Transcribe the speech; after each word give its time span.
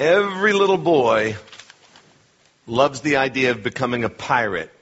Every 0.00 0.52
little 0.52 0.78
boy 0.78 1.36
loves 2.66 3.02
the 3.02 3.16
idea 3.18 3.52
of 3.52 3.62
becoming 3.62 4.02
a 4.02 4.08
pirate. 4.08 4.72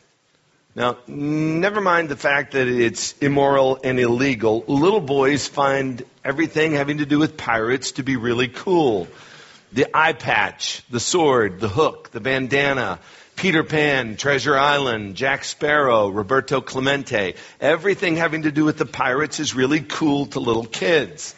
Now, 0.74 0.96
never 1.06 1.82
mind 1.82 2.08
the 2.08 2.16
fact 2.16 2.52
that 2.52 2.68
it's 2.68 3.18
immoral 3.18 3.80
and 3.84 4.00
illegal. 4.00 4.64
Little 4.66 5.00
boys 5.00 5.46
find 5.46 6.04
everything 6.24 6.72
having 6.72 6.98
to 6.98 7.06
do 7.06 7.18
with 7.18 7.36
pirates 7.36 7.92
to 7.92 8.02
be 8.02 8.16
really 8.16 8.48
cool. 8.48 9.08
The 9.72 9.86
eye 9.94 10.14
patch, 10.14 10.82
the 10.90 11.00
sword, 11.00 11.60
the 11.60 11.68
hook, 11.68 12.10
the 12.10 12.20
bandana, 12.20 13.00
Peter 13.36 13.62
Pan, 13.62 14.16
Treasure 14.16 14.56
Island, 14.56 15.14
Jack 15.14 15.44
Sparrow, 15.44 16.08
Roberto 16.08 16.60
Clemente. 16.60 17.34
Everything 17.60 18.16
having 18.16 18.42
to 18.42 18.50
do 18.50 18.64
with 18.64 18.78
the 18.78 18.86
pirates 18.86 19.38
is 19.38 19.54
really 19.54 19.80
cool 19.80 20.26
to 20.26 20.40
little 20.40 20.64
kids. 20.64 21.36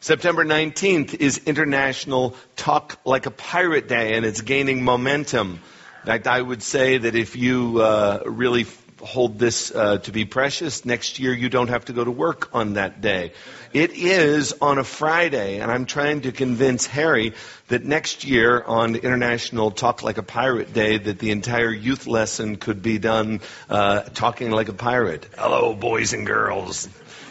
September 0.00 0.44
19th 0.44 1.14
is 1.14 1.38
International 1.46 2.36
Talk 2.54 3.00
Like 3.04 3.24
a 3.24 3.30
Pirate 3.30 3.88
Day, 3.88 4.14
and 4.14 4.26
it's 4.26 4.42
gaining 4.42 4.84
momentum. 4.84 5.52
In 5.52 6.06
fact, 6.06 6.26
I 6.26 6.42
would 6.42 6.62
say 6.62 6.98
that 6.98 7.14
if 7.14 7.34
you 7.34 7.80
uh, 7.80 8.22
really 8.26 8.66
hold 9.00 9.38
this 9.38 9.74
uh, 9.74 9.98
to 9.98 10.12
be 10.12 10.24
precious, 10.24 10.84
next 10.84 11.18
year 11.18 11.32
you 11.34 11.48
don't 11.48 11.68
have 11.68 11.84
to 11.86 11.92
go 11.92 12.02
to 12.02 12.10
work 12.10 12.54
on 12.54 12.74
that 12.74 13.00
day. 13.00 13.32
It 13.72 13.92
is 13.92 14.54
on 14.60 14.78
a 14.78 14.84
Friday, 14.84 15.60
and 15.60 15.70
I'm 15.70 15.84
trying 15.84 16.22
to 16.22 16.32
convince 16.32 16.86
Harry 16.86 17.34
that 17.68 17.84
next 17.84 18.24
year 18.24 18.62
on 18.62 18.96
International 18.96 19.70
Talk 19.70 20.02
Like 20.02 20.18
a 20.18 20.22
Pirate 20.22 20.72
Day, 20.72 20.96
that 20.96 21.18
the 21.18 21.30
entire 21.30 21.70
youth 21.70 22.06
lesson 22.06 22.56
could 22.56 22.82
be 22.82 22.98
done 22.98 23.40
uh, 23.68 24.02
talking 24.02 24.50
like 24.50 24.68
a 24.68 24.74
pirate. 24.74 25.26
Hello, 25.36 25.74
boys 25.74 26.12
and 26.12 26.26
girls. 26.26 26.88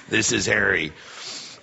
This 0.08 0.32
is 0.32 0.46
Harry. 0.46 0.94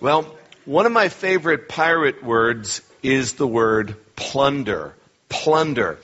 Well, 0.00 0.34
one 0.64 0.86
of 0.86 0.92
my 0.92 1.08
favorite 1.08 1.68
pirate 1.68 2.24
words 2.24 2.82
is 3.02 3.34
the 3.34 3.46
word 3.46 3.96
plunder. 4.16 4.94
Plunder. 5.28 5.98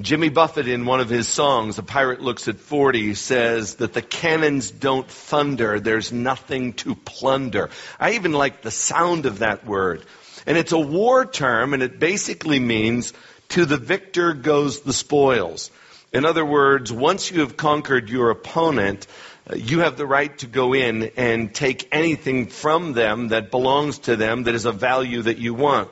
Jimmy 0.00 0.28
Buffett, 0.28 0.68
in 0.68 0.84
one 0.84 1.00
of 1.00 1.08
his 1.08 1.26
songs, 1.26 1.78
A 1.78 1.82
Pirate 1.82 2.20
Looks 2.20 2.48
at 2.48 2.58
40, 2.58 3.14
says 3.14 3.76
that 3.76 3.94
the 3.94 4.02
cannons 4.02 4.70
don't 4.70 5.08
thunder. 5.08 5.80
There's 5.80 6.12
nothing 6.12 6.74
to 6.74 6.94
plunder. 6.94 7.70
I 7.98 8.12
even 8.12 8.32
like 8.32 8.60
the 8.60 8.70
sound 8.70 9.24
of 9.24 9.38
that 9.38 9.64
word. 9.64 10.04
And 10.46 10.58
it's 10.58 10.72
a 10.72 10.78
war 10.78 11.24
term, 11.24 11.72
and 11.72 11.82
it 11.82 11.98
basically 11.98 12.60
means 12.60 13.14
to 13.50 13.64
the 13.64 13.78
victor 13.78 14.34
goes 14.34 14.80
the 14.80 14.92
spoils. 14.92 15.70
In 16.12 16.26
other 16.26 16.44
words, 16.44 16.92
once 16.92 17.30
you 17.30 17.40
have 17.40 17.56
conquered 17.56 18.10
your 18.10 18.30
opponent, 18.30 19.06
uh, 19.48 19.56
you 19.56 19.80
have 19.80 19.96
the 19.96 20.06
right 20.06 20.36
to 20.38 20.46
go 20.46 20.74
in 20.74 21.12
and 21.16 21.54
take 21.54 21.88
anything 21.90 22.48
from 22.48 22.92
them 22.92 23.28
that 23.28 23.50
belongs 23.50 24.00
to 24.00 24.16
them 24.16 24.42
that 24.42 24.54
is 24.54 24.66
of 24.66 24.76
value 24.76 25.22
that 25.22 25.38
you 25.38 25.54
want. 25.54 25.88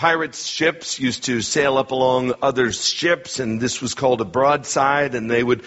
Pirates' 0.00 0.46
ships 0.46 0.98
used 0.98 1.24
to 1.24 1.42
sail 1.42 1.76
up 1.76 1.90
along 1.90 2.32
other 2.40 2.72
ships, 2.72 3.38
and 3.38 3.60
this 3.60 3.82
was 3.82 3.92
called 3.92 4.22
a 4.22 4.24
broadside, 4.24 5.14
and 5.14 5.30
they 5.30 5.44
would 5.44 5.62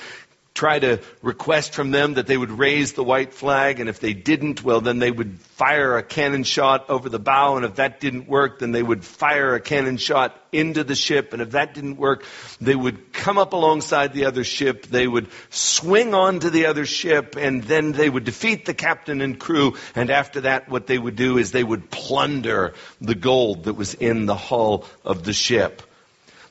try 0.54 0.78
to 0.78 1.00
request 1.24 1.74
from 1.74 1.90
them 1.90 2.14
that 2.16 2.28
they 2.28 2.38
would 2.38 2.52
raise 2.52 2.94
the 2.94 3.04
white 3.04 3.34
flag, 3.34 3.80
and 3.80 3.90
if 3.90 4.00
they 4.00 4.14
didn't, 4.14 4.64
well, 4.64 4.82
then 4.82 5.00
they 5.00 5.10
would 5.10 5.40
fire 5.42 5.98
a 5.98 6.04
cannon 6.04 6.44
shot 6.44 6.90
over 6.90 7.10
the 7.10 7.20
bow, 7.20 7.56
and 7.56 7.66
if 7.66 7.76
that 7.76 8.00
didn't 8.00 8.28
work, 8.28 8.60
then 8.60 8.72
they 8.72 8.84
would 8.84 9.04
fire 9.04 9.56
a 9.56 9.60
cannon 9.60 9.98
shot 9.98 10.40
into 10.52 10.84
the 10.84 10.94
ship, 10.94 11.34
and 11.34 11.42
if 11.42 11.52
that 11.52 11.74
didn't 11.74 11.98
work, 11.98 12.24
they 12.62 12.76
would 12.76 13.12
come 13.14 13.40
up 13.40 13.54
alongside 13.54 14.14
the 14.14 14.26
other 14.26 14.44
ship, 14.44 14.86
they 14.86 15.08
would 15.08 15.28
swing 15.50 16.14
onto 16.14 16.52
the 16.52 16.68
other 16.68 16.86
ship, 16.86 17.36
and 17.36 17.64
then 17.64 17.92
they 17.92 18.10
would 18.10 18.24
defeat 18.24 18.66
the 18.66 18.76
captain 18.76 19.22
and 19.22 19.40
crew, 19.40 19.76
and 19.96 20.12
after 20.12 20.42
that, 20.42 20.70
what 20.70 20.86
they 20.86 21.00
would 21.00 21.16
do 21.16 21.40
is 21.40 21.52
they 21.52 21.64
would 21.64 21.90
plunder 21.90 22.76
the 23.02 23.16
gold 23.16 23.64
that 23.64 23.74
was 23.74 23.96
in 23.96 24.28
the 24.28 24.36
hull 24.36 24.86
of 25.04 25.24
the 25.24 25.34
ship. 25.34 25.82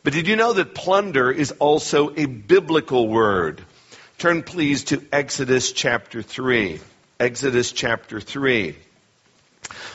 But 0.02 0.12
did 0.12 0.26
you 0.26 0.34
know 0.34 0.52
that 0.54 0.74
plunder 0.74 1.30
is 1.30 1.52
also 1.52 2.12
a 2.16 2.26
biblical 2.26 3.06
word? 3.06 3.64
Turn 4.22 4.44
please 4.44 4.84
to 4.84 5.04
Exodus 5.10 5.72
chapter 5.72 6.22
3. 6.22 6.78
Exodus 7.18 7.72
chapter 7.72 8.20
3. 8.20 8.76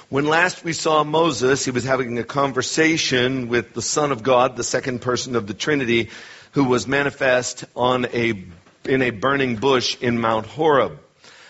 When 0.10 0.26
last 0.26 0.66
we 0.66 0.74
saw 0.74 1.06
Moses, 1.06 1.64
he 1.64 1.72
was 1.72 1.86
having 1.86 2.20
a 2.20 2.26
conversation 2.26 3.48
with 3.48 3.74
the 3.74 3.82
Son 3.82 4.12
of 4.12 4.24
God, 4.24 4.58
the 4.58 4.66
second 4.66 5.00
person 5.00 5.38
of 5.38 5.48
the 5.48 5.54
Trinity, 5.54 6.10
who 6.52 6.66
was 6.66 6.90
manifest 6.90 7.64
on 7.74 8.08
a, 8.08 8.44
in 8.84 9.02
a 9.02 9.12
burning 9.12 9.56
bush 9.56 9.96
in 10.02 10.20
Mount 10.20 10.46
Horeb. 10.46 11.00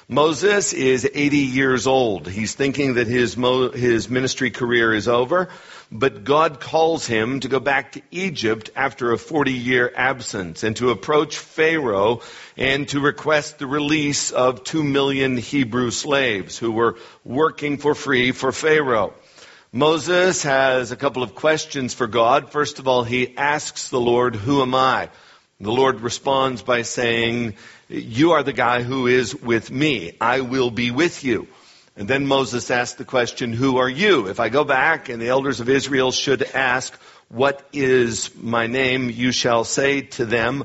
Moses 0.09 0.71
is 0.71 1.09
80 1.11 1.37
years 1.37 1.85
old. 1.85 2.29
He's 2.29 2.53
thinking 2.55 2.93
that 2.93 3.07
his, 3.07 3.35
mo- 3.35 3.71
his 3.71 4.09
ministry 4.09 4.51
career 4.51 4.93
is 4.93 5.09
over, 5.09 5.49
but 5.91 6.23
God 6.23 6.61
calls 6.61 7.05
him 7.05 7.41
to 7.41 7.49
go 7.49 7.59
back 7.59 7.91
to 7.93 8.01
Egypt 8.11 8.69
after 8.73 9.11
a 9.11 9.17
40 9.17 9.51
year 9.51 9.91
absence 9.93 10.63
and 10.63 10.77
to 10.77 10.91
approach 10.91 11.37
Pharaoh 11.37 12.21
and 12.57 12.87
to 12.89 12.99
request 12.99 13.59
the 13.59 13.67
release 13.67 14.31
of 14.31 14.63
two 14.63 14.83
million 14.83 15.37
Hebrew 15.37 15.91
slaves 15.91 16.57
who 16.57 16.71
were 16.71 16.97
working 17.23 17.77
for 17.77 17.93
free 17.93 18.31
for 18.31 18.51
Pharaoh. 18.51 19.13
Moses 19.71 20.43
has 20.43 20.91
a 20.91 20.95
couple 20.95 21.21
of 21.21 21.35
questions 21.35 21.93
for 21.93 22.07
God. 22.07 22.51
First 22.51 22.79
of 22.79 22.87
all, 22.87 23.03
he 23.03 23.37
asks 23.37 23.89
the 23.89 23.99
Lord, 23.99 24.35
Who 24.35 24.61
am 24.61 24.73
I? 24.73 25.09
The 25.59 25.71
Lord 25.71 26.01
responds 26.01 26.63
by 26.63 26.81
saying, 26.81 27.55
You 27.87 28.31
are 28.31 28.43
the 28.43 28.53
guy 28.53 28.81
who 28.81 29.07
is 29.07 29.35
with 29.35 29.69
me. 29.69 30.15
I 30.19 30.41
will 30.41 30.71
be 30.71 30.89
with 30.89 31.23
you. 31.23 31.47
And 31.95 32.07
then 32.07 32.27
Moses 32.27 32.71
asked 32.71 32.97
the 32.97 33.05
question, 33.05 33.53
Who 33.53 33.77
are 33.77 33.89
you? 33.89 34.27
If 34.27 34.39
I 34.39 34.49
go 34.49 34.63
back 34.63 35.09
and 35.09 35.21
the 35.21 35.29
elders 35.29 35.59
of 35.59 35.69
Israel 35.69 36.11
should 36.11 36.43
ask, 36.43 36.93
What 37.29 37.67
is 37.73 38.35
my 38.35 38.67
name? 38.67 39.09
You 39.09 39.31
shall 39.31 39.63
say 39.63 40.01
to 40.01 40.25
them, 40.25 40.63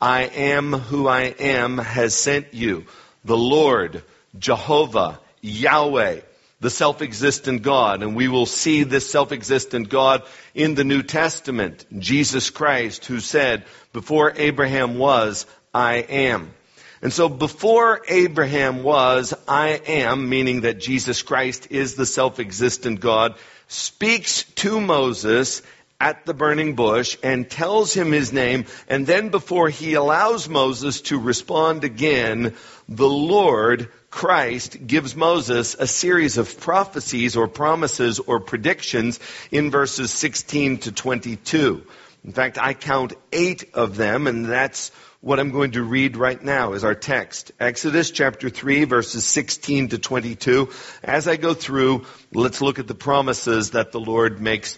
I 0.00 0.22
am 0.22 0.72
who 0.72 1.08
I 1.08 1.22
am 1.22 1.78
has 1.78 2.14
sent 2.14 2.54
you. 2.54 2.86
The 3.24 3.36
Lord, 3.36 4.02
Jehovah, 4.38 5.20
Yahweh 5.40 6.20
the 6.64 6.70
self-existent 6.70 7.62
God. 7.62 8.02
And 8.02 8.16
we 8.16 8.26
will 8.26 8.46
see 8.46 8.84
this 8.84 9.08
self-existent 9.10 9.90
God 9.90 10.22
in 10.54 10.74
the 10.74 10.82
New 10.82 11.02
Testament. 11.02 11.84
Jesus 11.98 12.48
Christ 12.48 13.04
who 13.04 13.20
said, 13.20 13.64
before 13.92 14.32
Abraham 14.34 14.96
was, 14.96 15.44
I 15.74 15.96
am. 15.96 16.54
And 17.02 17.12
so 17.12 17.28
before 17.28 18.00
Abraham 18.08 18.82
was, 18.82 19.34
I 19.46 19.78
am, 19.86 20.30
meaning 20.30 20.62
that 20.62 20.80
Jesus 20.80 21.20
Christ 21.20 21.68
is 21.70 21.96
the 21.96 22.06
self-existent 22.06 22.98
God, 22.98 23.34
speaks 23.68 24.44
to 24.54 24.80
Moses 24.80 25.60
at 26.04 26.26
the 26.26 26.34
burning 26.34 26.74
bush 26.74 27.16
and 27.22 27.48
tells 27.48 27.94
him 27.94 28.12
his 28.12 28.30
name. 28.30 28.66
And 28.88 29.06
then 29.06 29.30
before 29.30 29.70
he 29.70 29.94
allows 29.94 30.50
Moses 30.50 31.00
to 31.08 31.18
respond 31.18 31.82
again, 31.82 32.54
the 32.86 33.08
Lord 33.08 33.88
Christ 34.10 34.86
gives 34.86 35.16
Moses 35.16 35.74
a 35.78 35.86
series 35.86 36.36
of 36.36 36.60
prophecies 36.60 37.38
or 37.38 37.48
promises 37.48 38.18
or 38.18 38.38
predictions 38.38 39.18
in 39.50 39.70
verses 39.70 40.10
16 40.10 40.78
to 40.80 40.92
22. 40.92 41.86
In 42.22 42.32
fact, 42.32 42.58
I 42.58 42.74
count 42.74 43.14
eight 43.32 43.70
of 43.72 43.96
them, 43.96 44.26
and 44.26 44.44
that's 44.44 44.90
what 45.22 45.40
I'm 45.40 45.52
going 45.52 45.70
to 45.70 45.82
read 45.82 46.18
right 46.18 46.42
now 46.42 46.74
is 46.74 46.84
our 46.84 46.94
text. 46.94 47.52
Exodus 47.58 48.10
chapter 48.10 48.50
3 48.50 48.84
verses 48.84 49.24
16 49.24 49.88
to 49.88 49.98
22. 49.98 50.68
As 51.02 51.26
I 51.26 51.36
go 51.36 51.54
through, 51.54 52.04
let's 52.34 52.60
look 52.60 52.78
at 52.78 52.86
the 52.86 52.94
promises 52.94 53.70
that 53.70 53.90
the 53.90 54.00
Lord 54.00 54.42
makes 54.42 54.76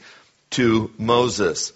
to 0.51 0.93
Moses. 0.99 1.73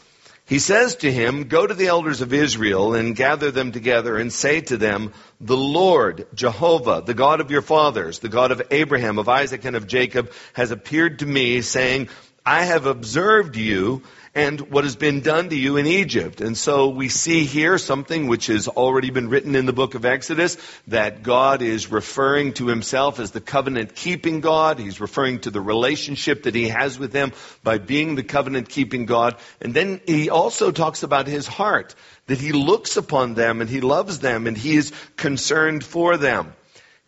He 0.46 0.58
says 0.58 0.96
to 0.96 1.12
him, 1.12 1.44
Go 1.44 1.64
to 1.64 1.74
the 1.74 1.86
elders 1.86 2.22
of 2.22 2.32
Israel 2.32 2.94
and 2.94 3.14
gather 3.14 3.52
them 3.52 3.70
together 3.70 4.16
and 4.16 4.32
say 4.32 4.60
to 4.62 4.76
them, 4.76 5.12
The 5.40 5.56
Lord, 5.56 6.26
Jehovah, 6.34 7.04
the 7.06 7.14
God 7.14 7.40
of 7.40 7.52
your 7.52 7.62
fathers, 7.62 8.18
the 8.18 8.28
God 8.28 8.50
of 8.50 8.60
Abraham, 8.72 9.18
of 9.18 9.28
Isaac, 9.28 9.64
and 9.64 9.76
of 9.76 9.86
Jacob, 9.86 10.32
has 10.54 10.72
appeared 10.72 11.20
to 11.20 11.26
me, 11.26 11.60
saying, 11.60 12.08
I 12.44 12.64
have 12.64 12.86
observed 12.86 13.56
you 13.56 14.02
and 14.34 14.60
what 14.70 14.84
has 14.84 14.94
been 14.94 15.20
done 15.20 15.48
to 15.48 15.56
you 15.56 15.76
in 15.76 15.86
Egypt. 15.86 16.40
And 16.40 16.56
so 16.56 16.88
we 16.88 17.08
see 17.08 17.44
here 17.44 17.78
something 17.78 18.28
which 18.28 18.46
has 18.46 18.68
already 18.68 19.10
been 19.10 19.28
written 19.28 19.56
in 19.56 19.66
the 19.66 19.72
book 19.72 19.96
of 19.96 20.04
Exodus 20.04 20.56
that 20.86 21.24
God 21.24 21.62
is 21.62 21.90
referring 21.90 22.52
to 22.54 22.68
himself 22.68 23.18
as 23.18 23.32
the 23.32 23.40
covenant 23.40 23.96
keeping 23.96 24.40
God. 24.40 24.78
He's 24.78 25.00
referring 25.00 25.40
to 25.40 25.50
the 25.50 25.60
relationship 25.60 26.44
that 26.44 26.54
he 26.54 26.68
has 26.68 26.96
with 26.96 27.10
them 27.10 27.32
by 27.64 27.78
being 27.78 28.14
the 28.14 28.22
covenant 28.22 28.68
keeping 28.68 29.04
God. 29.04 29.36
And 29.60 29.74
then 29.74 30.00
he 30.06 30.30
also 30.30 30.70
talks 30.70 31.02
about 31.02 31.26
his 31.26 31.48
heart, 31.48 31.96
that 32.26 32.38
he 32.38 32.52
looks 32.52 32.96
upon 32.96 33.34
them 33.34 33.60
and 33.60 33.68
he 33.68 33.80
loves 33.80 34.20
them 34.20 34.46
and 34.46 34.56
he 34.56 34.76
is 34.76 34.92
concerned 35.16 35.82
for 35.84 36.16
them. 36.16 36.52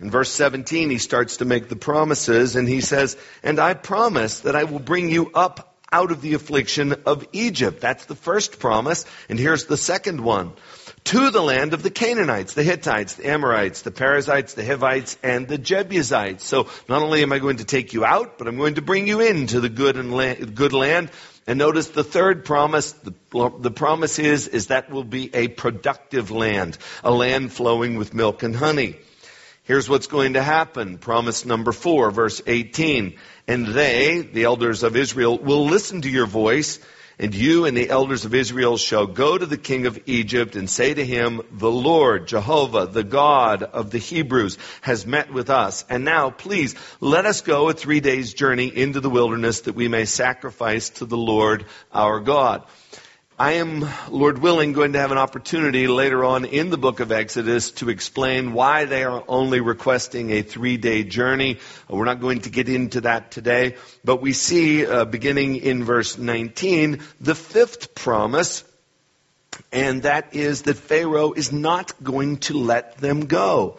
In 0.00 0.10
verse 0.10 0.32
17, 0.32 0.90
he 0.90 0.98
starts 0.98 1.36
to 1.36 1.44
make 1.44 1.68
the 1.68 1.76
promises 1.76 2.56
and 2.56 2.68
he 2.68 2.80
says, 2.80 3.16
And 3.44 3.60
I 3.60 3.74
promise 3.74 4.40
that 4.40 4.56
I 4.56 4.64
will 4.64 4.80
bring 4.80 5.08
you 5.08 5.30
up 5.32 5.71
out 5.92 6.10
of 6.10 6.22
the 6.22 6.34
affliction 6.34 6.94
of 7.06 7.26
Egypt. 7.32 7.80
That's 7.80 8.06
the 8.06 8.14
first 8.14 8.58
promise. 8.58 9.04
And 9.28 9.38
here's 9.38 9.66
the 9.66 9.76
second 9.76 10.22
one. 10.22 10.52
To 11.04 11.30
the 11.30 11.42
land 11.42 11.74
of 11.74 11.82
the 11.82 11.90
Canaanites, 11.90 12.54
the 12.54 12.62
Hittites, 12.62 13.14
the 13.14 13.28
Amorites, 13.28 13.82
the 13.82 13.90
Perizzites, 13.90 14.54
the 14.54 14.64
Hivites, 14.64 15.18
and 15.22 15.48
the 15.48 15.58
Jebusites. 15.58 16.44
So 16.44 16.68
not 16.88 17.02
only 17.02 17.22
am 17.22 17.32
I 17.32 17.40
going 17.40 17.56
to 17.56 17.64
take 17.64 17.92
you 17.92 18.04
out, 18.04 18.38
but 18.38 18.46
I'm 18.46 18.56
going 18.56 18.76
to 18.76 18.82
bring 18.82 19.08
you 19.08 19.20
into 19.20 19.60
the 19.60 19.68
good 19.68 19.96
and 19.96 20.16
la- 20.16 20.34
good 20.34 20.72
land. 20.72 21.10
And 21.46 21.58
notice 21.58 21.88
the 21.88 22.04
third 22.04 22.44
promise, 22.44 22.92
the, 22.92 23.12
the 23.58 23.72
promise 23.72 24.20
is, 24.20 24.46
is 24.46 24.68
that 24.68 24.90
will 24.90 25.04
be 25.04 25.34
a 25.34 25.48
productive 25.48 26.30
land, 26.30 26.78
a 27.02 27.10
land 27.10 27.52
flowing 27.52 27.96
with 27.96 28.14
milk 28.14 28.44
and 28.44 28.54
honey. 28.54 28.96
Here's 29.64 29.88
what's 29.88 30.06
going 30.08 30.34
to 30.34 30.42
happen. 30.42 30.98
Promise 30.98 31.44
number 31.44 31.72
four, 31.72 32.10
verse 32.10 32.42
18. 32.46 33.16
And 33.48 33.66
they, 33.66 34.20
the 34.20 34.44
elders 34.44 34.82
of 34.82 34.96
Israel, 34.96 35.38
will 35.38 35.66
listen 35.66 36.02
to 36.02 36.08
your 36.08 36.26
voice, 36.26 36.78
and 37.18 37.34
you 37.34 37.64
and 37.66 37.76
the 37.76 37.90
elders 37.90 38.24
of 38.24 38.34
Israel 38.34 38.76
shall 38.76 39.06
go 39.06 39.36
to 39.36 39.46
the 39.46 39.56
king 39.56 39.86
of 39.86 40.00
Egypt 40.06 40.56
and 40.56 40.70
say 40.70 40.94
to 40.94 41.04
him, 41.04 41.42
The 41.50 41.70
Lord, 41.70 42.28
Jehovah, 42.28 42.86
the 42.86 43.04
God 43.04 43.62
of 43.62 43.90
the 43.90 43.98
Hebrews, 43.98 44.58
has 44.80 45.06
met 45.06 45.32
with 45.32 45.50
us. 45.50 45.84
And 45.88 46.04
now, 46.04 46.30
please, 46.30 46.74
let 47.00 47.26
us 47.26 47.40
go 47.40 47.68
a 47.68 47.74
three 47.74 48.00
days 48.00 48.32
journey 48.32 48.66
into 48.68 49.00
the 49.00 49.10
wilderness 49.10 49.62
that 49.62 49.74
we 49.74 49.88
may 49.88 50.04
sacrifice 50.04 50.90
to 50.90 51.04
the 51.04 51.16
Lord 51.16 51.66
our 51.92 52.20
God. 52.20 52.64
I 53.38 53.52
am, 53.52 53.88
Lord 54.10 54.38
willing, 54.38 54.74
going 54.74 54.92
to 54.92 54.98
have 54.98 55.10
an 55.10 55.16
opportunity 55.16 55.86
later 55.86 56.22
on 56.22 56.44
in 56.44 56.68
the 56.68 56.76
book 56.76 57.00
of 57.00 57.10
Exodus 57.10 57.70
to 57.72 57.88
explain 57.88 58.52
why 58.52 58.84
they 58.84 59.04
are 59.04 59.24
only 59.26 59.60
requesting 59.60 60.30
a 60.30 60.42
three 60.42 60.76
day 60.76 61.02
journey. 61.02 61.58
We're 61.88 62.04
not 62.04 62.20
going 62.20 62.42
to 62.42 62.50
get 62.50 62.68
into 62.68 63.00
that 63.00 63.30
today, 63.30 63.76
but 64.04 64.20
we 64.20 64.34
see, 64.34 64.84
uh, 64.84 65.06
beginning 65.06 65.56
in 65.56 65.82
verse 65.82 66.18
19, 66.18 67.00
the 67.22 67.34
fifth 67.34 67.94
promise, 67.94 68.64
and 69.72 70.02
that 70.02 70.34
is 70.36 70.62
that 70.62 70.76
Pharaoh 70.76 71.32
is 71.32 71.52
not 71.52 72.04
going 72.04 72.36
to 72.38 72.58
let 72.58 72.98
them 72.98 73.26
go. 73.26 73.78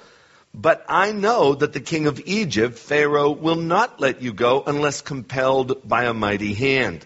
But 0.52 0.84
I 0.90 1.12
know 1.12 1.54
that 1.54 1.74
the 1.74 1.80
king 1.80 2.08
of 2.08 2.20
Egypt, 2.26 2.80
Pharaoh, 2.80 3.32
will 3.32 3.56
not 3.56 4.00
let 4.00 4.24
you 4.24 4.34
go 4.34 4.64
unless 4.66 5.02
compelled 5.02 5.88
by 5.88 6.06
a 6.06 6.14
mighty 6.14 6.56
hand. 6.56 7.06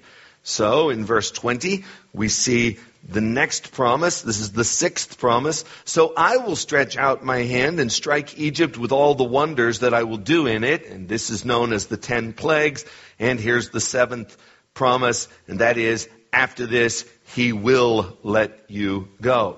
So, 0.49 0.91
in 0.91 1.03
verse 1.03 1.29
20, 1.29 1.83
we 2.13 2.29
see 2.29 2.77
the 3.03 3.19
next 3.19 3.73
promise. 3.73 4.21
This 4.21 4.39
is 4.39 4.53
the 4.53 4.63
sixth 4.63 5.19
promise. 5.19 5.65
So 5.83 6.13
I 6.15 6.37
will 6.37 6.55
stretch 6.55 6.95
out 6.95 7.21
my 7.21 7.39
hand 7.39 7.81
and 7.81 7.91
strike 7.91 8.39
Egypt 8.39 8.77
with 8.77 8.93
all 8.93 9.13
the 9.13 9.25
wonders 9.25 9.79
that 9.79 9.93
I 9.93 10.03
will 10.03 10.17
do 10.17 10.47
in 10.47 10.63
it. 10.63 10.87
And 10.87 11.09
this 11.09 11.31
is 11.31 11.43
known 11.43 11.73
as 11.73 11.87
the 11.87 11.97
ten 11.97 12.31
plagues. 12.31 12.85
And 13.19 13.41
here's 13.41 13.71
the 13.71 13.81
seventh 13.81 14.37
promise, 14.73 15.27
and 15.49 15.59
that 15.59 15.77
is, 15.77 16.07
after 16.31 16.65
this, 16.65 17.05
he 17.35 17.51
will 17.51 18.17
let 18.23 18.69
you 18.69 19.09
go. 19.21 19.57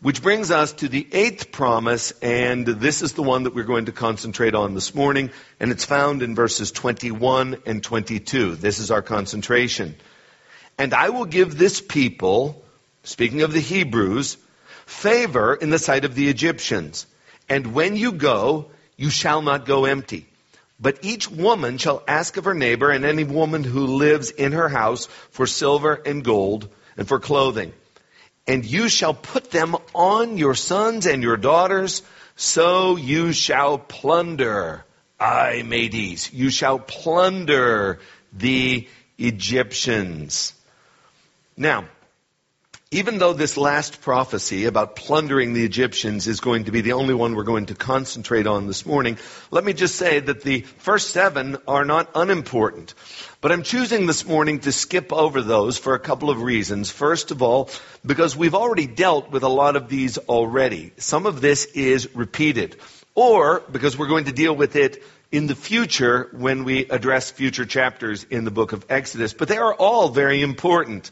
Which 0.00 0.22
brings 0.22 0.52
us 0.52 0.74
to 0.74 0.88
the 0.88 1.08
eighth 1.10 1.50
promise, 1.50 2.12
and 2.22 2.64
this 2.64 3.02
is 3.02 3.14
the 3.14 3.22
one 3.24 3.42
that 3.42 3.54
we're 3.54 3.64
going 3.64 3.86
to 3.86 3.92
concentrate 3.92 4.54
on 4.54 4.74
this 4.74 4.94
morning, 4.94 5.30
and 5.58 5.72
it's 5.72 5.84
found 5.84 6.22
in 6.22 6.36
verses 6.36 6.70
21 6.70 7.62
and 7.66 7.82
22. 7.82 8.54
This 8.54 8.78
is 8.78 8.92
our 8.92 9.02
concentration. 9.02 9.96
And 10.80 10.94
I 10.94 11.10
will 11.10 11.26
give 11.26 11.58
this 11.58 11.78
people, 11.78 12.64
speaking 13.02 13.42
of 13.42 13.52
the 13.52 13.60
Hebrews, 13.60 14.38
favor 14.86 15.54
in 15.54 15.68
the 15.68 15.78
sight 15.78 16.06
of 16.06 16.14
the 16.14 16.30
Egyptians. 16.30 17.06
And 17.50 17.74
when 17.74 17.96
you 17.96 18.12
go, 18.12 18.70
you 18.96 19.10
shall 19.10 19.42
not 19.42 19.66
go 19.66 19.84
empty. 19.84 20.26
But 20.80 21.00
each 21.02 21.30
woman 21.30 21.76
shall 21.76 22.02
ask 22.08 22.38
of 22.38 22.46
her 22.46 22.54
neighbor 22.54 22.90
and 22.90 23.04
any 23.04 23.24
woman 23.24 23.62
who 23.62 23.98
lives 23.98 24.30
in 24.30 24.52
her 24.52 24.70
house 24.70 25.04
for 25.32 25.46
silver 25.46 26.00
and 26.06 26.24
gold 26.24 26.70
and 26.96 27.06
for 27.06 27.20
clothing. 27.20 27.74
And 28.46 28.64
you 28.64 28.88
shall 28.88 29.12
put 29.12 29.50
them 29.50 29.76
on 29.92 30.38
your 30.38 30.54
sons 30.54 31.04
and 31.04 31.22
your 31.22 31.36
daughters, 31.36 32.02
so 32.36 32.96
you 32.96 33.34
shall 33.34 33.76
plunder. 33.76 34.86
I, 35.20 35.62
Medes, 35.62 36.32
you 36.32 36.48
shall 36.48 36.78
plunder 36.78 38.00
the 38.32 38.88
Egyptians. 39.18 40.54
Now, 41.60 41.84
even 42.90 43.18
though 43.18 43.34
this 43.34 43.58
last 43.58 44.00
prophecy 44.00 44.64
about 44.64 44.96
plundering 44.96 45.52
the 45.52 45.62
Egyptians 45.62 46.26
is 46.26 46.40
going 46.40 46.64
to 46.64 46.72
be 46.72 46.80
the 46.80 46.94
only 46.94 47.12
one 47.12 47.34
we're 47.34 47.42
going 47.42 47.66
to 47.66 47.74
concentrate 47.74 48.46
on 48.46 48.66
this 48.66 48.86
morning, 48.86 49.18
let 49.50 49.62
me 49.62 49.74
just 49.74 49.96
say 49.96 50.20
that 50.20 50.40
the 50.40 50.62
first 50.78 51.10
seven 51.10 51.58
are 51.68 51.84
not 51.84 52.08
unimportant. 52.14 52.94
But 53.42 53.52
I'm 53.52 53.62
choosing 53.62 54.06
this 54.06 54.24
morning 54.24 54.60
to 54.60 54.72
skip 54.72 55.12
over 55.12 55.42
those 55.42 55.76
for 55.76 55.92
a 55.92 55.98
couple 55.98 56.30
of 56.30 56.40
reasons. 56.40 56.90
First 56.90 57.30
of 57.30 57.42
all, 57.42 57.68
because 58.06 58.34
we've 58.34 58.54
already 58.54 58.86
dealt 58.86 59.30
with 59.30 59.42
a 59.42 59.48
lot 59.48 59.76
of 59.76 59.90
these 59.90 60.16
already. 60.16 60.94
Some 60.96 61.26
of 61.26 61.42
this 61.42 61.66
is 61.66 62.16
repeated. 62.16 62.76
Or 63.14 63.62
because 63.70 63.98
we're 63.98 64.08
going 64.08 64.24
to 64.24 64.32
deal 64.32 64.56
with 64.56 64.76
it 64.76 65.02
in 65.30 65.46
the 65.46 65.54
future 65.54 66.30
when 66.32 66.64
we 66.64 66.86
address 66.86 67.30
future 67.30 67.66
chapters 67.66 68.24
in 68.24 68.44
the 68.44 68.50
book 68.50 68.72
of 68.72 68.86
Exodus. 68.88 69.34
But 69.34 69.48
they 69.48 69.58
are 69.58 69.74
all 69.74 70.08
very 70.08 70.40
important. 70.40 71.10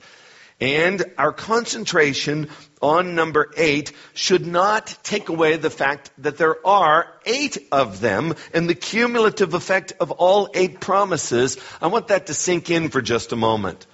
And 0.61 1.05
our 1.17 1.33
concentration 1.33 2.49
on 2.83 3.15
number 3.15 3.53
eight 3.57 3.93
should 4.15 4.47
not 4.47 4.99
take 5.05 5.29
away 5.29 5.57
the 5.57 5.71
fact 5.71 6.11
that 6.19 6.37
there 6.37 6.67
are 6.67 7.07
eight 7.25 7.59
of 7.71 8.01
them 8.01 8.35
and 8.53 8.69
the 8.69 8.75
cumulative 8.75 9.55
effect 9.55 9.93
of 10.01 10.11
all 10.11 10.49
eight 10.55 10.81
promises. 10.81 11.59
I 11.81 11.87
want 11.87 12.09
that 12.09 12.27
to 12.27 12.35
sink 12.35 12.71
in 12.71 12.89
for 12.89 13.01
just 13.01 13.33
a 13.33 13.37
moment 13.37 13.87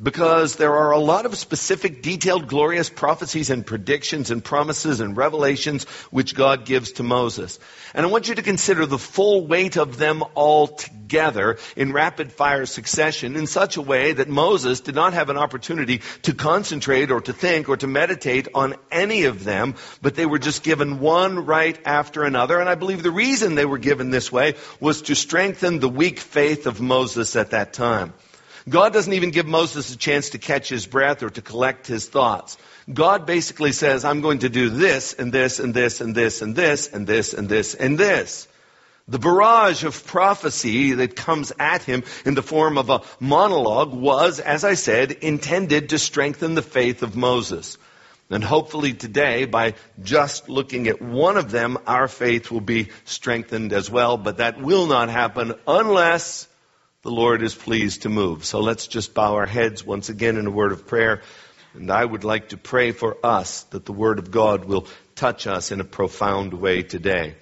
because 0.00 0.56
there 0.56 0.76
are 0.76 0.92
a 0.92 0.98
lot 0.98 1.26
of 1.26 1.36
specific, 1.36 2.02
detailed, 2.02 2.46
glorious 2.46 2.88
prophecies 2.88 3.50
and 3.50 3.66
predictions 3.66 4.30
and 4.30 4.44
promises 4.44 5.00
and 5.00 5.16
revelations 5.16 5.84
which 6.10 6.36
God 6.36 6.64
gives 6.64 6.92
to 6.92 7.02
Moses. 7.02 7.58
And 7.94 8.06
I 8.06 8.08
want 8.08 8.28
you 8.28 8.36
to 8.36 8.42
consider 8.42 8.86
the 8.86 8.98
full 8.98 9.46
weight 9.46 9.76
of 9.76 9.98
them 9.98 10.22
all 10.34 10.68
together 10.68 11.58
in 11.76 11.92
rapid 11.92 12.30
fire 12.32 12.64
succession 12.64 13.34
in 13.34 13.48
such 13.48 13.76
a 13.76 13.82
way 13.82 14.12
that 14.12 14.28
Moses 14.28 14.80
did 14.80 14.94
not 14.94 15.14
have 15.14 15.30
an 15.30 15.36
opportunity 15.36 16.00
to 16.22 16.32
concentrate 16.32 17.10
or 17.10 17.20
to 17.22 17.32
think 17.32 17.68
or 17.68 17.76
to 17.76 17.88
meditate 17.88 18.46
on 18.54 18.76
any 18.92 19.24
of 19.24 19.42
them, 19.42 19.74
but 20.00 20.14
they 20.14 20.26
were 20.26 20.38
just 20.38 20.62
given 20.62 21.00
one 21.00 21.44
right 21.44 21.78
after 21.84 22.22
another. 22.22 22.60
And 22.60 22.68
I 22.68 22.76
believe 22.76 23.02
the 23.02 23.10
reason 23.10 23.56
they 23.56 23.64
were 23.64 23.78
given 23.78 24.10
this 24.10 24.30
way 24.30 24.54
was 24.78 25.02
to 25.02 25.16
strengthen 25.16 25.80
the 25.80 25.88
weak 25.88 26.20
faith 26.20 26.66
of 26.68 26.80
Moses 26.80 27.34
at 27.34 27.50
that 27.50 27.72
time. 27.72 28.14
God 28.68 28.92
doesn't 28.92 29.12
even 29.12 29.30
give 29.30 29.46
Moses 29.46 29.94
a 29.94 29.96
chance 29.96 30.30
to 30.30 30.38
catch 30.38 30.68
his 30.68 30.86
breath 30.86 31.22
or 31.22 31.30
to 31.30 31.42
collect 31.42 31.86
his 31.86 32.08
thoughts. 32.08 32.56
God 32.92 33.26
basically 33.26 33.72
says, 33.72 34.04
I'm 34.04 34.20
going 34.20 34.40
to 34.40 34.48
do 34.48 34.68
this 34.68 35.14
and 35.14 35.32
this 35.32 35.58
and 35.58 35.74
this 35.74 36.00
and 36.00 36.14
this 36.14 36.42
and 36.42 36.56
this 36.56 36.88
and 36.88 37.06
this 37.06 37.34
and 37.34 37.48
this 37.48 37.74
and 37.74 37.98
this. 37.98 38.48
The 39.06 39.18
barrage 39.18 39.84
of 39.84 40.06
prophecy 40.06 40.92
that 40.94 41.16
comes 41.16 41.52
at 41.58 41.82
him 41.82 42.04
in 42.26 42.34
the 42.34 42.42
form 42.42 42.76
of 42.76 42.90
a 42.90 43.02
monologue 43.20 43.94
was, 43.94 44.38
as 44.38 44.64
I 44.64 44.74
said, 44.74 45.12
intended 45.12 45.90
to 45.90 45.98
strengthen 45.98 46.54
the 46.54 46.62
faith 46.62 47.02
of 47.02 47.16
Moses. 47.16 47.78
And 48.28 48.44
hopefully 48.44 48.92
today, 48.92 49.46
by 49.46 49.74
just 50.02 50.50
looking 50.50 50.88
at 50.88 51.00
one 51.00 51.38
of 51.38 51.50
them, 51.50 51.78
our 51.86 52.08
faith 52.08 52.50
will 52.50 52.60
be 52.60 52.88
strengthened 53.06 53.72
as 53.72 53.90
well. 53.90 54.18
But 54.18 54.38
that 54.38 54.60
will 54.60 54.86
not 54.86 55.08
happen 55.08 55.54
unless 55.66 56.47
the 57.08 57.14
Lord 57.14 57.42
is 57.42 57.54
pleased 57.54 58.02
to 58.02 58.10
move. 58.10 58.44
So 58.44 58.60
let's 58.60 58.86
just 58.86 59.14
bow 59.14 59.36
our 59.36 59.46
heads 59.46 59.82
once 59.82 60.10
again 60.10 60.36
in 60.36 60.46
a 60.46 60.50
word 60.50 60.72
of 60.72 60.86
prayer. 60.86 61.22
And 61.72 61.90
I 61.90 62.04
would 62.04 62.22
like 62.22 62.50
to 62.50 62.58
pray 62.58 62.92
for 62.92 63.16
us 63.24 63.62
that 63.70 63.86
the 63.86 63.94
Word 63.94 64.18
of 64.18 64.30
God 64.30 64.66
will 64.66 64.86
touch 65.16 65.46
us 65.46 65.72
in 65.72 65.80
a 65.80 65.84
profound 65.84 66.52
way 66.52 66.82
today. 66.82 67.36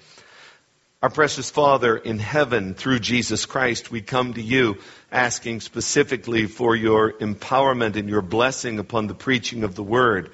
Our 1.03 1.09
precious 1.09 1.49
Father 1.49 1.97
in 1.97 2.17
heaven, 2.17 2.75
through 2.75 2.99
Jesus 2.99 3.45
Christ, 3.45 3.91
we 3.91 4.01
come 4.01 4.35
to 4.35 4.41
you 4.41 4.77
asking 5.11 5.59
specifically 5.59 6.45
for 6.45 6.73
your 6.73 7.11
empowerment 7.11 7.97
and 7.97 8.07
your 8.07 8.21
blessing 8.21 8.79
upon 8.79 9.07
the 9.07 9.15
preaching 9.15 9.65
of 9.65 9.75
the 9.75 9.83
Word. 9.83 10.31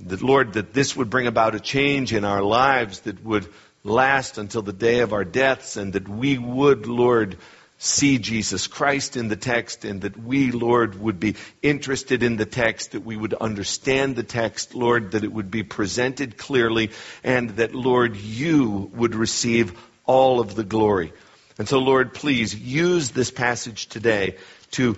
That, 0.00 0.20
Lord, 0.20 0.52
that 0.52 0.74
this 0.74 0.94
would 0.94 1.08
bring 1.08 1.26
about 1.26 1.54
a 1.54 1.60
change 1.60 2.12
in 2.12 2.26
our 2.26 2.42
lives 2.42 3.00
that 3.00 3.24
would 3.24 3.48
last 3.82 4.36
until 4.36 4.60
the 4.60 4.74
day 4.74 5.00
of 5.00 5.14
our 5.14 5.24
deaths 5.24 5.78
and 5.78 5.94
that 5.94 6.06
we 6.06 6.36
would, 6.36 6.86
Lord, 6.86 7.38
see 7.78 8.18
Jesus 8.18 8.66
Christ 8.66 9.16
in 9.16 9.28
the 9.28 9.36
text 9.36 9.84
and 9.84 10.00
that 10.02 10.16
we, 10.16 10.50
Lord, 10.50 11.00
would 11.00 11.20
be 11.20 11.36
interested 11.62 12.22
in 12.24 12.36
the 12.36 12.44
text, 12.44 12.92
that 12.92 13.04
we 13.04 13.16
would 13.16 13.34
understand 13.34 14.16
the 14.16 14.24
text, 14.24 14.74
Lord, 14.74 15.12
that 15.12 15.24
it 15.24 15.32
would 15.32 15.50
be 15.50 15.62
presented 15.62 16.36
clearly, 16.36 16.90
and 17.22 17.50
that, 17.50 17.74
Lord, 17.74 18.16
you 18.16 18.90
would 18.94 19.14
receive 19.14 19.78
all 20.04 20.40
of 20.40 20.56
the 20.56 20.64
glory. 20.64 21.12
And 21.56 21.68
so, 21.68 21.78
Lord, 21.78 22.14
please 22.14 22.54
use 22.54 23.10
this 23.10 23.30
passage 23.30 23.86
today 23.86 24.36
to 24.72 24.96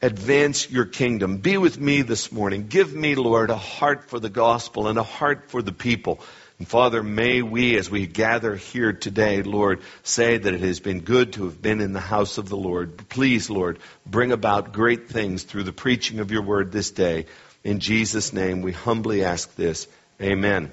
advance 0.00 0.70
your 0.70 0.84
kingdom. 0.84 1.38
Be 1.38 1.56
with 1.56 1.78
me 1.80 2.02
this 2.02 2.30
morning. 2.30 2.68
Give 2.68 2.94
me, 2.94 3.14
Lord, 3.14 3.50
a 3.50 3.56
heart 3.56 4.08
for 4.08 4.20
the 4.20 4.30
gospel 4.30 4.88
and 4.88 4.98
a 4.98 5.02
heart 5.02 5.50
for 5.50 5.60
the 5.60 5.72
people. 5.72 6.20
And 6.58 6.66
Father, 6.66 7.04
may 7.04 7.40
we, 7.40 7.76
as 7.76 7.88
we 7.88 8.08
gather 8.08 8.56
here 8.56 8.92
today, 8.92 9.42
Lord, 9.42 9.80
say 10.02 10.38
that 10.38 10.54
it 10.54 10.60
has 10.60 10.80
been 10.80 11.00
good 11.00 11.34
to 11.34 11.44
have 11.44 11.62
been 11.62 11.80
in 11.80 11.92
the 11.92 12.00
house 12.00 12.36
of 12.36 12.48
the 12.48 12.56
Lord. 12.56 13.08
Please, 13.08 13.48
Lord, 13.48 13.78
bring 14.04 14.32
about 14.32 14.72
great 14.72 15.08
things 15.08 15.44
through 15.44 15.62
the 15.62 15.72
preaching 15.72 16.18
of 16.18 16.32
your 16.32 16.42
word 16.42 16.72
this 16.72 16.90
day. 16.90 17.26
In 17.62 17.78
Jesus' 17.78 18.32
name, 18.32 18.62
we 18.62 18.72
humbly 18.72 19.24
ask 19.24 19.54
this. 19.54 19.86
Amen. 20.20 20.72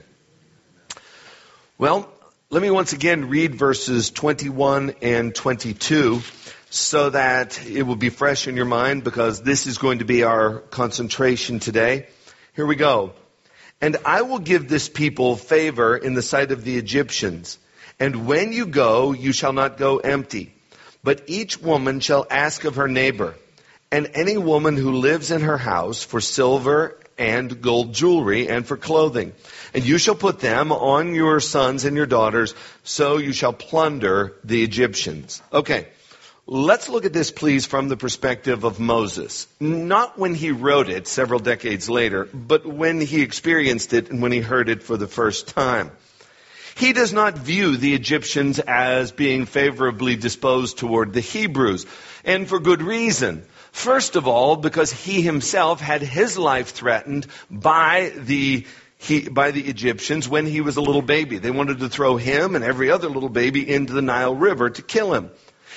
Well, 1.77 2.09
let 2.49 2.63
me 2.63 2.71
once 2.71 2.93
again 2.93 3.29
read 3.29 3.53
verses 3.53 4.09
21 4.09 4.95
and 5.03 5.35
22 5.35 6.21
so 6.71 7.11
that 7.11 7.63
it 7.63 7.83
will 7.83 7.95
be 7.95 8.09
fresh 8.09 8.47
in 8.47 8.55
your 8.55 8.65
mind 8.65 9.03
because 9.03 9.41
this 9.43 9.67
is 9.67 9.77
going 9.77 9.99
to 9.99 10.05
be 10.05 10.23
our 10.23 10.59
concentration 10.59 11.59
today. 11.59 12.07
Here 12.55 12.65
we 12.65 12.75
go. 12.75 13.13
And 13.81 13.97
I 14.05 14.21
will 14.21 14.39
give 14.39 14.67
this 14.67 14.89
people 14.89 15.35
favor 15.35 15.97
in 15.97 16.13
the 16.13 16.21
sight 16.21 16.51
of 16.51 16.63
the 16.63 16.77
Egyptians. 16.77 17.59
And 17.99 18.25
when 18.25 18.51
you 18.51 18.65
go, 18.65 19.11
you 19.11 19.31
shall 19.31 19.53
not 19.53 19.77
go 19.77 19.97
empty. 19.97 20.53
But 21.03 21.23
each 21.27 21.61
woman 21.61 21.99
shall 21.99 22.25
ask 22.29 22.63
of 22.63 22.77
her 22.77 22.87
neighbor, 22.87 23.35
and 23.91 24.09
any 24.15 24.37
woman 24.37 24.75
who 24.75 24.93
lives 24.93 25.29
in 25.29 25.41
her 25.41 25.57
house 25.57 26.03
for 26.03 26.19
silver 26.19 26.97
and 27.17 27.61
gold 27.61 27.93
jewelry 27.93 28.49
and 28.49 28.65
for 28.65 28.75
clothing. 28.75 29.33
And 29.73 29.85
you 29.85 29.97
shall 29.97 30.15
put 30.15 30.39
them 30.39 30.71
on 30.71 31.13
your 31.13 31.39
sons 31.39 31.85
and 31.85 31.95
your 31.95 32.05
daughters, 32.05 32.55
so 32.83 33.17
you 33.17 33.33
shall 33.33 33.53
plunder 33.53 34.33
the 34.43 34.63
Egyptians. 34.63 35.41
Okay. 35.53 35.87
Let's 36.47 36.89
look 36.89 37.05
at 37.05 37.13
this, 37.13 37.31
please, 37.31 37.65
from 37.65 37.89
the 37.89 37.97
perspective 37.97 38.65
of 38.65 38.79
Moses. 38.79 39.47
Not 39.59 40.19
when 40.19 40.35
he 40.35 40.51
wrote 40.51 40.89
it 40.89 41.07
several 41.07 41.39
decades 41.39 41.89
later, 41.89 42.25
but 42.31 42.67
when 42.67 43.01
he 43.01 43.23
experienced 43.23 43.93
it 43.93 44.11
and 44.11 44.21
when 44.21 44.31
he 44.31 44.41
heard 44.41 44.69
it 44.69 44.83
for 44.83 44.95
the 44.95 45.07
first 45.07 45.47
time. 45.47 45.89
He 46.75 46.93
does 46.93 47.11
not 47.11 47.35
view 47.35 47.77
the 47.77 47.95
Egyptians 47.95 48.59
as 48.59 49.11
being 49.11 49.47
favorably 49.47 50.17
disposed 50.17 50.77
toward 50.77 51.13
the 51.13 51.19
Hebrews, 51.19 51.87
and 52.23 52.47
for 52.47 52.59
good 52.59 52.83
reason. 52.83 53.43
First 53.71 54.15
of 54.15 54.27
all, 54.27 54.55
because 54.55 54.91
he 54.91 55.23
himself 55.23 55.81
had 55.81 56.03
his 56.03 56.37
life 56.37 56.69
threatened 56.69 57.25
by 57.49 58.11
the 58.15 58.67
he, 58.97 59.27
by 59.29 59.49
the 59.49 59.63
Egyptians 59.67 60.29
when 60.29 60.45
he 60.45 60.61
was 60.61 60.77
a 60.77 60.81
little 60.81 61.01
baby. 61.01 61.39
They 61.39 61.51
wanted 61.51 61.79
to 61.79 61.89
throw 61.89 62.17
him 62.17 62.55
and 62.55 62.63
every 62.63 62.91
other 62.91 63.09
little 63.09 63.29
baby 63.29 63.67
into 63.67 63.93
the 63.93 64.01
Nile 64.01 64.35
River 64.35 64.69
to 64.69 64.81
kill 64.83 65.13
him. 65.13 65.31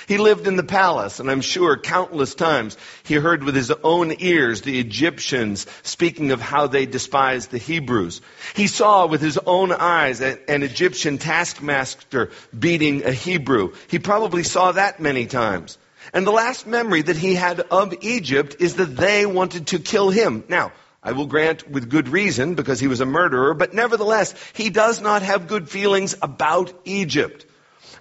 He 0.09 0.17
lived 0.17 0.47
in 0.47 0.55
the 0.55 0.63
palace, 0.63 1.19
and 1.19 1.29
I'm 1.29 1.41
sure 1.41 1.77
countless 1.77 2.33
times 2.33 2.77
he 3.03 3.13
heard 3.13 3.43
with 3.43 3.53
his 3.53 3.69
own 3.69 4.11
ears 4.17 4.61
the 4.61 4.79
Egyptians 4.79 5.67
speaking 5.83 6.31
of 6.31 6.41
how 6.41 6.65
they 6.65 6.87
despised 6.87 7.51
the 7.51 7.59
Hebrews. 7.59 8.19
He 8.55 8.65
saw 8.65 9.05
with 9.05 9.21
his 9.21 9.37
own 9.37 9.71
eyes 9.71 10.19
an 10.19 10.63
Egyptian 10.63 11.19
taskmaster 11.19 12.31
beating 12.57 13.05
a 13.05 13.11
Hebrew. 13.11 13.73
He 13.87 13.99
probably 13.99 14.41
saw 14.41 14.71
that 14.71 14.99
many 14.99 15.27
times. 15.27 15.77
And 16.11 16.25
the 16.25 16.31
last 16.31 16.65
memory 16.65 17.03
that 17.03 17.17
he 17.17 17.35
had 17.35 17.59
of 17.59 17.93
Egypt 18.01 18.55
is 18.59 18.77
that 18.77 18.97
they 18.97 19.27
wanted 19.27 19.67
to 19.67 19.77
kill 19.77 20.09
him. 20.09 20.43
Now, 20.49 20.71
I 21.03 21.11
will 21.11 21.27
grant 21.27 21.69
with 21.69 21.87
good 21.87 22.09
reason 22.09 22.55
because 22.55 22.79
he 22.79 22.87
was 22.87 22.99
a 22.99 23.05
murderer, 23.05 23.53
but 23.53 23.75
nevertheless, 23.75 24.33
he 24.53 24.71
does 24.71 25.01
not 25.01 25.21
have 25.21 25.47
good 25.47 25.69
feelings 25.69 26.15
about 26.19 26.73
Egypt. 26.83 27.45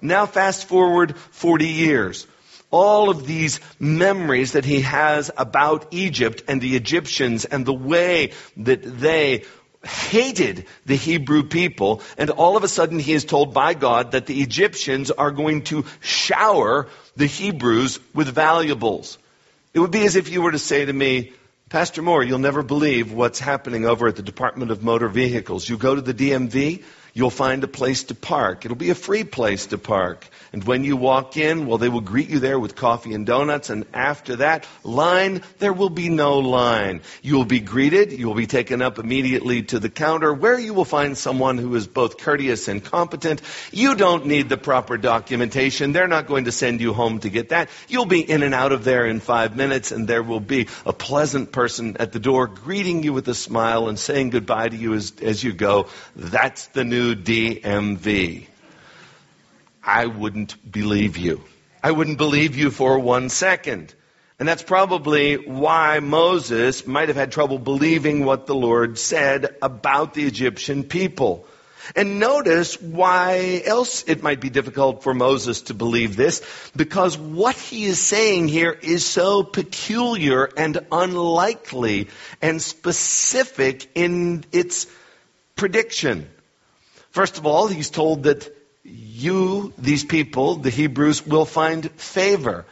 Now 0.00 0.26
fast 0.26 0.67
forward 0.67 1.17
40 1.17 1.67
years. 1.67 2.26
All 2.71 3.09
of 3.09 3.26
these 3.26 3.61
memories 3.78 4.52
that 4.52 4.64
he 4.64 4.83
has 4.83 5.31
about 5.37 5.87
Egypt 5.90 6.43
and 6.49 6.61
the 6.61 6.76
Egyptians 6.76 7.45
and 7.45 7.64
the 7.64 7.73
way 7.73 8.33
that 8.59 8.83
they 8.83 9.45
hated 9.85 10.67
the 10.85 10.97
Hebrew 10.97 11.45
people, 11.45 12.02
and 12.19 12.31
all 12.31 12.57
of 12.57 12.64
a 12.64 12.69
sudden 12.69 12.99
he 12.99 13.12
is 13.12 13.25
told 13.25 13.55
by 13.55 13.75
God 13.75 14.12
that 14.12 14.26
the 14.26 14.43
Egyptians 14.43 15.11
are 15.11 15.31
going 15.31 15.62
to 15.64 15.85
shower 16.00 16.88
the 17.17 17.26
Hebrews 17.26 18.00
with 18.12 18.28
valuables. 18.28 19.19
It 19.73 19.81
would 19.81 19.90
be 19.90 20.05
as 20.05 20.17
if 20.17 20.28
you 20.31 20.43
were 20.43 20.52
to 20.52 20.59
say 20.59 20.85
to 20.85 20.93
me, 20.93 21.33
Pastor 21.69 22.00
Moore, 22.02 22.23
you'll 22.23 22.38
never 22.38 22.62
believe 22.62 23.12
what's 23.12 23.38
happening 23.38 23.85
over 23.85 24.09
at 24.09 24.17
the 24.17 24.23
Department 24.23 24.71
of 24.71 24.83
Motor 24.83 25.09
Vehicles. 25.09 25.69
You 25.69 25.76
go 25.76 25.95
to 25.95 26.00
the 26.00 26.14
DMV, 26.14 26.83
you'll 27.18 27.30
find 27.30 27.64
a 27.64 27.68
place 27.68 28.04
to 28.04 28.14
park. 28.14 28.64
It'll 28.64 28.76
be 28.76 28.90
a 28.90 28.94
free 28.94 29.25
place 29.25 29.66
to 29.66 29.78
park. 29.78 30.25
And 30.52 30.62
when 30.62 30.84
you 30.84 30.96
walk 30.96 31.37
in, 31.37 31.66
well, 31.66 31.76
they 31.76 31.88
will 31.88 32.00
greet 32.00 32.30
you 32.30 32.38
there 32.38 32.60
with 32.60 32.76
coffee 32.76 33.12
and 33.12 33.26
donuts. 33.26 33.70
And 33.70 33.87
after 33.92 34.37
that 34.37 34.66
line, 34.84 35.42
there 35.58 35.72
will 35.72 35.90
be 35.90 36.10
no 36.10 36.38
line. 36.38 37.00
You 37.20 37.34
will 37.34 37.44
be 37.44 37.58
greeted. 37.58 38.12
You 38.12 38.28
will 38.28 38.37
be 38.37 38.46
taken 38.46 38.80
up 38.80 39.00
immediately 39.00 39.64
to 39.64 39.80
the 39.80 39.90
counter 39.90 40.32
where 40.32 40.56
you 40.56 40.75
will 40.75 40.84
find 40.84 41.18
someone 41.18 41.58
who 41.58 41.75
is 41.75 41.88
both 41.88 42.18
courteous 42.18 42.68
and 42.68 42.84
competent. 42.84 43.42
You 43.72 43.96
don't 43.96 44.26
need 44.26 44.48
the 44.48 44.56
proper 44.56 44.96
documentation. 44.96 45.90
They're 45.90 46.06
not 46.06 46.28
going 46.28 46.44
to 46.44 46.52
send 46.52 46.80
you 46.80 46.92
home 46.92 47.18
to 47.20 47.30
get 47.30 47.48
that. 47.48 47.68
You'll 47.88 48.06
be 48.06 48.20
in 48.20 48.44
and 48.44 48.54
out 48.54 48.70
of 48.70 48.84
there 48.84 49.06
in 49.06 49.18
five 49.18 49.56
minutes 49.56 49.90
and 49.90 50.06
there 50.06 50.22
will 50.22 50.40
be 50.40 50.68
a 50.87 50.92
pleasant 50.92 51.50
person 51.50 51.96
at 51.98 52.12
the 52.12 52.20
door 52.20 52.46
greeting 52.46 53.02
you 53.02 53.12
with 53.12 53.26
a 53.26 53.34
smile 53.34 53.88
and 53.88 53.98
saying 53.98 54.30
goodbye 54.30 54.68
to 54.68 54.76
you 54.76 54.94
as, 54.94 55.12
as 55.20 55.42
you 55.42 55.52
go. 55.52 55.88
That's 56.14 56.68
the 56.68 56.84
new 56.84 57.07
DMV. 57.14 58.46
I 59.82 60.06
wouldn't 60.06 60.70
believe 60.70 61.16
you. 61.16 61.42
I 61.82 61.92
wouldn't 61.92 62.18
believe 62.18 62.56
you 62.56 62.70
for 62.70 62.98
one 62.98 63.28
second. 63.28 63.94
And 64.38 64.48
that's 64.48 64.62
probably 64.62 65.34
why 65.36 65.98
Moses 65.98 66.86
might 66.86 67.08
have 67.08 67.16
had 67.16 67.32
trouble 67.32 67.58
believing 67.58 68.24
what 68.24 68.46
the 68.46 68.54
Lord 68.54 68.98
said 68.98 69.56
about 69.60 70.14
the 70.14 70.24
Egyptian 70.24 70.84
people. 70.84 71.46
And 71.96 72.20
notice 72.20 72.80
why 72.80 73.62
else 73.64 74.04
it 74.06 74.22
might 74.22 74.40
be 74.40 74.50
difficult 74.50 75.02
for 75.02 75.14
Moses 75.14 75.62
to 75.62 75.74
believe 75.74 76.16
this, 76.16 76.42
because 76.76 77.16
what 77.16 77.56
he 77.56 77.86
is 77.86 77.98
saying 77.98 78.48
here 78.48 78.72
is 78.72 79.06
so 79.06 79.42
peculiar 79.42 80.44
and 80.56 80.86
unlikely 80.92 82.08
and 82.42 82.60
specific 82.60 83.90
in 83.94 84.44
its 84.52 84.86
prediction. 85.56 86.28
First 87.10 87.38
of 87.38 87.46
all, 87.46 87.66
he's 87.68 87.90
told 87.90 88.24
that 88.24 88.54
you, 88.84 89.72
these 89.78 90.04
people, 90.04 90.56
the 90.56 90.70
Hebrews, 90.70 91.26
will 91.26 91.44
find 91.44 91.90
favor. 91.92 92.64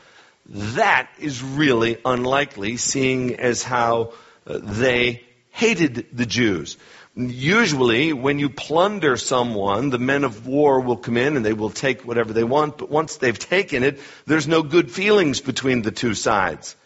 That 0.48 1.08
is 1.18 1.42
really 1.42 1.98
unlikely, 2.04 2.76
seeing 2.76 3.36
as 3.36 3.62
how 3.62 4.12
uh, 4.46 4.58
they 4.62 5.22
hated 5.50 6.06
the 6.12 6.26
Jews. 6.26 6.76
Usually, 7.16 8.12
when 8.12 8.38
you 8.38 8.50
plunder 8.50 9.16
someone, 9.16 9.88
the 9.88 9.98
men 9.98 10.22
of 10.22 10.46
war 10.46 10.80
will 10.80 10.98
come 10.98 11.16
in 11.16 11.36
and 11.36 11.44
they 11.44 11.54
will 11.54 11.70
take 11.70 12.02
whatever 12.02 12.34
they 12.34 12.44
want, 12.44 12.76
but 12.76 12.90
once 12.90 13.16
they've 13.16 13.38
taken 13.38 13.82
it, 13.82 13.98
there's 14.26 14.46
no 14.46 14.62
good 14.62 14.90
feelings 14.90 15.40
between 15.40 15.80
the 15.80 15.90
two 15.90 16.14
sides. 16.14 16.76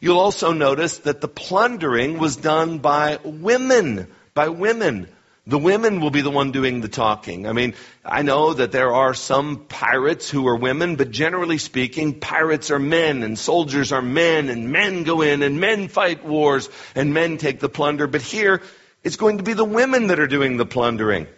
You'll 0.00 0.18
also 0.18 0.52
notice 0.52 0.98
that 0.98 1.20
the 1.20 1.28
plundering 1.28 2.18
was 2.18 2.36
done 2.36 2.80
by 2.80 3.18
women, 3.24 4.08
by 4.34 4.48
women. 4.48 5.08
The 5.48 5.58
women 5.58 6.00
will 6.00 6.10
be 6.10 6.22
the 6.22 6.30
one 6.30 6.50
doing 6.50 6.80
the 6.80 6.88
talking. 6.88 7.46
I 7.46 7.52
mean, 7.52 7.74
I 8.04 8.22
know 8.22 8.52
that 8.52 8.72
there 8.72 8.92
are 8.92 9.14
some 9.14 9.58
pirates 9.66 10.28
who 10.28 10.48
are 10.48 10.56
women, 10.56 10.96
but 10.96 11.12
generally 11.12 11.58
speaking, 11.58 12.18
pirates 12.18 12.72
are 12.72 12.80
men 12.80 13.22
and 13.22 13.38
soldiers 13.38 13.92
are 13.92 14.02
men 14.02 14.48
and 14.48 14.72
men 14.72 15.04
go 15.04 15.22
in 15.22 15.44
and 15.44 15.60
men 15.60 15.86
fight 15.86 16.24
wars 16.24 16.68
and 16.96 17.14
men 17.14 17.38
take 17.38 17.60
the 17.60 17.68
plunder. 17.68 18.08
But 18.08 18.22
here, 18.22 18.60
it's 19.04 19.14
going 19.14 19.38
to 19.38 19.44
be 19.44 19.52
the 19.52 19.64
women 19.64 20.08
that 20.08 20.18
are 20.18 20.26
doing 20.26 20.56
the 20.56 20.66
plundering. 20.66 21.28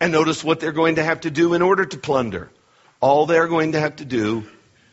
And 0.00 0.12
notice 0.12 0.44
what 0.44 0.60
they're 0.60 0.72
going 0.72 0.96
to 0.96 1.04
have 1.04 1.22
to 1.22 1.30
do 1.30 1.54
in 1.54 1.62
order 1.62 1.86
to 1.86 1.96
plunder. 1.96 2.50
All 3.00 3.24
they're 3.24 3.48
going 3.48 3.72
to 3.72 3.80
have 3.80 3.96
to 3.96 4.04
do 4.04 4.44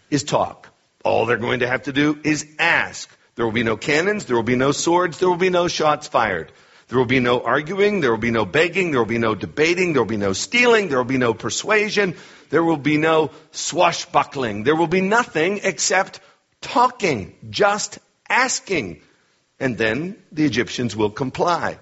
is 0.10 0.24
talk. 0.24 0.70
All 1.04 1.26
they're 1.26 1.36
going 1.36 1.60
to 1.60 1.68
have 1.68 1.84
to 1.84 1.92
do 1.92 2.18
is 2.24 2.48
ask. 2.60 3.10
There 3.36 3.44
will 3.44 3.52
be 3.52 3.64
no 3.64 3.76
cannons, 3.76 4.24
there 4.24 4.38
will 4.38 4.44
be 4.44 4.56
no 4.56 4.72
swords, 4.72 5.18
there 5.18 5.28
will 5.28 5.36
be 5.36 5.50
no 5.50 5.68
shots 5.68 6.08
fired. 6.08 6.52
There 6.88 6.98
will 6.98 7.06
be 7.06 7.20
no 7.20 7.42
arguing. 7.42 8.02
There 8.02 8.12
will 8.12 8.18
be 8.18 8.32
no 8.32 8.46
begging. 8.46 8.92
There 8.92 9.00
will 9.00 9.06
be 9.06 9.18
no 9.18 9.36
debating. 9.36 9.94
There 9.94 10.02
will 10.02 10.10
be 10.10 10.18
no 10.18 10.34
stealing. 10.34 10.90
There 10.90 10.98
will 10.98 11.06
be 11.06 11.18
no 11.18 11.34
persuasion. 11.34 12.16
There 12.50 12.64
will 12.64 12.78
be 12.78 12.98
no 12.98 13.32
swashbuckling. 13.52 14.64
There 14.64 14.76
will 14.76 14.88
be 14.88 15.02
nothing 15.02 15.62
except 15.64 16.20
talking, 16.62 17.36
just 17.50 18.00
asking. 18.30 19.02
And 19.60 19.78
then 19.78 20.18
the 20.32 20.46
Egyptians 20.46 20.96
will 20.96 21.10
comply. 21.10 21.78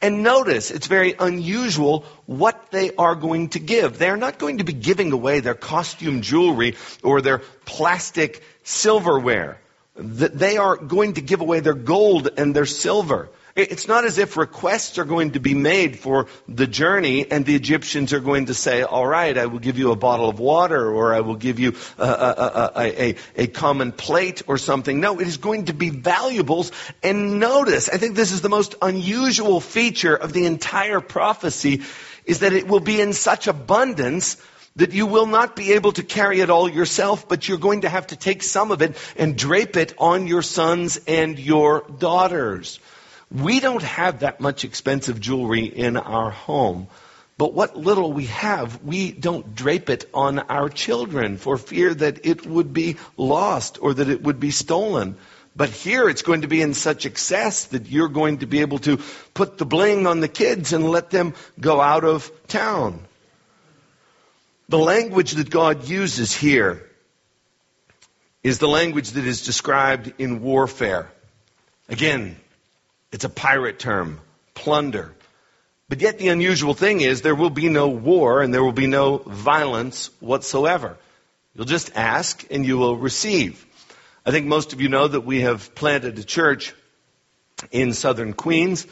And 0.00 0.22
notice, 0.22 0.70
it's 0.70 0.86
very 0.86 1.14
unusual 1.18 2.04
what 2.26 2.70
they 2.70 2.94
are 2.94 3.14
going 3.14 3.50
to 3.50 3.58
give. 3.58 3.98
They're 3.98 4.16
not 4.16 4.38
going 4.38 4.58
to 4.58 4.64
be 4.64 4.72
giving 4.72 5.12
away 5.12 5.40
their 5.40 5.54
costume 5.54 6.22
jewelry 6.22 6.76
or 7.02 7.20
their 7.20 7.38
plastic 7.64 8.42
silverware. 8.62 9.60
They 9.96 10.56
are 10.56 10.76
going 10.76 11.14
to 11.14 11.20
give 11.20 11.40
away 11.40 11.60
their 11.60 11.74
gold 11.74 12.28
and 12.36 12.54
their 12.54 12.66
silver. 12.66 13.30
It's 13.56 13.88
not 13.88 14.04
as 14.04 14.18
if 14.18 14.36
requests 14.36 14.98
are 14.98 15.04
going 15.04 15.32
to 15.32 15.40
be 15.40 15.54
made 15.54 15.98
for 15.98 16.26
the 16.46 16.66
journey 16.68 17.28
and 17.30 17.44
the 17.44 17.56
Egyptians 17.56 18.12
are 18.12 18.20
going 18.20 18.46
to 18.46 18.54
say, 18.54 18.82
all 18.82 19.06
right, 19.06 19.36
I 19.36 19.46
will 19.46 19.58
give 19.58 19.76
you 19.76 19.90
a 19.90 19.96
bottle 19.96 20.28
of 20.28 20.38
water 20.38 20.90
or 20.90 21.12
I 21.12 21.20
will 21.20 21.34
give 21.34 21.58
you 21.58 21.74
a, 21.98 22.04
a, 22.04 22.72
a, 22.76 23.16
a, 23.36 23.46
common 23.48 23.90
plate 23.90 24.42
or 24.46 24.56
something. 24.56 25.00
No, 25.00 25.18
it 25.18 25.26
is 25.26 25.38
going 25.38 25.64
to 25.64 25.72
be 25.72 25.90
valuables. 25.90 26.70
And 27.02 27.40
notice, 27.40 27.88
I 27.88 27.96
think 27.96 28.14
this 28.14 28.30
is 28.30 28.40
the 28.40 28.48
most 28.48 28.76
unusual 28.80 29.60
feature 29.60 30.14
of 30.14 30.32
the 30.32 30.46
entire 30.46 31.00
prophecy 31.00 31.82
is 32.24 32.40
that 32.40 32.52
it 32.52 32.68
will 32.68 32.80
be 32.80 33.00
in 33.00 33.12
such 33.12 33.48
abundance 33.48 34.36
that 34.76 34.92
you 34.92 35.06
will 35.06 35.26
not 35.26 35.56
be 35.56 35.72
able 35.72 35.90
to 35.92 36.04
carry 36.04 36.40
it 36.40 36.50
all 36.50 36.68
yourself, 36.68 37.28
but 37.28 37.48
you're 37.48 37.58
going 37.58 37.80
to 37.80 37.88
have 37.88 38.06
to 38.08 38.16
take 38.16 38.44
some 38.44 38.70
of 38.70 38.82
it 38.82 38.96
and 39.16 39.36
drape 39.36 39.76
it 39.76 39.94
on 39.98 40.28
your 40.28 40.42
sons 40.42 41.00
and 41.08 41.38
your 41.38 41.84
daughters. 41.98 42.78
We 43.30 43.60
don't 43.60 43.82
have 43.82 44.20
that 44.20 44.40
much 44.40 44.64
expensive 44.64 45.20
jewelry 45.20 45.64
in 45.64 45.96
our 45.96 46.30
home. 46.30 46.88
But 47.38 47.54
what 47.54 47.76
little 47.76 48.12
we 48.12 48.26
have, 48.26 48.82
we 48.82 49.12
don't 49.12 49.54
drape 49.54 49.88
it 49.88 50.10
on 50.12 50.40
our 50.40 50.68
children 50.68 51.38
for 51.38 51.56
fear 51.56 51.94
that 51.94 52.26
it 52.26 52.44
would 52.44 52.74
be 52.74 52.96
lost 53.16 53.78
or 53.80 53.94
that 53.94 54.10
it 54.10 54.22
would 54.22 54.40
be 54.40 54.50
stolen. 54.50 55.16
But 55.56 55.70
here 55.70 56.08
it's 56.08 56.22
going 56.22 56.42
to 56.42 56.48
be 56.48 56.60
in 56.60 56.74
such 56.74 57.06
excess 57.06 57.64
that 57.66 57.86
you're 57.86 58.08
going 58.08 58.38
to 58.38 58.46
be 58.46 58.60
able 58.60 58.78
to 58.80 58.98
put 59.32 59.58
the 59.58 59.64
bling 59.64 60.06
on 60.06 60.20
the 60.20 60.28
kids 60.28 60.72
and 60.72 60.90
let 60.90 61.10
them 61.10 61.34
go 61.58 61.80
out 61.80 62.04
of 62.04 62.30
town. 62.46 63.00
The 64.68 64.78
language 64.78 65.32
that 65.32 65.50
God 65.50 65.88
uses 65.88 66.34
here 66.34 66.86
is 68.42 68.58
the 68.58 68.68
language 68.68 69.12
that 69.12 69.26
is 69.26 69.44
described 69.44 70.12
in 70.18 70.42
warfare. 70.42 71.10
Again, 71.88 72.36
it's 73.12 73.24
a 73.24 73.28
pirate 73.28 73.78
term, 73.78 74.20
plunder. 74.54 75.14
But 75.88 76.00
yet 76.00 76.18
the 76.18 76.28
unusual 76.28 76.74
thing 76.74 77.00
is 77.00 77.22
there 77.22 77.34
will 77.34 77.50
be 77.50 77.68
no 77.68 77.88
war 77.88 78.42
and 78.42 78.54
there 78.54 78.62
will 78.62 78.72
be 78.72 78.86
no 78.86 79.18
violence 79.18 80.10
whatsoever. 80.20 80.96
You'll 81.54 81.64
just 81.64 81.96
ask 81.96 82.46
and 82.50 82.64
you 82.64 82.78
will 82.78 82.96
receive. 82.96 83.66
I 84.24 84.30
think 84.30 84.46
most 84.46 84.72
of 84.72 84.80
you 84.80 84.88
know 84.88 85.08
that 85.08 85.22
we 85.22 85.40
have 85.40 85.74
planted 85.74 86.18
a 86.18 86.24
church 86.24 86.74
in 87.72 87.92
southern 87.92 88.34
Queens. 88.34 88.86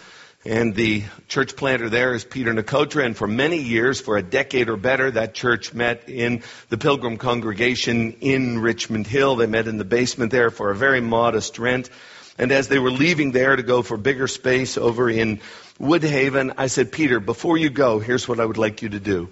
And 0.44 0.74
the 0.74 1.02
church 1.26 1.56
planter 1.56 1.88
there 1.88 2.14
is 2.14 2.24
Peter 2.24 2.52
Nicotra. 2.52 3.04
And 3.04 3.16
for 3.16 3.26
many 3.26 3.58
years, 3.58 4.00
for 4.00 4.16
a 4.16 4.22
decade 4.22 4.68
or 4.68 4.76
better, 4.76 5.10
that 5.10 5.34
church 5.34 5.74
met 5.74 6.08
in 6.08 6.42
the 6.68 6.78
Pilgrim 6.78 7.16
congregation 7.16 8.12
in 8.20 8.60
Richmond 8.60 9.06
Hill. 9.06 9.36
They 9.36 9.46
met 9.46 9.68
in 9.68 9.78
the 9.78 9.84
basement 9.84 10.32
there 10.32 10.50
for 10.50 10.70
a 10.70 10.76
very 10.76 11.00
modest 11.00 11.58
rent. 11.58 11.90
And 12.38 12.52
as 12.52 12.68
they 12.68 12.78
were 12.78 12.90
leaving 12.90 13.32
there 13.32 13.56
to 13.56 13.62
go 13.62 13.82
for 13.82 13.96
bigger 13.96 14.28
space 14.28 14.78
over 14.78 15.10
in 15.10 15.40
Woodhaven, 15.80 16.54
I 16.56 16.68
said, 16.68 16.92
Peter, 16.92 17.18
before 17.18 17.56
you 17.56 17.68
go, 17.68 17.98
here's 17.98 18.28
what 18.28 18.38
I 18.38 18.44
would 18.44 18.58
like 18.58 18.82
you 18.82 18.90
to 18.90 19.00
do. 19.00 19.28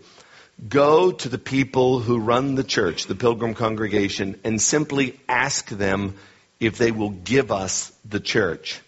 Go 0.69 1.13
to 1.13 1.29
the 1.29 1.39
people 1.39 2.01
who 2.01 2.19
run 2.19 2.55
the 2.55 2.65
church, 2.65 3.07
the 3.07 3.15
Pilgrim 3.15 3.55
congregation, 3.55 4.41
and 4.43 4.61
simply 4.61 5.21
ask 5.29 5.69
them 5.69 6.17
if 6.59 6.79
they 6.79 6.91
will 6.91 7.11
give 7.11 7.53
us 7.53 7.93
the 8.05 8.21
church. 8.21 8.81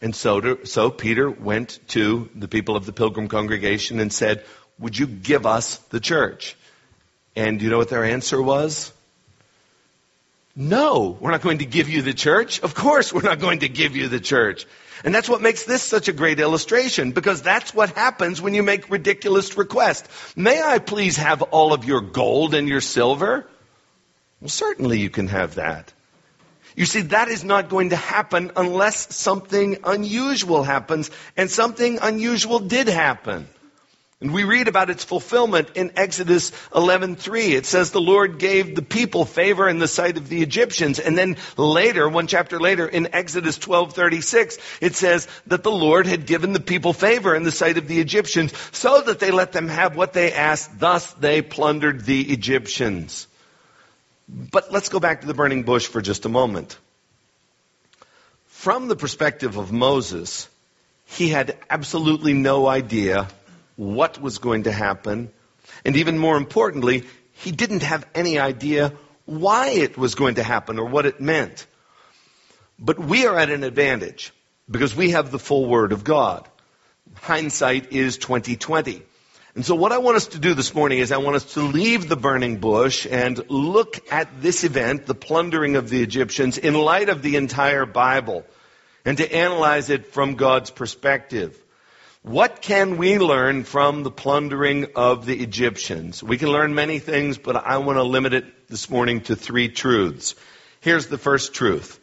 And 0.00 0.16
so, 0.16 0.40
to, 0.40 0.66
so 0.66 0.90
Peter 0.90 1.30
went 1.30 1.78
to 1.88 2.28
the 2.34 2.48
people 2.48 2.74
of 2.74 2.86
the 2.86 2.92
Pilgrim 2.92 3.28
congregation 3.28 4.00
and 4.00 4.12
said, 4.12 4.44
Would 4.78 4.98
you 4.98 5.06
give 5.06 5.46
us 5.46 5.76
the 5.90 6.00
church? 6.00 6.56
And 7.36 7.60
you 7.60 7.70
know 7.70 7.78
what 7.78 7.90
their 7.90 8.04
answer 8.04 8.40
was? 8.40 8.92
No, 10.56 11.16
we're 11.20 11.32
not 11.32 11.42
going 11.42 11.58
to 11.58 11.66
give 11.66 11.88
you 11.88 12.02
the 12.02 12.14
church. 12.14 12.60
Of 12.60 12.74
course, 12.74 13.12
we're 13.12 13.22
not 13.22 13.40
going 13.40 13.60
to 13.60 13.68
give 13.68 13.96
you 13.96 14.06
the 14.08 14.20
church. 14.20 14.66
And 15.02 15.12
that's 15.12 15.28
what 15.28 15.42
makes 15.42 15.64
this 15.64 15.82
such 15.82 16.08
a 16.08 16.12
great 16.12 16.38
illustration, 16.38 17.10
because 17.10 17.42
that's 17.42 17.74
what 17.74 17.90
happens 17.90 18.40
when 18.40 18.54
you 18.54 18.62
make 18.62 18.88
ridiculous 18.88 19.56
requests. 19.56 20.08
May 20.36 20.62
I 20.62 20.78
please 20.78 21.16
have 21.16 21.42
all 21.42 21.72
of 21.72 21.84
your 21.84 22.00
gold 22.00 22.54
and 22.54 22.68
your 22.68 22.80
silver? 22.80 23.46
Well, 24.40 24.48
certainly 24.48 25.00
you 25.00 25.10
can 25.10 25.26
have 25.28 25.56
that. 25.56 25.92
You 26.76 26.86
see, 26.86 27.02
that 27.02 27.28
is 27.28 27.44
not 27.44 27.68
going 27.68 27.90
to 27.90 27.96
happen 27.96 28.52
unless 28.56 29.14
something 29.14 29.78
unusual 29.84 30.62
happens, 30.62 31.10
and 31.36 31.50
something 31.50 31.98
unusual 32.00 32.60
did 32.60 32.88
happen. 32.88 33.48
And 34.24 34.32
we 34.32 34.44
read 34.44 34.68
about 34.68 34.88
its 34.88 35.04
fulfillment 35.04 35.68
in 35.74 35.92
Exodus 35.96 36.50
11:3. 36.74 37.52
It 37.52 37.66
says 37.66 37.90
the 37.90 38.00
Lord 38.00 38.38
gave 38.38 38.74
the 38.74 38.80
people 38.80 39.26
favor 39.26 39.68
in 39.68 39.78
the 39.78 39.86
sight 39.86 40.16
of 40.16 40.30
the 40.30 40.40
Egyptians. 40.40 40.98
And 40.98 41.18
then 41.18 41.36
later, 41.58 42.08
one 42.08 42.26
chapter 42.26 42.58
later 42.58 42.88
in 42.88 43.14
Exodus 43.14 43.58
12:36, 43.58 44.56
it 44.80 44.96
says 44.96 45.28
that 45.48 45.62
the 45.62 45.70
Lord 45.70 46.06
had 46.06 46.24
given 46.24 46.54
the 46.54 46.60
people 46.60 46.94
favor 46.94 47.34
in 47.34 47.42
the 47.42 47.52
sight 47.52 47.76
of 47.76 47.86
the 47.86 48.00
Egyptians 48.00 48.54
so 48.72 49.02
that 49.02 49.18
they 49.18 49.30
let 49.30 49.52
them 49.52 49.68
have 49.68 49.94
what 49.94 50.14
they 50.14 50.32
asked. 50.32 50.78
Thus 50.80 51.12
they 51.20 51.42
plundered 51.42 52.06
the 52.06 52.22
Egyptians. 52.32 53.26
But 54.26 54.72
let's 54.72 54.88
go 54.88 55.00
back 55.00 55.20
to 55.20 55.26
the 55.26 55.34
burning 55.34 55.64
bush 55.64 55.86
for 55.86 56.00
just 56.00 56.24
a 56.24 56.30
moment. 56.30 56.78
From 58.46 58.88
the 58.88 58.96
perspective 58.96 59.58
of 59.58 59.70
Moses, 59.70 60.48
he 61.04 61.28
had 61.28 61.58
absolutely 61.68 62.32
no 62.32 62.66
idea 62.66 63.28
what 63.76 64.20
was 64.20 64.38
going 64.38 64.64
to 64.64 64.72
happen. 64.72 65.30
And 65.84 65.96
even 65.96 66.18
more 66.18 66.36
importantly, 66.36 67.04
he 67.32 67.52
didn't 67.52 67.82
have 67.82 68.06
any 68.14 68.38
idea 68.38 68.92
why 69.24 69.68
it 69.68 69.96
was 69.96 70.14
going 70.14 70.36
to 70.36 70.42
happen 70.42 70.78
or 70.78 70.86
what 70.86 71.06
it 71.06 71.20
meant. 71.20 71.66
But 72.78 72.98
we 72.98 73.26
are 73.26 73.38
at 73.38 73.50
an 73.50 73.64
advantage 73.64 74.32
because 74.70 74.94
we 74.94 75.10
have 75.10 75.30
the 75.30 75.38
full 75.38 75.66
word 75.66 75.92
of 75.92 76.04
God. 76.04 76.48
Hindsight 77.14 77.92
is 77.92 78.18
2020. 78.18 79.02
And 79.54 79.64
so 79.64 79.76
what 79.76 79.92
I 79.92 79.98
want 79.98 80.16
us 80.16 80.28
to 80.28 80.40
do 80.40 80.54
this 80.54 80.74
morning 80.74 80.98
is 80.98 81.12
I 81.12 81.18
want 81.18 81.36
us 81.36 81.54
to 81.54 81.60
leave 81.60 82.08
the 82.08 82.16
burning 82.16 82.58
bush 82.58 83.06
and 83.08 83.40
look 83.48 84.00
at 84.12 84.42
this 84.42 84.64
event, 84.64 85.06
the 85.06 85.14
plundering 85.14 85.76
of 85.76 85.88
the 85.88 86.02
Egyptians, 86.02 86.58
in 86.58 86.74
light 86.74 87.08
of 87.08 87.22
the 87.22 87.36
entire 87.36 87.86
Bible 87.86 88.44
and 89.04 89.18
to 89.18 89.32
analyze 89.32 89.90
it 89.90 90.06
from 90.12 90.34
God's 90.34 90.70
perspective. 90.70 91.60
What 92.24 92.62
can 92.62 92.96
we 92.96 93.18
learn 93.18 93.64
from 93.64 94.02
the 94.02 94.10
plundering 94.10 94.86
of 94.96 95.26
the 95.26 95.42
Egyptians? 95.42 96.22
We 96.22 96.38
can 96.38 96.48
learn 96.48 96.74
many 96.74 96.98
things, 96.98 97.36
but 97.36 97.54
I 97.54 97.76
want 97.76 97.98
to 97.98 98.02
limit 98.02 98.32
it 98.32 98.66
this 98.66 98.88
morning 98.88 99.20
to 99.24 99.36
three 99.36 99.68
truths. 99.68 100.34
Here's 100.80 101.08
the 101.08 101.18
first 101.18 101.52
truth, 101.52 102.00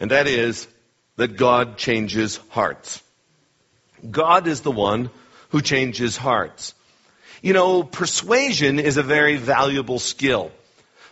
and 0.00 0.10
that 0.10 0.26
is 0.26 0.66
that 1.16 1.36
God 1.36 1.76
changes 1.76 2.40
hearts. 2.48 3.02
God 4.10 4.46
is 4.46 4.62
the 4.62 4.70
one 4.70 5.10
who 5.50 5.60
changes 5.60 6.16
hearts. 6.16 6.72
You 7.42 7.52
know, 7.52 7.82
persuasion 7.82 8.78
is 8.78 8.96
a 8.96 9.02
very 9.02 9.36
valuable 9.36 9.98
skill. 9.98 10.50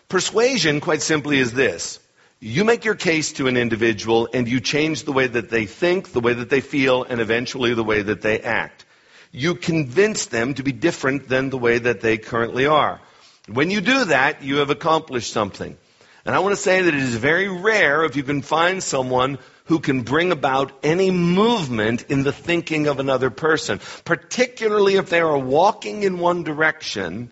Persuasion, 0.09 0.81
quite 0.81 1.03
simply, 1.03 1.41
is 1.41 1.53
this. 1.53 2.01
You 2.47 2.63
make 2.63 2.85
your 2.85 2.95
case 2.95 3.33
to 3.33 3.49
an 3.49 3.57
individual 3.57 4.29
and 4.33 4.47
you 4.47 4.61
change 4.61 5.03
the 5.03 5.13
way 5.13 5.27
that 5.27 5.51
they 5.51 5.67
think, 5.67 6.13
the 6.13 6.21
way 6.21 6.33
that 6.33 6.49
they 6.49 6.61
feel, 6.61 7.03
and 7.03 7.21
eventually 7.21 7.75
the 7.75 7.83
way 7.83 8.03
that 8.03 8.23
they 8.23 8.39
act. 8.39 8.85
You 9.33 9.57
convince 9.57 10.27
them 10.27 10.55
to 10.55 10.63
be 10.63 10.71
different 10.71 11.29
than 11.29 11.51
the 11.51 11.59
way 11.59 11.79
that 11.79 12.03
they 12.03 12.19
currently 12.19 12.67
are. 12.67 13.01
When 13.49 13.73
you 13.73 13.81
do 13.81 14.05
that, 14.05 14.45
you 14.45 14.59
have 14.59 14.71
accomplished 14.71 15.33
something. 15.33 15.77
And 16.25 16.37
I 16.37 16.39
want 16.39 16.55
to 16.55 16.63
say 16.63 16.83
that 16.83 16.95
it 16.95 17.03
is 17.03 17.17
very 17.17 17.49
rare 17.49 18.05
if 18.05 18.15
you 18.15 18.23
can 18.23 18.43
find 18.43 18.81
someone 18.81 19.39
who 19.65 19.81
can 19.81 20.03
bring 20.03 20.31
about 20.31 20.71
any 20.85 21.11
movement 21.11 22.05
in 22.11 22.23
the 22.23 22.33
thinking 22.33 22.87
of 22.87 23.01
another 23.01 23.31
person, 23.31 23.81
particularly 24.05 24.95
if 24.95 25.11
they 25.11 25.19
are 25.19 25.37
walking 25.37 26.05
in 26.05 26.21
one 26.21 26.45
direction 26.45 27.29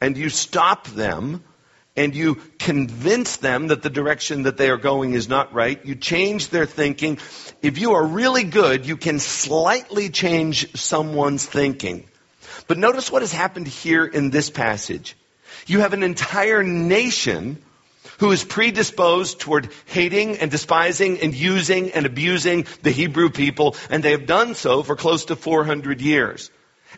and 0.00 0.16
you 0.16 0.30
stop 0.30 0.86
them 0.86 1.44
and 1.98 2.14
you 2.14 2.36
convince 2.60 3.38
them 3.38 3.66
that 3.68 3.82
the 3.82 3.90
direction 3.90 4.44
that 4.44 4.56
they 4.56 4.70
are 4.70 4.76
going 4.76 5.14
is 5.14 5.28
not 5.28 5.52
right. 5.52 5.84
You 5.84 5.96
change 5.96 6.48
their 6.48 6.64
thinking. 6.64 7.18
If 7.60 7.78
you 7.78 7.94
are 7.94 8.06
really 8.06 8.44
good, 8.44 8.86
you 8.86 8.96
can 8.96 9.18
slightly 9.18 10.08
change 10.08 10.76
someone's 10.76 11.44
thinking. 11.44 12.08
But 12.68 12.78
notice 12.78 13.10
what 13.10 13.22
has 13.22 13.32
happened 13.32 13.66
here 13.66 14.06
in 14.06 14.30
this 14.30 14.48
passage. 14.48 15.16
You 15.66 15.80
have 15.80 15.92
an 15.92 16.04
entire 16.04 16.62
nation 16.62 17.60
who 18.20 18.30
is 18.30 18.44
predisposed 18.44 19.40
toward 19.40 19.68
hating 19.86 20.38
and 20.38 20.52
despising 20.52 21.18
and 21.18 21.34
using 21.34 21.90
and 21.90 22.06
abusing 22.06 22.66
the 22.82 22.92
Hebrew 22.92 23.30
people, 23.30 23.74
and 23.90 24.04
they 24.04 24.12
have 24.12 24.26
done 24.26 24.54
so 24.54 24.84
for 24.84 24.94
close 24.94 25.24
to 25.26 25.36
400 25.36 26.00
years. 26.00 26.52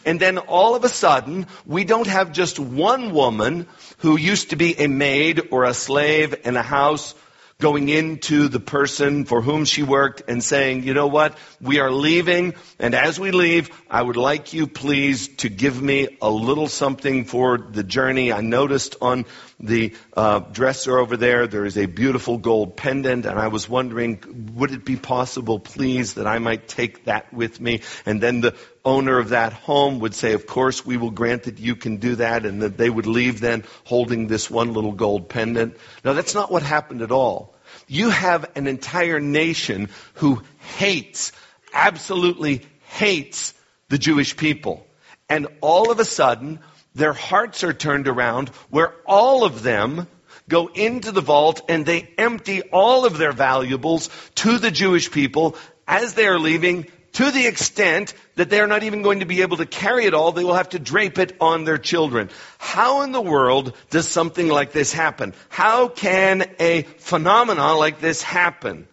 And 0.05 0.19
then 0.19 0.39
all 0.39 0.75
of 0.75 0.85
a 0.85 0.89
sudden, 0.89 1.47
we 1.67 1.85
don't 1.85 2.07
have 2.07 2.33
just 2.33 2.59
one 2.59 3.13
woman 3.13 3.67
who 4.01 4.17
used 4.17 4.51
to 4.51 4.57
be 4.57 4.79
a 4.79 4.89
maid 4.89 5.49
or 5.51 5.65
a 5.65 5.75
slave 5.75 6.35
in 6.45 6.57
a 6.57 6.63
house 6.63 7.15
going 7.59 7.91
into 7.91 8.49
the 8.49 8.59
person 8.59 9.27
for 9.27 9.43
whom 9.43 9.65
she 9.67 9.83
worked 9.83 10.23
and 10.29 10.43
saying, 10.43 10.83
you 10.83 10.95
know 10.95 11.07
what, 11.07 11.37
we 11.61 11.79
are 11.79 11.91
leaving, 11.91 12.55
and 12.79 12.95
as 12.95 13.21
we 13.21 13.31
leave, 13.31 13.71
I 13.91 14.03
would 14.03 14.17
like 14.17 14.55
you 14.55 14.67
please 14.67 15.29
to 15.37 15.51
give 15.51 15.81
me 15.81 16.17
a 16.23 16.31
little 16.31 16.69
something 16.69 17.27
for 17.27 17.59
the 17.59 17.85
journey. 17.85 18.33
I 18.33 18.41
noticed 18.41 18.97
on 19.03 19.27
the 19.61 19.95
uh, 20.17 20.41
dresser 20.41 20.99
over 20.99 21.17
there, 21.17 21.47
there 21.47 21.67
is 21.67 21.77
a 21.77 21.87
beautiful 21.87 22.39
gold 22.39 22.77
pendant, 22.77 23.27
and 23.27 23.39
I 23.39 23.49
was 23.49 23.69
wondering, 23.69 24.53
would 24.55 24.73
it 24.73 24.85
be 24.85 24.97
possible, 24.97 25.59
please, 25.59 26.15
that 26.15 26.27
I 26.27 26.39
might 26.39 26.67
take 26.67 27.05
that 27.05 27.33
with 27.33 27.61
me? 27.61 27.83
And 28.07 28.21
then 28.21 28.41
the 28.41 28.55
owner 28.85 29.19
of 29.19 29.31
that 29.31 29.53
home 29.53 30.01
would 30.01 30.15
say, 30.15 30.33
of 30.33 30.47
course, 30.47 30.85
we 30.85 30.97
will 30.97 31.11
grant 31.11 31.45
that 31.45 31.59
you 31.59 31.77
can 31.77 31.99
do 31.99 32.17
that, 32.17 32.47
and 32.47 32.63
that 32.63 32.77
they 32.77 32.91
would 32.91 33.07
leave 33.07 33.41
then 33.41 33.65
holding 33.85 34.27
this 34.27 34.51
one 34.51 34.73
little 34.73 34.93
gold 34.93 35.29
pendant. 35.29 35.77
Now, 36.05 36.15
that's 36.15 36.35
not 36.35 36.51
what 36.51 36.63
happened 36.63 37.03
at 37.03 37.13
all. 37.13 37.55
You 37.87 38.11
have 38.11 38.51
an 38.57 38.67
entire 38.67 39.21
nation 39.21 39.91
who 40.15 40.43
hates, 40.77 41.33
absolutely 41.73 42.67
hates 42.81 43.55
the 43.89 43.99
Jewish 43.99 44.37
people. 44.37 44.87
And 45.29 45.47
all 45.61 45.91
of 45.91 46.01
a 46.01 46.05
sudden, 46.05 46.61
their 46.95 47.13
hearts 47.13 47.65
are 47.65 47.73
turned 47.73 48.09
around 48.09 48.49
where 48.71 48.95
all 49.07 49.45
of 49.45 49.63
them 49.63 50.07
go 50.49 50.67
into 50.67 51.13
the 51.13 51.21
vault 51.21 51.63
and 51.69 51.87
they 51.87 52.09
empty 52.19 52.63
all 52.63 53.05
of 53.05 53.17
their 53.17 53.33
valuables 53.33 54.11
to 54.35 54.59
the 54.59 54.71
Jewish 54.71 55.11
people 55.11 55.57
as 55.87 56.15
they 56.15 56.27
are 56.27 56.39
leaving 56.39 56.87
to 57.13 57.31
the 57.31 57.47
extent 57.47 58.15
that 58.37 58.51
they're 58.51 58.67
not 58.67 58.83
even 58.83 59.03
going 59.03 59.21
to 59.21 59.27
be 59.27 59.43
able 59.43 59.57
to 59.57 59.67
carry 59.67 60.05
it 60.05 60.15
all. 60.15 60.33
They 60.33 60.45
will 60.45 60.55
have 60.55 60.71
to 60.71 60.79
drape 60.79 61.19
it 61.19 61.37
on 61.41 61.65
their 61.65 61.79
children. 61.79 62.31
How 62.59 63.03
in 63.03 63.13
the 63.13 63.21
world 63.21 63.75
does 63.91 64.07
something 64.07 64.49
like 64.49 64.73
this 64.73 64.93
happen? 64.93 65.35
How 65.49 65.89
can 65.89 66.49
a 66.61 66.83
phenomenon 66.99 67.79
like 67.79 68.01
this 68.01 68.23
happen? 68.23 68.87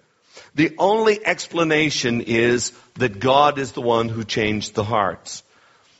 The 0.55 0.75
only 0.79 1.23
explanation 1.23 2.21
is 2.21 2.71
that 2.95 3.19
God 3.19 3.59
is 3.59 3.73
the 3.73 3.81
one 3.81 4.09
who 4.09 4.23
changed 4.23 4.73
the 4.73 4.83
hearts. 4.83 5.43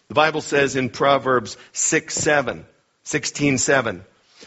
The 0.08 0.16
Bible 0.16 0.42
says 0.42 0.76
in 0.76 0.90
Proverbs 0.90 1.58
6, 1.74 2.14
7, 2.14 2.66
16, 3.04 3.58
7, 3.58 4.06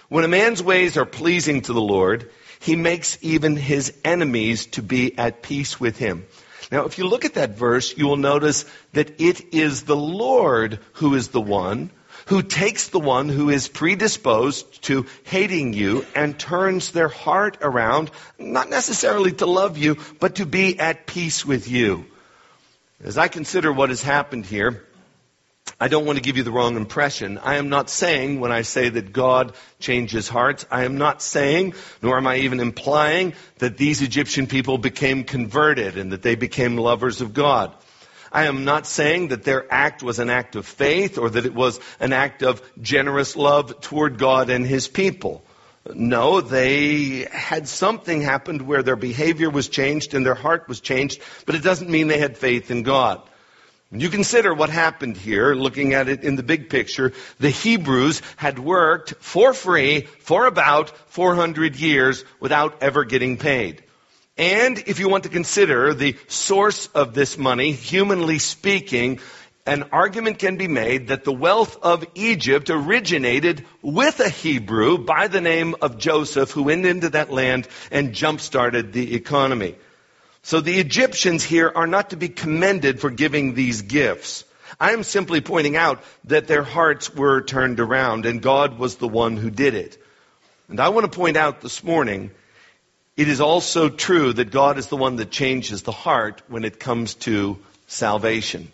when 0.09 0.25
a 0.25 0.29
man's 0.29 0.62
ways 0.62 0.96
are 0.96 1.07
pleasing 1.07 1.62
to 1.62 1.73
the 1.73 1.81
Lord, 1.81 2.31
he 2.61 2.77
makes 2.77 3.18
even 3.20 3.57
his 3.57 3.92
enemies 4.05 4.66
to 4.66 4.83
be 4.83 5.18
at 5.18 5.42
peace 5.42 5.79
with 5.79 5.99
him. 5.99 6.27
Now, 6.73 6.85
if 6.87 6.99
you 6.99 7.07
look 7.07 7.25
at 7.25 7.35
that 7.35 7.57
verse, 7.57 7.96
you 7.96 8.07
will 8.07 8.16
notice 8.16 8.64
that 8.92 9.20
it 9.20 9.55
is 9.55 9.83
the 9.83 9.96
Lord 9.96 10.79
who 10.94 11.14
is 11.14 11.29
the 11.29 11.40
one 11.40 11.90
who 12.27 12.42
takes 12.42 12.88
the 12.88 13.01
one 13.01 13.29
who 13.29 13.51
is 13.51 13.66
predisposed 13.66 14.83
to 14.83 15.07
hating 15.25 15.73
you 15.73 16.07
and 16.14 16.38
turns 16.38 16.92
their 16.92 17.09
heart 17.09 17.59
around, 17.61 18.11
not 18.38 18.70
necessarily 18.70 19.33
to 19.33 19.46
love 19.46 19.79
you, 19.79 19.96
but 20.20 20.37
to 20.37 20.46
be 20.46 20.79
at 20.79 21.07
peace 21.07 21.44
with 21.44 21.68
you. 21.68 22.07
As 23.03 23.18
I 23.18 23.29
consider 23.29 23.73
what 23.73 23.88
has 23.88 24.03
happened 24.03 24.46
here, 24.46 24.87
I 25.83 25.88
don't 25.88 26.05
want 26.05 26.19
to 26.19 26.23
give 26.23 26.37
you 26.37 26.43
the 26.43 26.53
wrong 26.53 26.77
impression. 26.77 27.38
I 27.38 27.57
am 27.57 27.71
not 27.71 27.88
saying 27.88 28.38
when 28.38 28.53
I 28.53 28.62
say 28.62 28.90
that 28.90 29.14
God 29.14 29.55
changes 29.79 30.29
hearts, 30.29 30.66
I 30.71 30.85
am 30.85 30.99
not 30.99 31.23
saying, 31.23 31.73
nor 32.03 32.19
am 32.19 32.27
I 32.27 32.37
even 32.37 32.61
implying, 32.61 33.33
that 33.59 33.79
these 33.79 34.03
Egyptian 34.03 34.47
people 34.47 34.77
became 34.77 35.25
converted 35.25 35.97
and 35.97 36.12
that 36.12 36.21
they 36.21 36.35
became 36.35 36.77
lovers 36.77 37.23
of 37.23 37.33
God. 37.33 37.75
I 38.31 38.45
am 38.45 38.66
not 38.66 38.87
saying 38.87 39.29
that 39.29 39.45
their 39.45 39.66
act 39.73 40.03
was 40.03 40.19
an 40.19 40.29
act 40.29 40.55
of 40.55 40.66
faith 40.66 41.16
or 41.16 41.31
that 41.31 41.47
it 41.47 41.55
was 41.55 41.81
an 41.99 42.12
act 42.12 42.43
of 42.43 42.62
generous 42.83 43.35
love 43.35 43.81
toward 43.81 44.19
God 44.19 44.51
and 44.51 44.66
His 44.66 44.87
people. 44.87 45.43
No, 45.95 46.43
they 46.43 47.27
had 47.33 47.66
something 47.66 48.21
happened 48.21 48.62
where 48.62 48.83
their 48.83 48.97
behavior 48.97 49.49
was 49.49 49.69
changed 49.69 50.12
and 50.12 50.27
their 50.27 50.35
heart 50.35 50.69
was 50.69 50.81
changed, 50.81 51.23
but 51.47 51.55
it 51.55 51.62
doesn't 51.62 51.88
mean 51.88 52.07
they 52.07 52.19
had 52.19 52.37
faith 52.37 52.71
in 52.71 52.83
God. 52.83 53.23
When 53.90 54.00
you 54.00 54.09
consider 54.09 54.55
what 54.55 54.70
happened 54.70 55.16
here, 55.16 55.53
looking 55.53 55.94
at 55.94 56.09
it 56.09 56.22
in 56.22 56.37
the 56.37 56.44
big 56.44 56.70
picture, 56.70 57.12
the 57.40 57.50
Hebrews 57.50 58.22
had 58.37 58.61
worked 58.61 59.14
for 59.18 59.53
free 59.53 60.03
for 60.20 60.46
about 60.46 60.96
400 61.11 61.74
years 61.74 62.24
without 62.38 62.85
ever 62.85 63.05
getting 63.05 63.37
paid. 63.37 63.83
And 64.38 64.79
if 64.87 65.00
you 65.00 65.09
want 65.09 65.24
to 65.24 65.29
consider 65.29 65.92
the 65.92 66.16
source 66.29 66.87
of 66.94 67.14
this 67.14 67.37
money, 67.37 67.72
humanly 67.72 68.38
speaking, 68.38 69.18
an 69.66 69.83
argument 69.90 70.38
can 70.38 70.57
be 70.57 70.68
made 70.68 71.09
that 71.09 71.24
the 71.24 71.33
wealth 71.33 71.76
of 71.83 72.07
Egypt 72.14 72.70
originated 72.70 73.66
with 73.83 74.20
a 74.20 74.29
Hebrew 74.29 74.98
by 74.98 75.26
the 75.26 75.40
name 75.40 75.74
of 75.83 75.98
Joseph 75.98 76.53
who 76.53 76.62
went 76.62 76.87
into 76.87 77.09
that 77.11 77.33
land 77.33 77.66
and 77.90 78.14
jump-started 78.14 78.92
the 78.92 79.16
economy. 79.16 79.74
So 80.42 80.61
the 80.61 80.79
Egyptians 80.79 81.44
here 81.44 81.70
are 81.74 81.87
not 81.87 82.11
to 82.11 82.16
be 82.16 82.29
commended 82.29 83.00
for 83.00 83.11
giving 83.11 83.55
these 83.55 83.83
gifts. 83.83 84.44
I 84.79 84.92
am 84.92 85.03
simply 85.03 85.40
pointing 85.40 85.76
out 85.76 86.03
that 86.24 86.46
their 86.46 86.62
hearts 86.62 87.14
were 87.14 87.42
turned 87.42 87.81
around 87.81 88.24
and 88.24 88.40
God 88.40 88.79
was 88.79 88.96
the 88.96 89.09
one 89.09 89.37
who 89.37 89.50
did 89.50 89.74
it. 89.74 90.03
And 90.68 90.81
I 90.81 90.88
want 90.90 91.11
to 91.11 91.18
point 91.18 91.37
out 91.37 91.61
this 91.61 91.85
morning, 91.85 92.31
it 93.16 93.29
is 93.29 93.40
also 93.40 93.88
true 93.88 94.33
that 94.33 94.50
God 94.50 94.79
is 94.79 94.87
the 94.87 94.96
one 94.96 95.16
that 95.16 95.31
changes 95.31 95.83
the 95.83 95.92
heart 95.92 96.42
when 96.48 96.64
it 96.64 96.81
comes 96.81 97.14
to 97.26 97.59
salvation. 97.87 98.72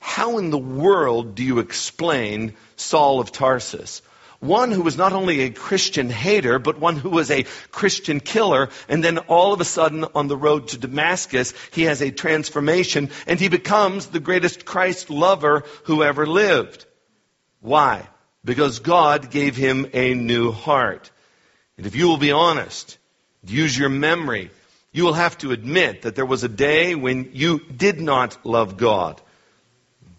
How 0.00 0.38
in 0.38 0.50
the 0.50 0.58
world 0.58 1.34
do 1.34 1.44
you 1.44 1.58
explain 1.58 2.54
Saul 2.76 3.20
of 3.20 3.32
Tarsus? 3.32 4.02
One 4.40 4.70
who 4.70 4.82
was 4.82 4.96
not 4.96 5.12
only 5.12 5.40
a 5.40 5.50
Christian 5.50 6.10
hater, 6.10 6.58
but 6.58 6.78
one 6.78 6.96
who 6.96 7.10
was 7.10 7.30
a 7.30 7.44
Christian 7.70 8.20
killer. 8.20 8.68
And 8.88 9.02
then 9.02 9.18
all 9.18 9.52
of 9.52 9.60
a 9.60 9.64
sudden 9.64 10.04
on 10.14 10.28
the 10.28 10.36
road 10.36 10.68
to 10.68 10.78
Damascus, 10.78 11.54
he 11.72 11.82
has 11.82 12.02
a 12.02 12.10
transformation 12.10 13.10
and 13.26 13.40
he 13.40 13.48
becomes 13.48 14.06
the 14.06 14.20
greatest 14.20 14.64
Christ 14.64 15.10
lover 15.10 15.64
who 15.84 16.02
ever 16.02 16.26
lived. 16.26 16.86
Why? 17.60 18.06
Because 18.44 18.78
God 18.78 19.30
gave 19.30 19.56
him 19.56 19.86
a 19.92 20.14
new 20.14 20.52
heart. 20.52 21.10
And 21.76 21.86
if 21.86 21.96
you 21.96 22.08
will 22.08 22.18
be 22.18 22.32
honest, 22.32 22.98
use 23.44 23.76
your 23.76 23.88
memory, 23.88 24.50
you 24.92 25.04
will 25.04 25.14
have 25.14 25.36
to 25.38 25.52
admit 25.52 26.02
that 26.02 26.14
there 26.14 26.26
was 26.26 26.44
a 26.44 26.48
day 26.48 26.94
when 26.94 27.30
you 27.32 27.58
did 27.58 28.00
not 28.00 28.46
love 28.46 28.76
God. 28.76 29.20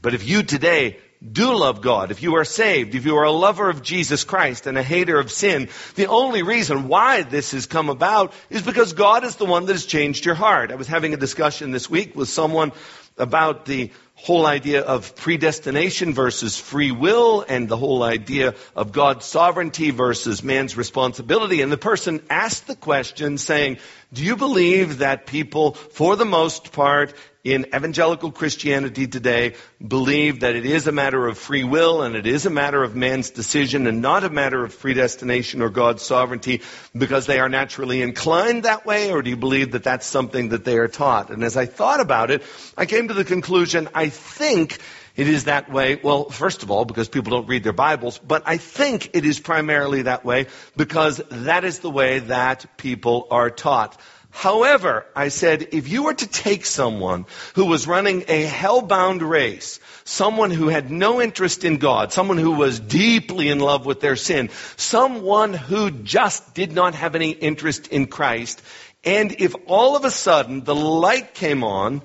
But 0.01 0.13
if 0.13 0.27
you 0.27 0.43
today 0.43 0.99
do 1.31 1.55
love 1.55 1.81
God, 1.81 2.11
if 2.11 2.21
you 2.21 2.35
are 2.35 2.45
saved, 2.45 2.93
if 2.93 3.05
you 3.05 3.17
are 3.17 3.23
a 3.23 3.31
lover 3.31 3.69
of 3.69 3.81
Jesus 3.81 4.23
Christ 4.23 4.67
and 4.67 4.77
a 4.77 4.83
hater 4.83 5.19
of 5.19 5.31
sin, 5.31 5.69
the 5.95 6.07
only 6.07 6.43
reason 6.43 6.87
why 6.87 7.23
this 7.23 7.51
has 7.51 7.65
come 7.65 7.89
about 7.89 8.33
is 8.51 8.61
because 8.61 8.93
God 8.93 9.23
is 9.23 9.35
the 9.35 9.45
one 9.45 9.65
that 9.65 9.73
has 9.73 9.85
changed 9.85 10.25
your 10.25 10.35
heart. 10.35 10.71
I 10.71 10.75
was 10.75 10.87
having 10.87 11.13
a 11.13 11.17
discussion 11.17 11.71
this 11.71 11.89
week 11.89 12.15
with 12.15 12.29
someone 12.29 12.71
about 13.17 13.65
the 13.65 13.91
whole 14.13 14.45
idea 14.45 14.81
of 14.81 15.15
predestination 15.15 16.13
versus 16.13 16.59
free 16.59 16.91
will 16.91 17.45
and 17.47 17.69
the 17.69 17.77
whole 17.77 18.01
idea 18.03 18.55
of 18.75 18.91
God's 18.91 19.25
sovereignty 19.25 19.91
versus 19.91 20.43
man's 20.43 20.75
responsibility. 20.75 21.61
And 21.61 21.71
the 21.71 21.77
person 21.77 22.23
asked 22.29 22.67
the 22.67 22.75
question 22.75 23.37
saying, 23.37 23.77
do 24.13 24.23
you 24.23 24.37
believe 24.37 24.99
that 24.99 25.25
people, 25.25 25.73
for 25.73 26.15
the 26.15 26.25
most 26.25 26.71
part, 26.71 27.13
in 27.43 27.65
evangelical 27.73 28.31
Christianity 28.31 29.07
today 29.07 29.55
believe 29.85 30.41
that 30.41 30.55
it 30.55 30.65
is 30.65 30.85
a 30.85 30.91
matter 30.91 31.27
of 31.27 31.37
free 31.37 31.63
will 31.63 32.01
and 32.01 32.15
it 32.15 32.27
is 32.27 32.45
a 32.45 32.49
matter 32.49 32.83
of 32.83 32.95
man's 32.95 33.29
decision 33.29 33.87
and 33.87 34.01
not 34.01 34.25
a 34.25 34.29
matter 34.29 34.65
of 34.65 34.77
predestination 34.77 35.61
or 35.61 35.69
God's 35.69 36.03
sovereignty 36.03 36.61
because 36.97 37.25
they 37.25 37.39
are 37.39 37.47
naturally 37.47 38.01
inclined 38.01 38.63
that 38.63 38.85
way 38.85 39.11
or 39.11 39.21
do 39.21 39.29
you 39.29 39.37
believe 39.37 39.71
that 39.71 39.83
that's 39.83 40.05
something 40.05 40.49
that 40.49 40.65
they 40.65 40.77
are 40.77 40.89
taught? 40.89 41.29
And 41.29 41.41
as 41.43 41.55
I 41.55 41.65
thought 41.65 42.01
about 42.01 42.31
it, 42.31 42.43
I 42.77 42.85
came 42.85 43.07
to 43.07 43.13
the 43.13 43.23
conclusion 43.23 43.87
I 43.93 44.09
think 44.09 44.79
it 45.17 45.27
is 45.27 45.45
that 45.45 45.71
way, 45.71 45.99
well, 46.01 46.29
first 46.29 46.63
of 46.63 46.69
all, 46.69 46.85
because 46.85 47.09
people 47.09 47.31
don't 47.31 47.47
read 47.47 47.63
their 47.63 47.73
Bibles, 47.73 48.19
but 48.19 48.43
I 48.45 48.57
think 48.57 49.09
it 49.13 49.25
is 49.25 49.39
primarily 49.39 50.03
that 50.03 50.23
way 50.23 50.45
because 50.77 51.21
that 51.29 51.65
is 51.65 51.79
the 51.79 51.89
way 51.89 52.19
that 52.19 52.77
people 52.77 53.27
are 53.31 53.49
taught. 53.49 53.99
However, 54.29 55.07
I 55.15 55.29
said, 55.29 55.69
if 55.71 55.87
you 55.87 56.03
were 56.03 56.13
to 56.13 56.27
take 56.27 56.65
someone 56.67 57.25
who 57.55 57.65
was 57.65 57.87
running 57.87 58.25
a 58.27 58.43
hell-bound 58.43 59.23
race, 59.23 59.79
someone 60.03 60.51
who 60.51 60.67
had 60.67 60.91
no 60.91 61.19
interest 61.19 61.63
in 61.63 61.77
God, 61.77 62.13
someone 62.13 62.37
who 62.37 62.51
was 62.51 62.79
deeply 62.79 63.49
in 63.49 63.57
love 63.57 63.87
with 63.87 63.99
their 63.99 64.15
sin, 64.15 64.49
someone 64.75 65.53
who 65.53 65.89
just 65.89 66.53
did 66.53 66.71
not 66.71 66.93
have 66.93 67.15
any 67.15 67.31
interest 67.31 67.87
in 67.87 68.05
Christ, 68.05 68.61
and 69.03 69.35
if 69.39 69.55
all 69.65 69.95
of 69.95 70.05
a 70.05 70.11
sudden 70.11 70.63
the 70.63 70.75
light 70.75 71.33
came 71.33 71.63
on, 71.63 72.03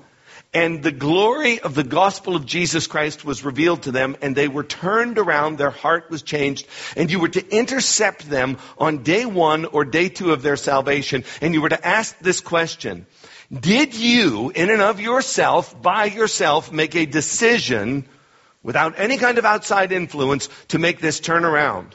and 0.53 0.83
the 0.83 0.91
glory 0.91 1.59
of 1.59 1.73
the 1.73 1.83
gospel 1.83 2.35
of 2.35 2.45
Jesus 2.45 2.87
Christ 2.87 3.25
was 3.25 3.43
revealed 3.43 3.83
to 3.83 3.91
them 3.91 4.15
and 4.21 4.35
they 4.35 4.47
were 4.47 4.63
turned 4.63 5.17
around, 5.17 5.57
their 5.57 5.71
heart 5.71 6.11
was 6.11 6.21
changed, 6.21 6.67
and 6.95 7.09
you 7.09 7.19
were 7.19 7.29
to 7.29 7.55
intercept 7.55 8.29
them 8.29 8.57
on 8.77 9.03
day 9.03 9.25
one 9.25 9.65
or 9.65 9.83
day 9.83 10.09
two 10.09 10.31
of 10.31 10.43
their 10.43 10.57
salvation, 10.57 11.23
and 11.41 11.53
you 11.53 11.61
were 11.61 11.69
to 11.69 11.87
ask 11.87 12.17
this 12.19 12.41
question. 12.41 13.05
Did 13.51 13.95
you, 13.95 14.51
in 14.51 14.69
and 14.69 14.81
of 14.81 14.99
yourself, 14.99 15.79
by 15.81 16.05
yourself, 16.05 16.71
make 16.71 16.95
a 16.95 17.05
decision 17.05 18.05
without 18.63 18.97
any 18.97 19.17
kind 19.17 19.37
of 19.37 19.45
outside 19.45 19.91
influence 19.91 20.49
to 20.69 20.79
make 20.79 20.99
this 20.99 21.19
turnaround? 21.19 21.91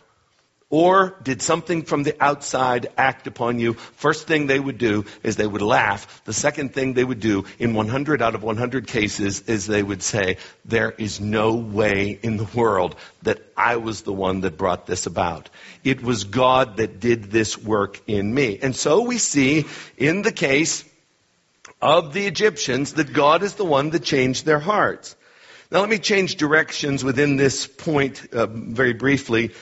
Or 0.71 1.17
did 1.23 1.41
something 1.41 1.83
from 1.83 2.03
the 2.03 2.15
outside 2.23 2.89
act 2.99 3.27
upon 3.27 3.59
you, 3.59 3.73
first 3.73 4.27
thing 4.27 4.47
they 4.47 4.61
would 4.61 4.77
do 4.77 5.07
is 5.23 5.37
they 5.37 5.47
would 5.47 5.63
laugh. 5.63 6.23
The 6.25 6.35
second 6.35 6.75
thing 6.75 6.93
they 6.93 7.05
would 7.05 7.21
do 7.21 7.47
in 7.59 7.73
100 7.73 8.21
out 8.21 8.35
of 8.35 8.43
100 8.43 8.87
cases 8.87 9.41
is 9.43 9.67
they 9.67 9.83
would 9.83 10.03
say, 10.03 10.37
there 10.67 10.91
is 10.91 11.21
no 11.21 11.55
way 11.55 12.19
in 12.23 12.37
the 12.37 12.49
world 12.55 12.97
that 13.23 13.41
I 13.57 13.77
was 13.77 14.03
the 14.03 14.13
one 14.13 14.43
that 14.43 14.59
brought 14.59 14.87
this 14.87 15.07
about. 15.07 15.49
It 15.85 16.03
was 16.03 16.25
God 16.25 16.77
that 16.77 17.01
did 17.01 17.25
this 17.25 17.57
work 17.57 18.03
in 18.07 18.35
me. 18.35 18.59
And 18.61 18.77
so 18.77 19.03
we 19.03 19.17
see 19.17 19.65
in 19.97 20.21
the 20.21 20.33
case 20.33 20.85
of 21.81 22.13
the 22.13 22.27
Egyptians 22.27 22.95
that 22.95 23.15
God 23.15 23.43
is 23.43 23.55
the 23.55 23.65
one 23.65 23.89
that 23.91 24.03
changed 24.03 24.45
their 24.45 24.59
hearts. 24.59 25.17
Now 25.71 25.81
let 25.81 25.89
me 25.89 25.99
change 25.99 26.37
directions 26.37 27.03
within 27.03 27.37
this 27.37 27.67
point 27.67 28.35
uh, 28.35 28.47
very 28.47 28.93
briefly 28.93 29.53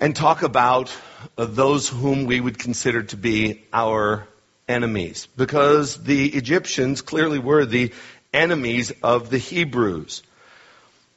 and 0.00 0.14
talk 0.14 0.42
about 0.42 0.94
uh, 1.36 1.44
those 1.44 1.88
whom 1.88 2.26
we 2.26 2.40
would 2.40 2.58
consider 2.58 3.02
to 3.02 3.16
be 3.16 3.64
our 3.72 4.26
enemies. 4.68 5.26
Because 5.36 6.02
the 6.02 6.28
Egyptians 6.28 7.02
clearly 7.02 7.38
were 7.38 7.64
the 7.64 7.92
enemies 8.32 8.92
of 9.02 9.30
the 9.30 9.38
Hebrews. 9.38 10.22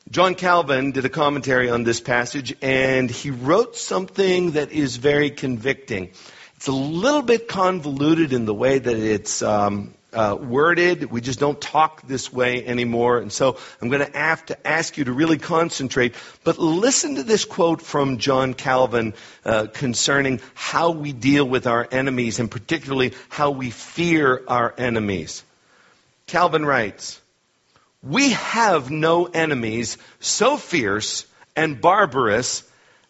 John 0.09 0.35
Calvin 0.35 0.91
did 0.91 1.05
a 1.05 1.09
commentary 1.09 1.69
on 1.69 1.83
this 1.83 2.01
passage 2.01 2.55
and 2.61 3.09
he 3.09 3.29
wrote 3.29 3.77
something 3.77 4.51
that 4.51 4.71
is 4.71 4.97
very 4.97 5.29
convicting. 5.29 6.11
It's 6.55 6.67
a 6.67 6.71
little 6.71 7.21
bit 7.21 7.47
convoluted 7.47 8.33
in 8.33 8.45
the 8.45 8.53
way 8.53 8.79
that 8.79 8.97
it's 8.97 9.41
um, 9.41 9.93
uh, 10.13 10.37
worded. 10.39 11.11
We 11.11 11.21
just 11.21 11.39
don't 11.39 11.59
talk 11.59 12.01
this 12.07 12.31
way 12.31 12.65
anymore. 12.65 13.19
And 13.19 13.31
so 13.31 13.57
I'm 13.81 13.89
going 13.89 14.05
to 14.05 14.17
have 14.17 14.45
to 14.47 14.67
ask 14.67 14.97
you 14.97 15.05
to 15.05 15.13
really 15.13 15.37
concentrate. 15.37 16.15
But 16.43 16.57
listen 16.57 17.15
to 17.15 17.23
this 17.23 17.45
quote 17.45 17.81
from 17.81 18.17
John 18.17 18.53
Calvin 18.53 19.13
uh, 19.45 19.67
concerning 19.73 20.41
how 20.53 20.91
we 20.91 21.13
deal 21.13 21.45
with 21.45 21.67
our 21.67 21.87
enemies 21.91 22.39
and 22.39 22.49
particularly 22.49 23.13
how 23.29 23.51
we 23.51 23.69
fear 23.69 24.43
our 24.47 24.73
enemies. 24.77 25.43
Calvin 26.27 26.65
writes, 26.65 27.19
We 28.03 28.31
have 28.31 28.91
no 28.91 29.25
enemies 29.25 29.97
so 30.19 30.57
fierce 30.57 31.25
and 31.55 31.81
barbarous 31.81 32.63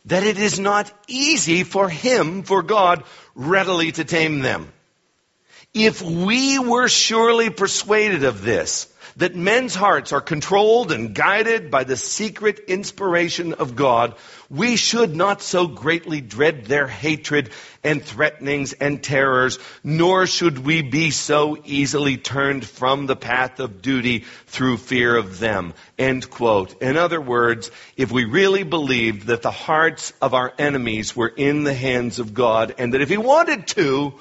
that 0.05 0.23
it 0.23 0.39
is 0.39 0.59
not 0.59 0.91
easy 1.07 1.63
for 1.63 1.87
him, 1.87 2.43
for 2.43 2.63
God, 2.63 3.03
readily 3.35 3.91
to 3.91 4.03
tame 4.03 4.39
them. 4.39 4.71
If 5.73 6.01
we 6.01 6.59
were 6.59 6.89
surely 6.89 7.49
persuaded 7.49 8.25
of 8.25 8.41
this, 8.41 8.91
that 9.17 9.35
men's 9.35 9.75
hearts 9.75 10.11
are 10.11 10.21
controlled 10.21 10.91
and 10.91 11.13
guided 11.13 11.71
by 11.71 11.85
the 11.85 11.95
secret 11.95 12.59
inspiration 12.67 13.53
of 13.53 13.75
God, 13.75 14.15
we 14.49 14.75
should 14.75 15.15
not 15.15 15.41
so 15.41 15.67
greatly 15.67 16.19
dread 16.19 16.65
their 16.65 16.87
hatred 16.87 17.51
and 17.83 18.03
threatenings 18.03 18.73
and 18.73 19.01
terrors, 19.01 19.59
nor 19.83 20.27
should 20.27 20.59
we 20.59 20.81
be 20.81 21.11
so 21.11 21.57
easily 21.63 22.17
turned 22.17 22.65
from 22.65 23.05
the 23.05 23.15
path 23.15 23.59
of 23.59 23.81
duty 23.81 24.25
through 24.47 24.77
fear 24.77 25.15
of 25.15 25.39
them. 25.39 25.73
End 25.97 26.29
quote. 26.29 26.81
In 26.81 26.97
other 26.97 27.21
words, 27.21 27.71
if 27.95 28.11
we 28.11 28.25
really 28.25 28.63
believed 28.63 29.27
that 29.27 29.41
the 29.41 29.51
hearts 29.51 30.11
of 30.21 30.33
our 30.33 30.53
enemies 30.57 31.15
were 31.15 31.29
in 31.29 31.63
the 31.63 31.73
hands 31.73 32.19
of 32.19 32.33
God 32.33 32.75
and 32.77 32.93
that 32.93 33.01
if 33.01 33.09
He 33.09 33.17
wanted 33.17 33.67
to, 33.67 34.13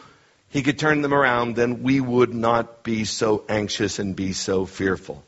he 0.50 0.62
could 0.62 0.78
turn 0.78 1.00
them 1.00 1.14
around, 1.14 1.54
then 1.54 1.82
we 1.82 2.00
would 2.00 2.34
not 2.34 2.82
be 2.82 3.04
so 3.04 3.44
anxious 3.48 3.98
and 3.98 4.14
be 4.14 4.32
so 4.32 4.66
fearful. 4.66 5.24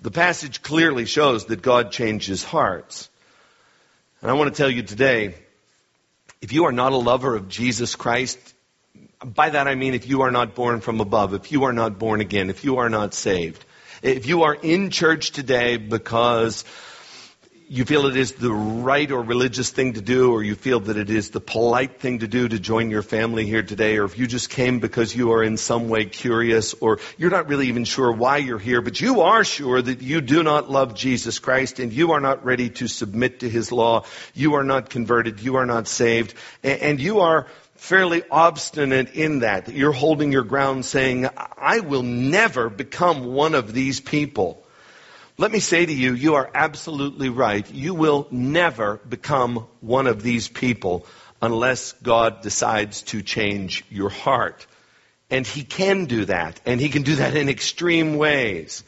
The 0.00 0.10
passage 0.10 0.62
clearly 0.62 1.04
shows 1.04 1.46
that 1.46 1.62
God 1.62 1.92
changes 1.92 2.42
hearts. 2.42 3.08
And 4.20 4.30
I 4.30 4.34
want 4.34 4.52
to 4.52 4.56
tell 4.56 4.70
you 4.70 4.82
today, 4.82 5.34
if 6.40 6.52
you 6.52 6.64
are 6.64 6.72
not 6.72 6.92
a 6.92 6.96
lover 6.96 7.36
of 7.36 7.48
Jesus 7.48 7.94
Christ, 7.94 8.38
by 9.24 9.50
that 9.50 9.68
I 9.68 9.76
mean 9.76 9.94
if 9.94 10.08
you 10.08 10.22
are 10.22 10.32
not 10.32 10.56
born 10.56 10.80
from 10.80 11.00
above, 11.00 11.34
if 11.34 11.52
you 11.52 11.64
are 11.64 11.72
not 11.72 12.00
born 12.00 12.20
again, 12.20 12.50
if 12.50 12.64
you 12.64 12.78
are 12.78 12.90
not 12.90 13.14
saved, 13.14 13.64
if 14.02 14.26
you 14.26 14.42
are 14.42 14.54
in 14.54 14.90
church 14.90 15.30
today 15.30 15.76
because 15.76 16.64
you 17.72 17.86
feel 17.86 18.04
it 18.04 18.18
is 18.18 18.32
the 18.32 18.52
right 18.52 19.10
or 19.10 19.22
religious 19.22 19.70
thing 19.70 19.94
to 19.94 20.02
do, 20.02 20.30
or 20.30 20.42
you 20.42 20.54
feel 20.54 20.80
that 20.80 20.98
it 20.98 21.08
is 21.08 21.30
the 21.30 21.40
polite 21.40 22.00
thing 22.00 22.18
to 22.18 22.28
do 22.28 22.46
to 22.46 22.58
join 22.58 22.90
your 22.90 23.00
family 23.00 23.46
here 23.46 23.62
today, 23.62 23.96
or 23.96 24.04
if 24.04 24.18
you 24.18 24.26
just 24.26 24.50
came 24.50 24.78
because 24.78 25.16
you 25.16 25.32
are 25.32 25.42
in 25.42 25.56
some 25.56 25.88
way 25.88 26.04
curious, 26.04 26.74
or 26.74 27.00
you're 27.16 27.30
not 27.30 27.48
really 27.48 27.68
even 27.68 27.86
sure 27.86 28.12
why 28.12 28.36
you're 28.36 28.58
here, 28.58 28.82
but 28.82 29.00
you 29.00 29.22
are 29.22 29.42
sure 29.42 29.80
that 29.80 30.02
you 30.02 30.20
do 30.20 30.42
not 30.42 30.68
love 30.70 30.94
Jesus 30.94 31.38
Christ 31.38 31.78
and 31.78 31.94
you 31.94 32.12
are 32.12 32.20
not 32.20 32.44
ready 32.44 32.68
to 32.68 32.88
submit 32.88 33.40
to 33.40 33.48
His 33.48 33.72
law, 33.72 34.04
you 34.34 34.52
are 34.56 34.64
not 34.64 34.90
converted, 34.90 35.40
you 35.40 35.56
are 35.56 35.64
not 35.64 35.88
saved, 35.88 36.34
and 36.62 37.00
you 37.00 37.20
are 37.20 37.46
fairly 37.76 38.22
obstinate 38.30 39.14
in 39.14 39.38
that, 39.38 39.64
that 39.64 39.74
you're 39.74 39.92
holding 39.92 40.30
your 40.30 40.44
ground 40.44 40.84
saying, 40.84 41.26
I 41.56 41.80
will 41.80 42.02
never 42.02 42.68
become 42.68 43.32
one 43.32 43.54
of 43.54 43.72
these 43.72 43.98
people. 43.98 44.61
Let 45.38 45.50
me 45.50 45.60
say 45.60 45.84
to 45.84 45.92
you, 45.92 46.14
you 46.14 46.34
are 46.34 46.50
absolutely 46.54 47.30
right. 47.30 47.68
You 47.70 47.94
will 47.94 48.28
never 48.30 48.98
become 49.08 49.66
one 49.80 50.06
of 50.06 50.22
these 50.22 50.48
people 50.48 51.06
unless 51.40 51.92
God 51.92 52.42
decides 52.42 53.02
to 53.02 53.22
change 53.22 53.84
your 53.90 54.10
heart. 54.10 54.66
And 55.30 55.46
He 55.46 55.64
can 55.64 56.04
do 56.04 56.26
that. 56.26 56.60
And 56.66 56.80
He 56.80 56.90
can 56.90 57.02
do 57.02 57.16
that 57.16 57.34
in 57.34 57.48
extreme 57.48 58.16
ways. 58.16 58.84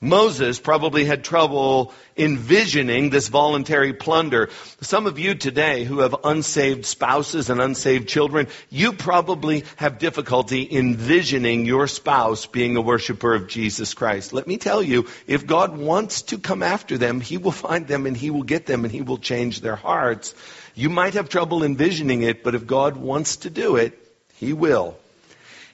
Moses 0.00 0.60
probably 0.60 1.06
had 1.06 1.24
trouble 1.24 1.94
envisioning 2.18 3.08
this 3.08 3.28
voluntary 3.28 3.94
plunder. 3.94 4.50
Some 4.82 5.06
of 5.06 5.18
you 5.18 5.34
today 5.34 5.84
who 5.84 6.00
have 6.00 6.14
unsaved 6.22 6.84
spouses 6.84 7.48
and 7.48 7.62
unsaved 7.62 8.06
children, 8.06 8.48
you 8.68 8.92
probably 8.92 9.64
have 9.76 9.98
difficulty 9.98 10.68
envisioning 10.70 11.64
your 11.64 11.86
spouse 11.86 12.44
being 12.44 12.76
a 12.76 12.82
worshiper 12.82 13.34
of 13.34 13.48
Jesus 13.48 13.94
Christ. 13.94 14.34
Let 14.34 14.46
me 14.46 14.58
tell 14.58 14.82
you, 14.82 15.06
if 15.26 15.46
God 15.46 15.78
wants 15.78 16.22
to 16.22 16.38
come 16.38 16.62
after 16.62 16.98
them, 16.98 17.22
He 17.22 17.38
will 17.38 17.50
find 17.50 17.88
them 17.88 18.04
and 18.04 18.16
He 18.16 18.28
will 18.28 18.42
get 18.42 18.66
them 18.66 18.84
and 18.84 18.92
He 18.92 19.00
will 19.00 19.18
change 19.18 19.62
their 19.62 19.76
hearts. 19.76 20.34
You 20.74 20.90
might 20.90 21.14
have 21.14 21.30
trouble 21.30 21.64
envisioning 21.64 22.20
it, 22.20 22.44
but 22.44 22.54
if 22.54 22.66
God 22.66 22.98
wants 22.98 23.36
to 23.38 23.50
do 23.50 23.76
it, 23.76 23.98
He 24.34 24.52
will. 24.52 24.98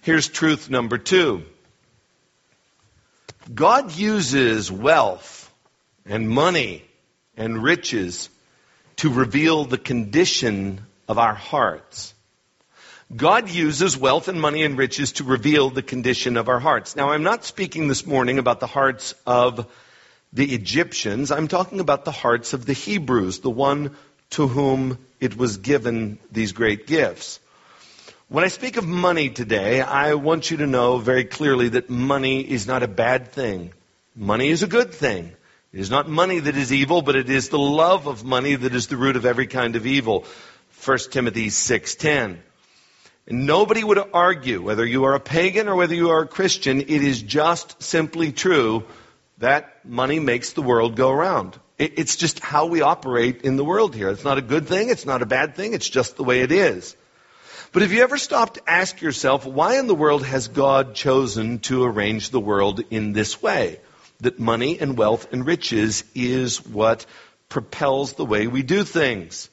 Here's 0.02 0.28
truth 0.28 0.70
number 0.70 0.96
two. 0.96 1.42
God 3.52 3.96
uses 3.96 4.70
wealth 4.70 5.50
and 6.06 6.28
money 6.28 6.84
and 7.36 7.62
riches 7.62 8.28
to 8.96 9.10
reveal 9.10 9.64
the 9.64 9.78
condition 9.78 10.80
of 11.08 11.18
our 11.18 11.34
hearts. 11.34 12.14
God 13.14 13.50
uses 13.50 13.96
wealth 13.96 14.28
and 14.28 14.40
money 14.40 14.62
and 14.62 14.78
riches 14.78 15.12
to 15.12 15.24
reveal 15.24 15.70
the 15.70 15.82
condition 15.82 16.36
of 16.36 16.48
our 16.48 16.60
hearts. 16.60 16.96
Now, 16.96 17.10
I'm 17.10 17.24
not 17.24 17.44
speaking 17.44 17.88
this 17.88 18.06
morning 18.06 18.38
about 18.38 18.60
the 18.60 18.66
hearts 18.66 19.14
of 19.26 19.66
the 20.32 20.54
Egyptians. 20.54 21.30
I'm 21.30 21.48
talking 21.48 21.80
about 21.80 22.04
the 22.04 22.12
hearts 22.12 22.54
of 22.54 22.64
the 22.64 22.72
Hebrews, 22.72 23.40
the 23.40 23.50
one 23.50 23.94
to 24.30 24.48
whom 24.48 24.98
it 25.20 25.36
was 25.36 25.58
given 25.58 26.18
these 26.30 26.52
great 26.52 26.86
gifts. 26.86 27.38
When 28.32 28.44
I 28.44 28.48
speak 28.48 28.78
of 28.78 28.88
money 28.88 29.28
today, 29.28 29.82
I 29.82 30.14
want 30.14 30.50
you 30.50 30.56
to 30.56 30.66
know 30.66 30.96
very 30.96 31.24
clearly 31.24 31.68
that 31.68 31.90
money 31.90 32.40
is 32.40 32.66
not 32.66 32.82
a 32.82 32.88
bad 32.88 33.30
thing. 33.32 33.74
Money 34.16 34.48
is 34.48 34.62
a 34.62 34.66
good 34.66 34.94
thing. 34.94 35.32
It 35.70 35.80
is 35.80 35.90
not 35.90 36.08
money 36.08 36.38
that 36.38 36.56
is 36.56 36.72
evil, 36.72 37.02
but 37.02 37.14
it 37.14 37.28
is 37.28 37.50
the 37.50 37.58
love 37.58 38.06
of 38.06 38.24
money 38.24 38.54
that 38.54 38.74
is 38.74 38.86
the 38.86 38.96
root 38.96 39.16
of 39.16 39.26
every 39.26 39.46
kind 39.46 39.76
of 39.76 39.84
evil. 39.84 40.24
1 40.82 41.10
Timothy 41.10 41.50
6:10. 41.50 42.38
And 43.26 43.46
nobody 43.46 43.84
would 43.84 44.02
argue 44.14 44.62
whether 44.62 44.86
you 44.86 45.04
are 45.04 45.14
a 45.14 45.20
pagan 45.20 45.68
or 45.68 45.76
whether 45.76 45.94
you 45.94 46.08
are 46.08 46.22
a 46.22 46.26
Christian, 46.26 46.80
it 46.80 46.88
is 46.88 47.20
just 47.20 47.82
simply 47.82 48.32
true 48.32 48.84
that 49.40 49.84
money 49.84 50.20
makes 50.20 50.54
the 50.54 50.62
world 50.62 50.96
go 50.96 51.10
around. 51.10 51.60
It's 51.78 52.16
just 52.16 52.40
how 52.40 52.64
we 52.64 52.80
operate 52.80 53.42
in 53.42 53.56
the 53.56 53.64
world 53.64 53.94
here. 53.94 54.08
It's 54.08 54.24
not 54.24 54.38
a 54.38 54.48
good 54.54 54.68
thing, 54.68 54.88
it's 54.88 55.04
not 55.04 55.20
a 55.20 55.26
bad 55.26 55.54
thing, 55.54 55.74
it's 55.74 55.90
just 55.90 56.16
the 56.16 56.24
way 56.24 56.40
it 56.40 56.50
is. 56.50 56.96
But 57.72 57.80
have 57.80 57.92
you 57.92 58.02
ever 58.02 58.18
stopped 58.18 58.54
to 58.54 58.70
ask 58.70 59.00
yourself, 59.00 59.46
why 59.46 59.78
in 59.78 59.86
the 59.86 59.94
world 59.94 60.26
has 60.26 60.48
God 60.48 60.94
chosen 60.94 61.58
to 61.60 61.84
arrange 61.84 62.28
the 62.28 62.40
world 62.40 62.82
in 62.90 63.14
this 63.14 63.40
way? 63.40 63.80
That 64.20 64.38
money 64.38 64.78
and 64.78 64.98
wealth 64.98 65.32
and 65.32 65.46
riches 65.46 66.04
is 66.14 66.64
what 66.66 67.06
propels 67.48 68.12
the 68.12 68.26
way 68.26 68.46
we 68.46 68.62
do 68.62 68.84
things. 68.84 69.48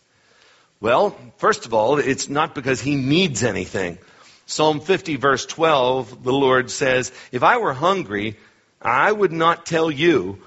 Well, 0.82 1.18
first 1.38 1.66
of 1.66 1.74
all, 1.74 1.98
it's 1.98 2.28
not 2.28 2.56
because 2.56 2.82
he 2.82 2.96
needs 2.96 3.42
anything. 3.42 3.98
Psalm 4.46 4.82
50 4.82 5.16
verse 5.16 5.46
12, 5.46 6.22
the 6.22 6.34
Lord 6.34 6.70
says, 6.70 7.14
if 7.32 7.42
I 7.42 7.58
were 7.58 7.74
hungry, 7.74 8.36
I 8.82 9.10
would 9.10 9.32
not 9.32 9.66
tell 9.66 9.90
you, 9.90 10.42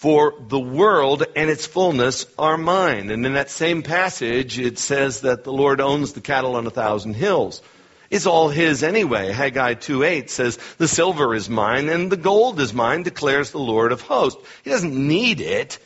for 0.00 0.32
the 0.48 0.58
world 0.58 1.26
and 1.36 1.50
its 1.50 1.66
fullness 1.66 2.24
are 2.38 2.56
mine. 2.56 3.10
And 3.10 3.26
in 3.26 3.34
that 3.34 3.50
same 3.50 3.82
passage, 3.82 4.58
it 4.58 4.78
says 4.78 5.20
that 5.20 5.44
the 5.44 5.52
Lord 5.52 5.78
owns 5.78 6.14
the 6.14 6.22
cattle 6.22 6.56
on 6.56 6.66
a 6.66 6.70
thousand 6.70 7.16
hills. 7.16 7.60
It's 8.08 8.24
all 8.24 8.48
his 8.48 8.82
anyway. 8.82 9.30
Haggai 9.30 9.74
2.8 9.74 10.30
says, 10.30 10.58
the 10.78 10.88
silver 10.88 11.34
is 11.34 11.50
mine 11.50 11.90
and 11.90 12.10
the 12.10 12.16
gold 12.16 12.60
is 12.60 12.72
mine, 12.72 13.02
declares 13.02 13.50
the 13.50 13.58
Lord 13.58 13.92
of 13.92 14.00
hosts. 14.00 14.42
He 14.64 14.70
doesn't 14.70 14.94
need 14.94 15.42
it. 15.42 15.78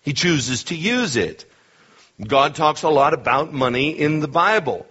He 0.00 0.14
chooses 0.14 0.64
to 0.64 0.74
use 0.74 1.16
it. 1.16 1.44
God 2.26 2.54
talks 2.54 2.84
a 2.84 2.88
lot 2.88 3.12
about 3.12 3.52
money 3.52 3.90
in 3.90 4.20
the 4.20 4.28
Bible. 4.28 4.86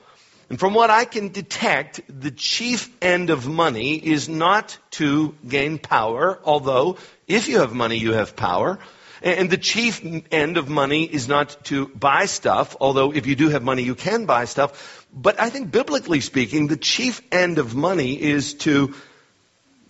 And 0.51 0.59
from 0.59 0.75
what 0.75 0.91
I 0.91 1.05
can 1.05 1.29
detect, 1.29 2.01
the 2.07 2.31
chief 2.31 2.95
end 3.01 3.31
of 3.31 3.47
money 3.47 3.95
is 3.95 4.29
not 4.29 4.77
to 4.91 5.33
gain 5.47 5.79
power, 5.79 6.39
although 6.43 6.97
if 7.27 7.47
you 7.47 7.59
have 7.59 7.73
money, 7.73 7.97
you 7.97 8.13
have 8.13 8.35
power. 8.35 8.79
And 9.21 9.49
the 9.49 9.57
chief 9.57 10.05
end 10.31 10.57
of 10.57 10.69
money 10.69 11.03
is 11.03 11.27
not 11.27 11.65
to 11.65 11.87
buy 11.87 12.27
stuff, 12.27 12.75
although 12.79 13.11
if 13.11 13.25
you 13.25 13.35
do 13.35 13.49
have 13.49 13.63
money, 13.63 13.81
you 13.81 13.95
can 13.95 14.25
buy 14.25 14.45
stuff. 14.45 15.07
But 15.11 15.39
I 15.39 15.49
think 15.49 15.71
biblically 15.71 16.21
speaking, 16.21 16.67
the 16.67 16.77
chief 16.77 17.21
end 17.31 17.57
of 17.57 17.75
money 17.75 18.21
is 18.21 18.53
to 18.65 18.93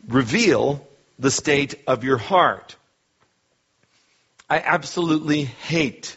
reveal 0.08 0.88
the 1.20 1.32
state 1.32 1.84
of 1.88 2.04
your 2.06 2.18
heart. 2.18 2.76
I 4.50 4.60
absolutely 4.60 5.44
hate, 5.44 6.16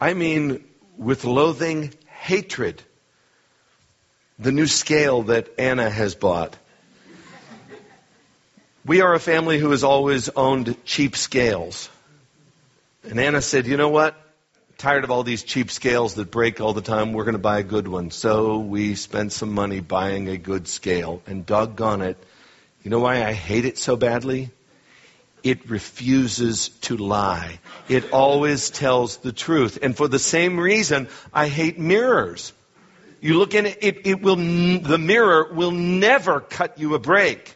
I 0.00 0.14
mean 0.14 0.64
with 0.96 1.24
loathing, 1.24 1.94
hatred, 2.06 2.82
the 4.40 4.50
new 4.50 4.66
scale 4.66 5.22
that 5.24 5.48
Anna 5.56 5.88
has 5.88 6.16
bought. 6.16 6.56
We 8.86 9.00
are 9.02 9.14
a 9.14 9.20
family 9.20 9.58
who 9.58 9.70
has 9.70 9.84
always 9.84 10.28
owned 10.30 10.76
cheap 10.84 11.16
scales. 11.16 11.88
And 13.04 13.20
Anna 13.20 13.42
said, 13.42 13.66
you 13.66 13.76
know 13.76 13.88
what? 13.88 14.16
tired 14.80 15.04
of 15.04 15.10
all 15.10 15.22
these 15.22 15.42
cheap 15.42 15.70
scales 15.70 16.14
that 16.14 16.30
break 16.30 16.58
all 16.58 16.72
the 16.72 16.80
time. 16.80 17.12
We're 17.12 17.24
going 17.24 17.34
to 17.34 17.38
buy 17.38 17.58
a 17.58 17.62
good 17.62 17.86
one. 17.86 18.10
So 18.10 18.58
we 18.58 18.94
spent 18.94 19.30
some 19.30 19.52
money 19.52 19.80
buying 19.80 20.28
a 20.28 20.38
good 20.38 20.66
scale. 20.66 21.22
And 21.26 21.44
doggone 21.44 22.00
it, 22.00 22.16
you 22.82 22.90
know 22.90 22.98
why 22.98 23.22
I 23.22 23.34
hate 23.34 23.66
it 23.66 23.76
so 23.76 23.96
badly? 23.96 24.48
It 25.42 25.68
refuses 25.68 26.70
to 26.82 26.96
lie. 26.96 27.60
It 27.90 28.10
always 28.12 28.70
tells 28.70 29.18
the 29.18 29.32
truth. 29.32 29.78
And 29.82 29.94
for 29.94 30.08
the 30.08 30.18
same 30.18 30.58
reason, 30.58 31.08
I 31.32 31.48
hate 31.48 31.78
mirrors. 31.78 32.54
You 33.20 33.38
look 33.38 33.54
in 33.54 33.66
it, 33.66 33.78
it, 33.82 34.06
it 34.06 34.22
will, 34.22 34.36
the 34.36 34.98
mirror 34.98 35.52
will 35.52 35.72
never 35.72 36.40
cut 36.40 36.78
you 36.78 36.94
a 36.94 36.98
break. 36.98 37.54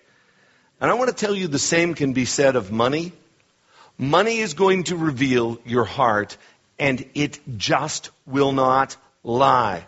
And 0.84 0.90
I 0.90 0.96
want 0.96 1.08
to 1.08 1.16
tell 1.16 1.34
you 1.34 1.48
the 1.48 1.58
same 1.58 1.94
can 1.94 2.12
be 2.12 2.26
said 2.26 2.56
of 2.56 2.70
money. 2.70 3.14
Money 3.96 4.40
is 4.40 4.52
going 4.52 4.84
to 4.84 4.96
reveal 4.96 5.58
your 5.64 5.86
heart, 5.86 6.36
and 6.78 7.02
it 7.14 7.40
just 7.56 8.10
will 8.26 8.52
not 8.52 8.94
lie. 9.22 9.86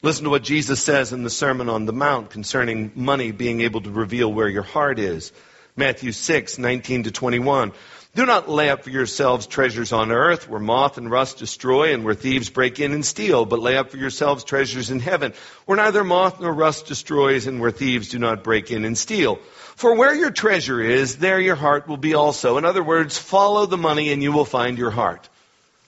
Listen 0.00 0.22
to 0.22 0.30
what 0.30 0.44
Jesus 0.44 0.80
says 0.80 1.12
in 1.12 1.24
the 1.24 1.28
Sermon 1.28 1.68
on 1.68 1.86
the 1.86 1.92
Mount 1.92 2.30
concerning 2.30 2.92
money 2.94 3.32
being 3.32 3.62
able 3.62 3.80
to 3.80 3.90
reveal 3.90 4.32
where 4.32 4.48
your 4.48 4.62
heart 4.62 5.00
is. 5.00 5.32
Matthew 5.74 6.12
6, 6.12 6.58
19 6.58 7.02
to 7.02 7.10
21. 7.10 7.72
Do 8.14 8.26
not 8.26 8.46
lay 8.46 8.68
up 8.68 8.84
for 8.84 8.90
yourselves 8.90 9.46
treasures 9.46 9.90
on 9.90 10.12
earth 10.12 10.46
where 10.46 10.60
moth 10.60 10.98
and 10.98 11.10
rust 11.10 11.38
destroy 11.38 11.94
and 11.94 12.04
where 12.04 12.12
thieves 12.12 12.50
break 12.50 12.78
in 12.78 12.92
and 12.92 13.06
steal, 13.06 13.46
but 13.46 13.58
lay 13.58 13.78
up 13.78 13.90
for 13.90 13.96
yourselves 13.96 14.44
treasures 14.44 14.90
in 14.90 15.00
heaven 15.00 15.32
where 15.64 15.78
neither 15.78 16.04
moth 16.04 16.38
nor 16.38 16.52
rust 16.52 16.84
destroys 16.84 17.46
and 17.46 17.58
where 17.58 17.70
thieves 17.70 18.10
do 18.10 18.18
not 18.18 18.44
break 18.44 18.70
in 18.70 18.84
and 18.84 18.98
steal. 18.98 19.36
For 19.76 19.96
where 19.96 20.14
your 20.14 20.30
treasure 20.30 20.78
is, 20.78 21.16
there 21.16 21.40
your 21.40 21.54
heart 21.54 21.88
will 21.88 21.96
be 21.96 22.12
also. 22.12 22.58
In 22.58 22.66
other 22.66 22.82
words, 22.82 23.16
follow 23.16 23.64
the 23.64 23.78
money 23.78 24.12
and 24.12 24.22
you 24.22 24.30
will 24.30 24.44
find 24.44 24.76
your 24.76 24.90
heart. 24.90 25.26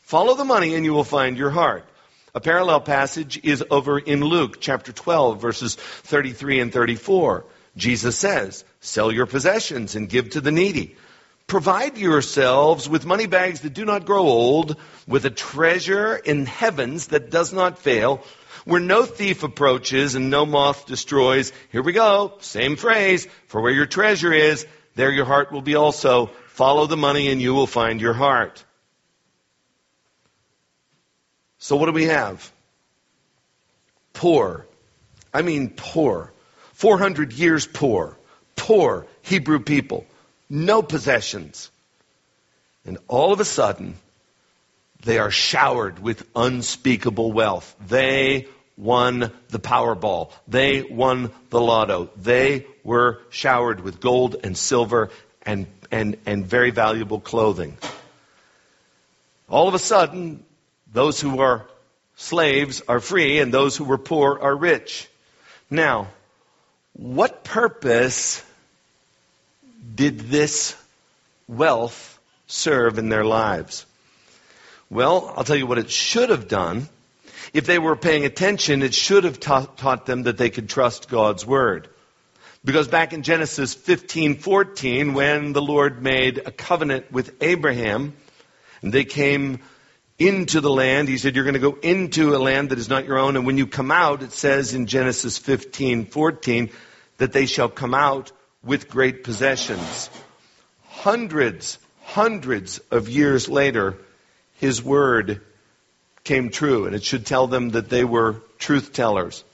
Follow 0.04 0.34
the 0.34 0.46
money 0.46 0.74
and 0.74 0.84
you 0.86 0.94
will 0.94 1.04
find 1.04 1.36
your 1.36 1.50
heart. 1.50 1.84
A 2.34 2.40
parallel 2.40 2.80
passage 2.80 3.38
is 3.44 3.62
over 3.70 3.98
in 3.98 4.24
Luke 4.24 4.62
chapter 4.62 4.92
12 4.92 5.42
verses 5.42 5.74
33 5.74 6.60
and 6.60 6.72
34. 6.72 7.44
Jesus 7.76 8.16
says, 8.16 8.64
sell 8.80 9.12
your 9.12 9.26
possessions 9.26 9.94
and 9.94 10.08
give 10.08 10.30
to 10.30 10.40
the 10.40 10.52
needy. 10.52 10.96
Provide 11.46 11.98
yourselves 11.98 12.88
with 12.88 13.04
money 13.04 13.26
bags 13.26 13.60
that 13.60 13.74
do 13.74 13.84
not 13.84 14.06
grow 14.06 14.22
old, 14.22 14.76
with 15.06 15.26
a 15.26 15.30
treasure 15.30 16.16
in 16.16 16.46
heavens 16.46 17.08
that 17.08 17.30
does 17.30 17.52
not 17.52 17.78
fail, 17.78 18.24
where 18.64 18.80
no 18.80 19.04
thief 19.04 19.42
approaches 19.42 20.14
and 20.14 20.30
no 20.30 20.46
moth 20.46 20.86
destroys. 20.86 21.52
Here 21.70 21.82
we 21.82 21.92
go. 21.92 22.34
Same 22.40 22.76
phrase. 22.76 23.28
For 23.46 23.60
where 23.60 23.72
your 23.72 23.86
treasure 23.86 24.32
is, 24.32 24.66
there 24.94 25.12
your 25.12 25.26
heart 25.26 25.52
will 25.52 25.62
be 25.62 25.74
also. 25.74 26.30
Follow 26.48 26.86
the 26.86 26.96
money 26.96 27.30
and 27.30 27.42
you 27.42 27.52
will 27.52 27.66
find 27.66 28.00
your 28.00 28.14
heart. 28.14 28.64
So 31.58 31.76
what 31.76 31.86
do 31.86 31.92
we 31.92 32.04
have? 32.04 32.50
Poor. 34.14 34.66
I 35.32 35.42
mean 35.42 35.70
poor. 35.76 36.32
400 36.72 37.32
years 37.32 37.66
poor. 37.66 38.16
Poor 38.56 39.06
Hebrew 39.22 39.60
people 39.60 40.06
no 40.54 40.82
possessions. 40.82 41.70
And 42.86 42.98
all 43.08 43.32
of 43.32 43.40
a 43.40 43.44
sudden, 43.44 43.96
they 45.02 45.18
are 45.18 45.30
showered 45.30 45.98
with 45.98 46.26
unspeakable 46.34 47.32
wealth. 47.32 47.74
They 47.86 48.46
won 48.76 49.32
the 49.48 49.58
Powerball. 49.58 50.30
They 50.46 50.82
won 50.82 51.30
the 51.50 51.60
lotto. 51.60 52.10
They 52.16 52.66
were 52.84 53.20
showered 53.30 53.80
with 53.80 54.00
gold 54.00 54.36
and 54.44 54.56
silver 54.56 55.10
and, 55.42 55.66
and, 55.90 56.16
and 56.24 56.46
very 56.46 56.70
valuable 56.70 57.20
clothing. 57.20 57.76
All 59.48 59.68
of 59.68 59.74
a 59.74 59.78
sudden, 59.78 60.44
those 60.92 61.20
who 61.20 61.40
are 61.40 61.66
slaves 62.16 62.80
are 62.88 63.00
free 63.00 63.40
and 63.40 63.52
those 63.52 63.76
who 63.76 63.84
were 63.84 63.98
poor 63.98 64.38
are 64.40 64.56
rich. 64.56 65.08
Now, 65.68 66.08
what 66.92 67.44
purpose 67.44 68.42
did 69.94 70.20
this 70.20 70.76
wealth 71.48 72.18
serve 72.46 72.98
in 72.98 73.08
their 73.08 73.24
lives? 73.24 73.86
Well, 74.90 75.32
I'll 75.36 75.44
tell 75.44 75.56
you 75.56 75.66
what 75.66 75.78
it 75.78 75.90
should 75.90 76.30
have 76.30 76.48
done. 76.48 76.88
If 77.52 77.66
they 77.66 77.78
were 77.78 77.96
paying 77.96 78.24
attention, 78.24 78.82
it 78.82 78.94
should 78.94 79.24
have 79.24 79.40
ta- 79.40 79.66
taught 79.66 80.06
them 80.06 80.24
that 80.24 80.38
they 80.38 80.50
could 80.50 80.68
trust 80.68 81.08
God's 81.08 81.44
word. 81.44 81.88
Because 82.64 82.88
back 82.88 83.12
in 83.12 83.22
Genesis 83.22 83.74
15:14 83.74 85.12
when 85.12 85.52
the 85.52 85.60
Lord 85.60 86.02
made 86.02 86.38
a 86.38 86.50
covenant 86.50 87.12
with 87.12 87.34
Abraham 87.42 88.14
and 88.80 88.92
they 88.92 89.04
came 89.04 89.60
into 90.18 90.60
the 90.60 90.70
land, 90.70 91.08
he 91.08 91.18
said 91.18 91.34
you're 91.34 91.44
going 91.44 91.54
to 91.54 91.60
go 91.60 91.76
into 91.82 92.34
a 92.34 92.38
land 92.38 92.70
that 92.70 92.78
is 92.78 92.88
not 92.88 93.04
your 93.04 93.18
own 93.18 93.36
and 93.36 93.46
when 93.46 93.58
you 93.58 93.66
come 93.66 93.90
out 93.90 94.22
it 94.22 94.32
says 94.32 94.72
in 94.72 94.86
Genesis 94.86 95.38
15:14 95.38 96.70
that 97.18 97.32
they 97.32 97.44
shall 97.44 97.68
come 97.68 97.94
out 97.94 98.32
with 98.64 98.88
great 98.88 99.24
possessions. 99.24 100.10
Hundreds, 100.88 101.78
hundreds 102.02 102.78
of 102.90 103.08
years 103.08 103.48
later, 103.48 103.98
his 104.56 104.82
word 104.82 105.40
came 106.24 106.50
true, 106.50 106.86
and 106.86 106.94
it 106.94 107.04
should 107.04 107.26
tell 107.26 107.46
them 107.46 107.70
that 107.70 107.90
they 107.90 108.04
were 108.04 108.40
truth 108.58 108.92
tellers. 108.92 109.44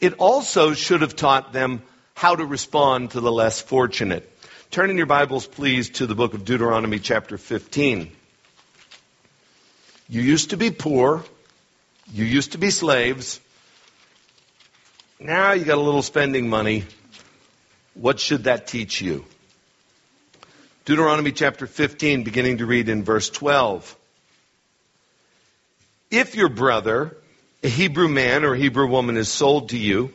It 0.00 0.14
also 0.14 0.72
should 0.72 1.00
have 1.00 1.16
taught 1.16 1.52
them 1.52 1.82
how 2.14 2.36
to 2.36 2.46
respond 2.46 3.10
to 3.10 3.20
the 3.20 3.32
less 3.32 3.60
fortunate. 3.60 4.30
Turn 4.70 4.90
in 4.90 4.96
your 4.96 5.06
Bibles, 5.06 5.46
please, 5.46 5.90
to 5.90 6.06
the 6.06 6.14
book 6.14 6.34
of 6.34 6.44
Deuteronomy, 6.44 6.98
chapter 6.98 7.36
15. 7.36 8.10
You 10.08 10.20
used 10.20 10.50
to 10.50 10.56
be 10.56 10.70
poor. 10.70 11.24
You 12.12 12.24
used 12.24 12.52
to 12.52 12.58
be 12.58 12.70
slaves. 12.70 13.40
Now 15.18 15.52
you 15.52 15.64
got 15.64 15.78
a 15.78 15.80
little 15.80 16.02
spending 16.02 16.48
money. 16.48 16.84
What 17.94 18.18
should 18.18 18.44
that 18.44 18.66
teach 18.66 19.00
you? 19.00 19.24
Deuteronomy 20.84 21.30
chapter 21.30 21.66
15, 21.68 22.24
beginning 22.24 22.58
to 22.58 22.66
read 22.66 22.88
in 22.88 23.04
verse 23.04 23.30
12. 23.30 23.96
If 26.10 26.34
your 26.34 26.48
brother, 26.48 27.16
a 27.62 27.68
Hebrew 27.68 28.08
man 28.08 28.44
or 28.44 28.56
Hebrew 28.56 28.88
woman, 28.88 29.16
is 29.16 29.28
sold 29.28 29.68
to 29.68 29.78
you, 29.78 30.12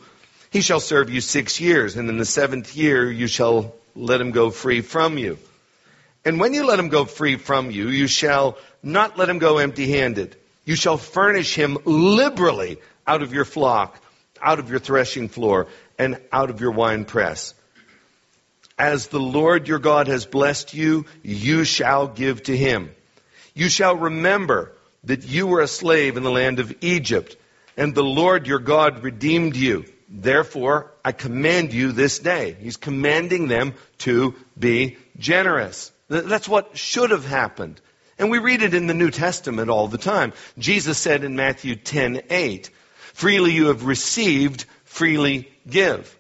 he 0.52 0.60
shall 0.60 0.82
serve 0.82 1.10
you 1.10 1.22
six 1.22 1.62
years, 1.62 1.96
and 1.96 2.10
in 2.10 2.18
the 2.18 2.26
seventh 2.26 2.76
year 2.76 3.10
you 3.10 3.28
shall 3.28 3.74
let 3.96 4.20
him 4.20 4.32
go 4.32 4.50
free 4.50 4.82
from 4.82 5.18
you. 5.18 5.40
And 6.26 6.38
when 6.38 6.54
you 6.54 6.66
let 6.66 6.80
him 6.80 6.90
go 6.90 7.06
free 7.06 7.38
from 7.38 7.72
you, 7.72 7.88
you 7.88 8.08
shall 8.08 8.58
not 8.84 9.18
let 9.18 9.30
him 9.30 9.40
go 9.40 9.58
empty 9.58 9.90
handed. 9.90 10.36
You 10.66 10.76
shall 10.76 10.98
furnish 10.98 11.56
him 11.56 11.78
liberally 11.86 12.78
out 13.08 13.24
of 13.24 13.34
your 13.34 13.46
flock, 13.46 13.98
out 14.42 14.60
of 14.60 14.70
your 14.70 14.80
threshing 14.80 15.30
floor, 15.30 15.68
and 15.98 16.20
out 16.32 16.50
of 16.50 16.60
your 16.60 16.72
wine 16.72 17.06
press 17.06 17.54
as 18.80 19.08
the 19.08 19.20
Lord 19.20 19.68
your 19.68 19.78
God 19.78 20.08
has 20.08 20.26
blessed 20.26 20.74
you, 20.74 21.06
you 21.22 21.66
shall 21.66 22.08
give 22.08 22.42
to 22.44 22.56
him. 22.56 22.90
You 23.54 23.68
shall 23.68 23.96
remember 23.96 24.72
that 25.04 25.26
you 25.26 25.48
were 25.48 25.62
a 25.62 25.68
slave 25.68 26.16
in 26.16 26.24
the 26.24 26.32
land 26.32 26.60
of 26.60 26.74
Egypt, 26.82 27.36
and 27.76 27.94
the 27.94 28.04
Lord 28.04 28.48
your 28.48 28.60
God 28.60 29.04
redeemed 29.04 29.58
you. 29.58 29.86
Therefore, 30.08 30.92
I 31.04 31.12
command 31.12 31.74
you 31.74 31.92
this 31.92 32.20
day. 32.20 32.56
He's 32.60 32.78
commanding 32.78 33.48
them 33.48 33.74
to 34.00 34.34
be 34.58 34.98
generous. 35.18 35.92
That's 36.08 36.50
what 36.50 36.78
should 36.78 37.12
have 37.12 37.26
happened. 37.26 37.80
And 38.18 38.32
we 38.32 38.40
read 38.40 38.64
it 38.64 38.74
in 38.74 38.88
the 38.88 38.94
New 38.94 39.12
Testament 39.12 39.70
all 39.70 39.88
the 39.88 39.98
time. 39.98 40.34
Jesus 40.58 40.98
said 40.98 41.24
in 41.24 41.36
Matthew 41.36 41.76
10 41.76 42.24
8, 42.30 42.70
freely 43.14 43.52
you 43.52 43.68
have 43.68 43.86
received, 43.86 44.66
freely 44.86 45.52
give. 45.70 46.18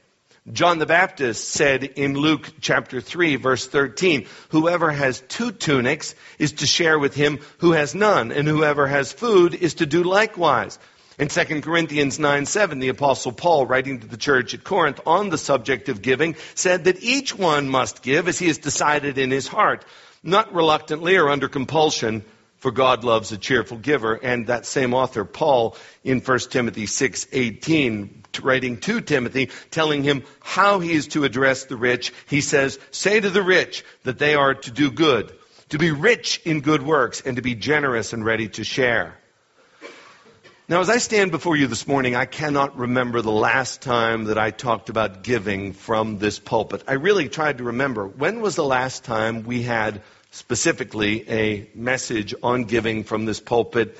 John 0.52 0.80
the 0.80 0.88
Baptist 0.88 1.48
said 1.50 1.84
in 1.84 2.16
Luke 2.16 2.50
chapter 2.60 3.02
3 3.02 3.36
verse 3.36 3.68
13, 3.68 4.26
whoever 4.50 4.90
has 4.90 5.22
two 5.28 5.52
tunics 5.52 6.16
is 6.40 6.54
to 6.54 6.68
share 6.68 6.98
with 6.98 7.14
him 7.14 7.40
who 7.60 7.74
has 7.74 7.94
none, 7.94 8.32
and 8.32 8.48
whoever 8.48 8.88
has 8.88 9.14
food 9.14 9.54
is 9.54 9.76
to 9.76 9.86
do 9.86 10.04
likewise. 10.04 10.80
In 11.20 11.28
2 11.28 11.62
Corinthians 11.62 12.18
9 12.18 12.46
7, 12.46 12.80
the 12.80 12.88
Apostle 12.88 13.32
Paul, 13.32 13.68
writing 13.68 14.00
to 14.00 14.08
the 14.08 14.18
church 14.18 14.54
at 14.54 14.64
Corinth 14.64 15.02
on 15.06 15.30
the 15.30 15.38
subject 15.38 15.88
of 15.88 16.02
giving, 16.02 16.36
said 16.56 16.86
that 16.86 17.04
each 17.04 17.38
one 17.38 17.70
must 17.70 18.02
give 18.02 18.28
as 18.28 18.40
he 18.40 18.48
has 18.48 18.58
decided 18.58 19.18
in 19.18 19.30
his 19.30 19.48
heart, 19.48 19.86
not 20.24 20.54
reluctantly 20.54 21.18
or 21.18 21.30
under 21.30 21.48
compulsion, 21.48 22.24
for 22.60 22.72
God 22.72 23.04
loves 23.04 23.32
a 23.32 23.38
cheerful 23.38 23.78
giver. 23.78 24.14
And 24.14 24.48
that 24.48 24.66
same 24.66 24.94
author, 24.94 25.26
Paul, 25.26 25.76
in 26.04 26.20
1 26.20 26.40
Timothy 26.52 26.86
6 26.86 27.28
18, 27.32 28.24
writing 28.42 28.78
to 28.82 29.02
Timothy, 29.02 29.50
telling 29.72 30.04
him 30.04 30.24
how 30.40 30.80
he 30.80 30.94
is 30.94 31.08
to 31.10 31.24
address 31.24 31.66
the 31.66 31.78
rich, 31.78 32.14
he 32.28 32.42
says, 32.42 32.80
Say 32.92 33.20
to 33.20 33.30
the 33.30 33.44
rich 33.44 33.84
that 34.04 34.20
they 34.20 34.36
are 34.36 34.54
to 34.54 34.72
do 34.72 34.92
good, 34.92 35.34
to 35.70 35.78
be 35.78 35.92
rich 35.92 36.42
in 36.46 36.62
good 36.62 36.84
works, 36.84 37.22
and 37.22 37.38
to 37.38 37.42
be 37.42 37.56
generous 37.56 38.14
and 38.14 38.24
ready 38.24 38.50
to 38.50 38.64
share. 38.64 39.16
Now, 40.68 40.82
as 40.82 40.90
I 40.92 41.00
stand 41.00 41.32
before 41.32 41.56
you 41.56 41.66
this 41.66 41.88
morning, 41.88 42.16
I 42.16 42.26
cannot 42.26 42.78
remember 42.78 43.24
the 43.24 43.32
last 43.32 43.82
time 43.82 44.26
that 44.26 44.38
I 44.38 44.52
talked 44.52 44.90
about 44.90 45.24
giving 45.24 45.74
from 45.74 46.20
this 46.20 46.38
pulpit. 46.38 46.84
I 46.88 46.94
really 46.94 47.28
tried 47.28 47.58
to 47.58 47.64
remember 47.64 48.06
when 48.06 48.40
was 48.40 48.56
the 48.56 48.64
last 48.64 49.04
time 49.04 49.46
we 49.46 49.64
had 49.64 50.04
specifically 50.32 51.30
a 51.30 51.70
message 51.74 52.34
on 52.44 52.66
giving 52.66 53.04
from 53.04 53.26
this 53.26 53.40
pulpit. 53.40 53.98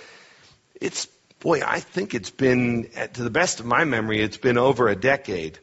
It's, 0.80 1.08
boy, 1.40 1.62
I 1.66 1.80
think 1.80 2.14
it's 2.14 2.30
been, 2.30 2.90
to 3.14 3.24
the 3.24 3.30
best 3.30 3.60
of 3.60 3.66
my 3.66 3.84
memory, 3.84 4.22
it's 4.22 4.38
been 4.38 4.58
over 4.58 4.88
a 4.88 4.96
decade. 4.96 5.60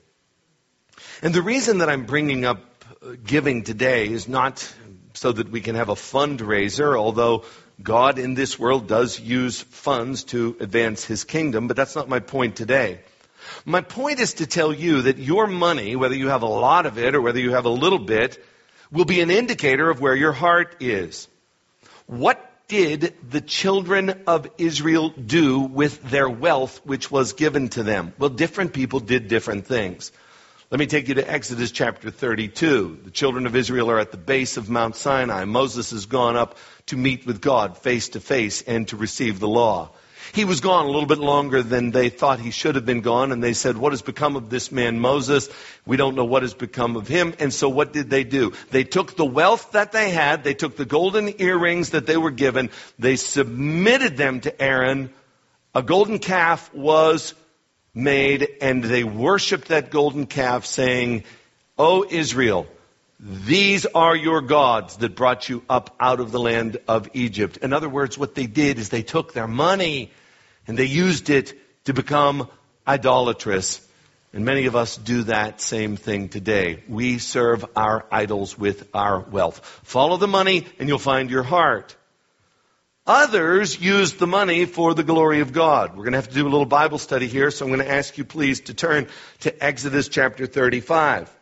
And 1.23 1.35
the 1.35 1.43
reason 1.43 1.79
that 1.79 1.89
I'm 1.89 2.07
bringing 2.07 2.45
up 2.45 2.85
uh, 3.03 3.17
giving 3.25 3.63
today 3.63 4.09
is 4.09 4.29
not 4.29 4.67
so 5.15 5.33
that 5.33 5.51
we 5.51 5.61
can 5.61 5.77
have 5.77 5.89
a 5.89 5.95
fundraiser, 5.95 6.99
although 6.99 7.45
God 7.83 8.19
in 8.19 8.35
this 8.35 8.59
world 8.59 8.87
does 8.87 9.21
use 9.21 9.61
funds 9.61 10.25
to 10.25 10.57
advance 10.61 11.05
his 11.05 11.25
kingdom, 11.25 11.69
but 11.69 11.77
that's 11.77 11.97
not 11.97 12.09
my 12.09 12.21
point 12.21 12.57
today. 12.57 13.01
My 13.65 13.81
point 13.81 14.19
is 14.19 14.35
to 14.35 14.47
tell 14.47 14.73
you 14.73 15.03
that 15.03 15.19
your 15.19 15.47
money, 15.47 15.95
whether 15.97 16.15
you 16.15 16.29
have 16.29 16.43
a 16.43 16.47
lot 16.47 16.87
of 16.87 16.99
it 16.99 17.15
or 17.15 17.21
whether 17.21 17.39
you 17.39 17.53
have 17.53 17.65
a 17.65 17.71
little 17.71 17.99
bit, 17.99 18.43
will 18.91 19.05
be 19.05 19.21
an 19.21 19.31
indicator 19.31 19.89
of 19.91 20.01
where 20.01 20.15
your 20.15 20.33
heart 20.33 20.77
is. 20.81 21.29
What 22.07 22.43
did 22.69 23.15
the 23.29 23.41
children 23.41 24.23
of 24.27 24.49
Israel 24.59 25.11
do 25.11 25.61
with 25.61 26.03
their 26.11 26.29
wealth 26.29 26.81
which 26.85 27.11
was 27.11 27.33
given 27.33 27.69
to 27.71 27.83
them? 27.83 28.13
Well, 28.19 28.31
different 28.31 28.73
people 28.73 29.01
did 29.01 29.29
different 29.29 29.67
things. 29.67 30.13
Let 30.69 30.81
me 30.81 30.87
take 30.87 31.07
you 31.07 31.15
to 31.15 31.31
Exodus 31.31 31.71
chapter 31.71 32.11
32. 32.11 33.03
The 33.05 33.11
children 33.13 33.47
of 33.47 33.55
Israel 33.55 33.89
are 33.89 34.01
at 34.01 34.11
the 34.11 34.17
base 34.17 34.57
of 34.57 34.69
Mount 34.69 34.97
Sinai. 34.97 35.45
Moses 35.45 35.93
has 35.93 36.07
gone 36.07 36.37
up 36.37 36.59
to 36.87 36.97
meet 36.97 37.25
with 37.25 37.41
God 37.41 37.79
face 37.79 38.11
to 38.11 38.21
face 38.21 38.63
and 38.63 38.89
to 38.89 38.97
receive 38.97 39.39
the 39.39 39.47
law. 39.47 39.91
He 40.33 40.45
was 40.45 40.61
gone 40.61 40.87
a 40.87 40.89
little 40.89 41.07
bit 41.07 41.19
longer 41.19 41.63
than 41.63 41.91
they 41.91 42.09
thought 42.09 42.41
he 42.41 42.51
should 42.51 42.75
have 42.75 42.87
been 42.87 43.01
gone, 43.01 43.33
and 43.33 43.43
they 43.43 43.53
said, 43.53 43.77
What 43.77 43.93
has 43.93 44.03
become 44.03 44.37
of 44.37 44.51
this 44.51 44.73
man 44.73 45.01
Moses? 45.01 45.49
We 45.85 45.97
don't 45.97 46.15
know 46.15 46.25
what 46.25 46.43
has 46.43 46.55
become 46.55 46.97
of 46.97 47.09
him. 47.09 47.35
And 47.39 47.53
so 47.53 47.69
what 47.69 47.93
did 47.93 48.11
they 48.11 48.25
do? 48.25 48.53
They 48.71 48.85
took 48.85 49.17
the 49.17 49.25
wealth 49.25 49.73
that 49.73 49.93
they 49.93 50.11
had, 50.11 50.45
they 50.45 50.55
took 50.55 50.77
the 50.77 50.85
golden 50.85 51.41
earrings 51.41 51.91
that 51.91 52.07
they 52.07 52.17
were 52.17 52.31
given, 52.31 52.71
they 52.99 53.17
submitted 53.17 54.17
them 54.17 54.41
to 54.41 54.63
Aaron. 54.63 55.11
A 55.75 55.83
golden 55.83 56.19
calf 56.19 56.73
was 56.75 57.35
made, 57.95 58.49
and 58.61 58.83
they 58.83 59.05
worshiped 59.05 59.69
that 59.69 59.91
golden 59.91 60.27
calf, 60.27 60.67
saying, 60.67 61.25
O 61.79 62.05
Israel, 62.09 62.67
these 63.19 63.87
are 63.87 64.15
your 64.15 64.43
gods 64.43 64.99
that 64.99 65.17
brought 65.17 65.49
you 65.49 65.63
up 65.71 65.97
out 65.99 66.21
of 66.21 66.33
the 66.33 66.41
land 66.41 66.79
of 66.87 67.09
Egypt. 67.15 67.59
In 67.59 67.73
other 67.73 67.89
words, 67.89 68.19
what 68.19 68.35
they 68.35 68.47
did 68.47 68.79
is 68.79 68.91
they 68.91 69.03
took 69.03 69.33
their 69.33 69.49
money 69.49 70.11
and 70.67 70.79
they 70.79 70.85
used 70.85 71.31
it 71.31 71.59
to 71.85 71.95
become 71.95 72.49
idolatrous. 72.87 73.81
And 74.35 74.45
many 74.45 74.67
of 74.67 74.77
us 74.77 74.99
do 74.99 75.23
that 75.25 75.63
same 75.63 75.97
thing 75.97 76.29
today. 76.29 76.83
We 76.89 77.17
serve 77.17 77.65
our 77.75 78.05
idols 78.11 78.59
with 78.59 78.87
our 78.93 79.21
wealth. 79.21 79.65
Follow 79.85 80.19
the 80.19 80.29
money 80.29 80.67
and 80.79 80.87
you'll 80.87 80.99
find 80.99 81.31
your 81.31 81.43
heart. 81.43 81.97
Others 83.07 83.81
use 83.81 84.15
the 84.15 84.27
money 84.27 84.67
for 84.67 84.93
the 84.93 85.05
glory 85.05 85.41
of 85.41 85.53
God. 85.53 85.93
We're 85.93 86.03
going 86.03 86.13
to 86.13 86.19
have 86.19 86.29
to 86.29 86.35
do 86.35 86.43
a 86.43 86.51
little 86.51 86.67
Bible 86.67 86.99
study 86.99 87.29
here, 87.29 87.51
so 87.51 87.65
I'm 87.65 87.71
going 87.71 87.87
to 87.87 87.91
ask 87.91 88.19
you 88.19 88.25
please 88.25 88.63
to 88.63 88.75
turn 88.75 89.07
to 89.41 89.65
Exodus 89.65 90.09
chapter 90.09 90.47
35. 90.47 91.36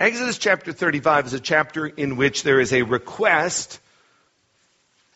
Exodus 0.00 0.38
chapter 0.38 0.72
35 0.72 1.26
is 1.26 1.34
a 1.34 1.40
chapter 1.40 1.86
in 1.86 2.16
which 2.16 2.42
there 2.42 2.58
is 2.58 2.72
a 2.72 2.82
request 2.82 3.78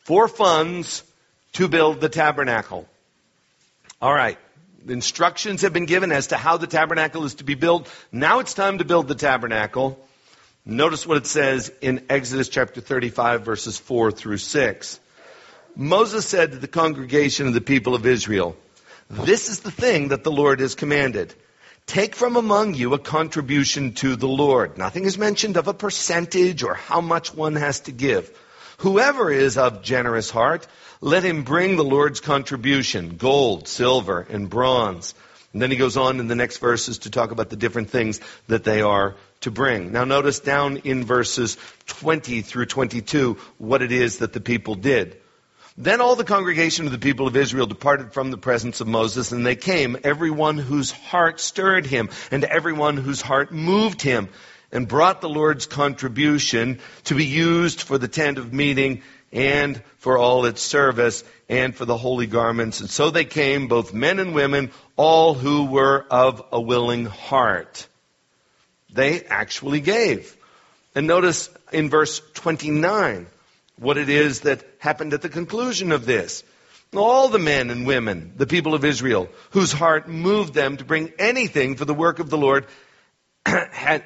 for 0.05 0.29
funds 0.29 1.03
to 1.55 1.67
build 1.67 2.01
the 2.01 2.09
tabernacle. 2.09 2.87
All 4.01 4.15
right. 4.15 4.39
Instructions 4.87 5.63
have 5.63 5.73
been 5.73 5.87
given 5.87 6.13
as 6.13 6.29
to 6.29 6.37
how 6.37 6.59
the 6.59 6.69
tabernacle 6.69 7.25
is 7.25 7.35
to 7.37 7.45
be 7.45 7.57
built. 7.57 7.93
Now 8.13 8.39
it's 8.39 8.55
time 8.55 8.79
to 8.79 8.85
build 8.85 9.09
the 9.09 9.17
tabernacle. 9.17 9.99
Notice 10.65 11.05
what 11.05 11.17
it 11.17 11.27
says 11.27 11.73
in 11.81 12.07
Exodus 12.09 12.49
chapter 12.49 12.81
35 12.81 13.43
verses 13.45 13.79
4 13.79 14.13
through 14.13 14.39
6. 14.39 15.01
Moses 15.75 16.25
said 16.25 16.53
to 16.53 16.59
the 16.59 16.69
congregation 16.69 17.49
of 17.49 17.55
the 17.55 17.61
people 17.61 17.97
of 17.97 18.07
Israel, 18.07 18.57
This 19.11 19.49
is 19.49 19.61
the 19.61 19.73
thing 19.73 20.09
that 20.09 20.23
the 20.23 20.31
Lord 20.31 20.61
has 20.61 20.77
commanded. 20.77 21.35
Take 21.89 22.15
from 22.15 22.37
among 22.37 22.75
you 22.75 22.93
a 22.93 22.99
contribution 22.99 23.95
to 23.95 24.15
the 24.15 24.29
Lord. 24.29 24.77
Nothing 24.77 25.07
is 25.07 25.17
mentioned 25.17 25.57
of 25.57 25.69
a 25.69 25.75
percentage 25.75 26.63
or 26.63 26.75
how 26.75 27.01
much 27.01 27.35
one 27.35 27.57
has 27.57 27.81
to 27.81 27.93
give. 27.93 28.31
Whoever 28.81 29.33
is 29.33 29.57
of 29.57 29.83
generous 29.83 30.29
heart, 30.29 30.67
let 31.01 31.23
him 31.23 31.45
bring 31.45 31.77
the 31.77 31.85
Lord's 31.85 32.21
contribution, 32.21 33.17
gold, 33.17 33.69
silver, 33.69 34.21
and 34.29 34.51
bronze. 34.51 35.15
And 35.55 35.63
then 35.63 35.71
he 35.71 35.79
goes 35.79 35.97
on 35.97 36.21
in 36.21 36.29
the 36.29 36.35
next 36.35 36.59
verses 36.59 36.99
to 36.99 37.11
talk 37.11 37.31
about 37.31 37.49
the 37.49 37.57
different 37.57 37.89
things 37.89 38.21
that 38.49 38.65
they 38.65 38.83
are 38.83 39.17
to 39.41 39.51
bring. 39.51 39.91
Now 39.91 40.05
notice 40.05 40.41
down 40.41 40.77
in 40.85 41.07
verses 41.07 41.57
20 41.87 42.43
through 42.43 42.67
22 42.67 43.39
what 43.57 43.81
it 43.81 43.93
is 43.93 44.19
that 44.19 44.35
the 44.35 44.43
people 44.43 44.75
did. 44.75 45.17
Then 45.81 46.01
all 46.01 46.17
the 46.17 46.25
congregation 46.25 46.87
of 46.87 46.93
the 46.93 46.99
people 46.99 47.29
of 47.29 47.37
Israel 47.37 47.67
departed 47.67 48.13
from 48.13 48.33
the 48.33 48.37
presence 48.37 48.81
of 48.81 48.89
Moses, 48.89 49.31
and 49.31 49.47
they 49.47 49.55
came, 49.55 49.97
everyone 50.03 50.59
whose 50.59 50.91
heart 50.91 51.39
stirred 51.39 51.87
him, 51.87 52.11
and 52.33 52.43
everyone 52.43 52.97
whose 52.97 53.21
heart 53.21 53.53
moved 53.53 54.03
him, 54.03 54.29
and 54.73 54.89
brought 54.89 55.21
the 55.21 55.29
Lord's 55.29 55.67
contribution 55.67 56.81
to 57.05 57.15
be 57.15 57.27
used 57.27 57.81
for 57.81 57.97
the 57.97 58.09
tent 58.09 58.39
of 58.39 58.53
meeting 58.53 59.03
and 59.33 59.81
for 59.99 60.19
all 60.19 60.47
its 60.47 60.63
service 60.63 61.23
and 61.49 61.77
for 61.77 61.85
the 61.85 61.97
holy 61.97 62.27
garments. 62.27 62.81
And 62.81 62.91
so 62.91 63.11
they 63.11 63.25
came, 63.25 63.69
both 63.69 63.95
men 63.95 64.19
and 64.19 64.35
women, 64.35 64.73
all 64.97 65.35
who 65.35 65.67
were 65.67 66.05
of 66.11 66.43
a 66.51 66.61
willing 66.61 67.07
heart. 67.07 67.87
They 68.93 69.23
actually 69.23 69.81
gave. 69.81 70.37
And 70.97 71.07
notice 71.07 71.49
in 71.73 71.89
verse 71.89 72.21
29, 72.35 73.29
what 73.79 73.99
it 73.99 74.09
is 74.09 74.41
that 74.41 74.65
happened 74.79 75.15
at 75.15 75.23
the 75.23 75.29
conclusion 75.29 75.93
of 75.93 76.07
this. 76.07 76.43
All 76.97 77.29
the 77.29 77.39
men 77.39 77.71
and 77.71 77.87
women, 77.87 78.33
the 78.37 78.47
people 78.47 78.75
of 78.75 78.85
Israel, 78.85 79.29
whose 79.51 79.73
heart 79.73 80.09
moved 80.09 80.55
them 80.55 80.79
to 80.79 80.85
bring 80.85 81.13
anything 81.19 81.77
for 81.77 81.85
the 81.85 81.95
work 81.95 82.19
of 82.19 82.31
the 82.31 82.39
Lord, 82.39 82.67
had, 83.47 84.05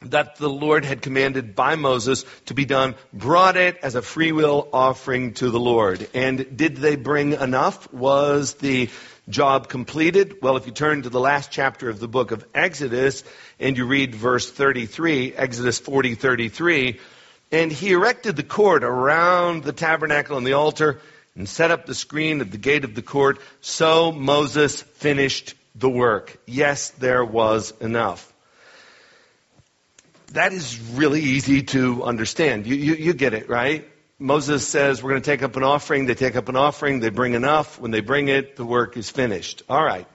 that 0.00 0.36
the 0.36 0.48
Lord 0.48 0.86
had 0.86 1.02
commanded 1.02 1.54
by 1.54 1.76
Moses 1.76 2.24
to 2.46 2.54
be 2.54 2.64
done, 2.64 2.94
brought 3.12 3.58
it 3.58 3.78
as 3.82 3.94
a 3.94 4.02
free 4.02 4.32
will 4.32 4.68
offering 4.72 5.34
to 5.34 5.50
the 5.50 5.60
Lord. 5.60 6.08
And 6.14 6.56
did 6.56 6.76
they 6.76 6.96
bring 6.96 7.34
enough? 7.34 7.92
Was 7.92 8.54
the 8.54 8.88
job 9.28 9.68
completed? 9.68 10.36
Well, 10.42 10.56
if 10.56 10.66
you 10.66 10.72
turn 10.72 11.02
to 11.02 11.10
the 11.10 11.20
last 11.20 11.50
chapter 11.50 11.88
of 11.88 12.00
the 12.00 12.08
book 12.08 12.30
of 12.30 12.44
Exodus 12.54 13.22
and 13.60 13.76
you 13.76 13.86
read 13.86 14.14
verse 14.14 14.50
33, 14.50 15.34
Exodus 15.34 15.78
40, 15.78 16.14
33, 16.14 17.00
and 17.52 17.70
he 17.70 17.92
erected 17.92 18.34
the 18.34 18.42
court 18.42 18.82
around 18.82 19.62
the 19.62 19.72
tabernacle 19.72 20.38
and 20.38 20.46
the 20.46 20.54
altar 20.54 21.00
and 21.36 21.48
set 21.48 21.70
up 21.70 21.86
the 21.86 21.94
screen 21.94 22.40
at 22.40 22.50
the 22.50 22.58
gate 22.58 22.84
of 22.84 22.94
the 22.94 23.02
court. 23.02 23.38
So 23.60 24.10
Moses 24.10 24.80
finished 24.82 25.54
the 25.74 25.90
work. 25.90 26.38
Yes, 26.46 26.90
there 26.90 27.24
was 27.24 27.72
enough. 27.80 28.32
That 30.32 30.54
is 30.54 30.80
really 30.94 31.20
easy 31.20 31.62
to 31.64 32.04
understand. 32.04 32.66
You, 32.66 32.74
you, 32.74 32.94
you 32.94 33.12
get 33.12 33.34
it, 33.34 33.50
right? 33.50 33.86
Moses 34.18 34.66
says, 34.66 35.02
We're 35.02 35.10
going 35.10 35.22
to 35.22 35.30
take 35.30 35.42
up 35.42 35.56
an 35.56 35.62
offering. 35.62 36.06
They 36.06 36.14
take 36.14 36.36
up 36.36 36.48
an 36.48 36.56
offering. 36.56 37.00
They 37.00 37.10
bring 37.10 37.34
enough. 37.34 37.78
When 37.78 37.90
they 37.90 38.00
bring 38.00 38.28
it, 38.28 38.56
the 38.56 38.64
work 38.64 38.96
is 38.96 39.10
finished. 39.10 39.62
All 39.68 39.84
right. 39.84 40.06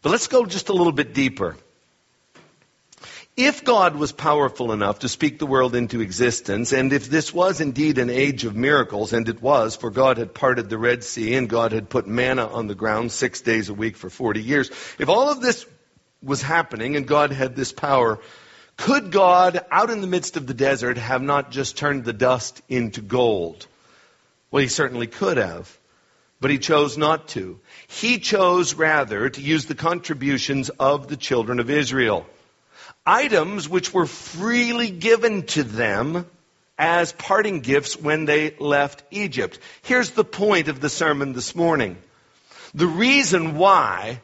But 0.00 0.10
let's 0.10 0.28
go 0.28 0.46
just 0.46 0.70
a 0.70 0.72
little 0.72 0.92
bit 0.92 1.12
deeper. 1.12 1.56
If 3.36 3.64
God 3.64 3.96
was 3.96 4.12
powerful 4.12 4.70
enough 4.70 5.00
to 5.00 5.08
speak 5.08 5.40
the 5.40 5.46
world 5.46 5.74
into 5.74 6.00
existence, 6.00 6.72
and 6.72 6.92
if 6.92 7.10
this 7.10 7.34
was 7.34 7.60
indeed 7.60 7.98
an 7.98 8.08
age 8.08 8.44
of 8.44 8.54
miracles, 8.54 9.12
and 9.12 9.28
it 9.28 9.42
was, 9.42 9.74
for 9.74 9.90
God 9.90 10.18
had 10.18 10.34
parted 10.34 10.70
the 10.70 10.78
Red 10.78 11.02
Sea 11.02 11.34
and 11.34 11.48
God 11.48 11.72
had 11.72 11.88
put 11.88 12.06
manna 12.06 12.46
on 12.46 12.68
the 12.68 12.76
ground 12.76 13.10
six 13.10 13.40
days 13.40 13.68
a 13.68 13.74
week 13.74 13.96
for 13.96 14.08
40 14.08 14.40
years, 14.40 14.70
if 15.00 15.08
all 15.08 15.30
of 15.30 15.40
this 15.40 15.66
was 16.22 16.42
happening 16.42 16.94
and 16.94 17.08
God 17.08 17.32
had 17.32 17.56
this 17.56 17.72
power. 17.72 18.20
Could 18.76 19.10
God, 19.10 19.64
out 19.70 19.90
in 19.90 20.00
the 20.00 20.06
midst 20.06 20.36
of 20.36 20.46
the 20.46 20.54
desert, 20.54 20.96
have 20.96 21.22
not 21.22 21.50
just 21.50 21.76
turned 21.76 22.04
the 22.04 22.12
dust 22.12 22.62
into 22.68 23.00
gold? 23.00 23.66
Well, 24.52 24.62
he 24.62 24.68
certainly 24.68 25.08
could 25.08 25.38
have, 25.38 25.76
but 26.40 26.52
he 26.52 26.58
chose 26.58 26.96
not 26.96 27.28
to. 27.28 27.58
He 27.88 28.20
chose 28.20 28.74
rather 28.74 29.28
to 29.28 29.40
use 29.40 29.66
the 29.66 29.74
contributions 29.74 30.70
of 30.70 31.08
the 31.08 31.16
children 31.16 31.58
of 31.58 31.68
Israel. 31.68 32.26
Items 33.06 33.68
which 33.68 33.92
were 33.92 34.06
freely 34.06 34.90
given 34.90 35.44
to 35.48 35.62
them 35.62 36.26
as 36.78 37.12
parting 37.12 37.60
gifts 37.60 37.96
when 37.96 38.24
they 38.24 38.56
left 38.58 39.02
Egypt. 39.10 39.58
Here's 39.82 40.10
the 40.10 40.24
point 40.24 40.68
of 40.68 40.80
the 40.80 40.88
sermon 40.88 41.32
this 41.32 41.54
morning. 41.54 41.98
The 42.74 42.86
reason 42.86 43.56
why 43.56 44.20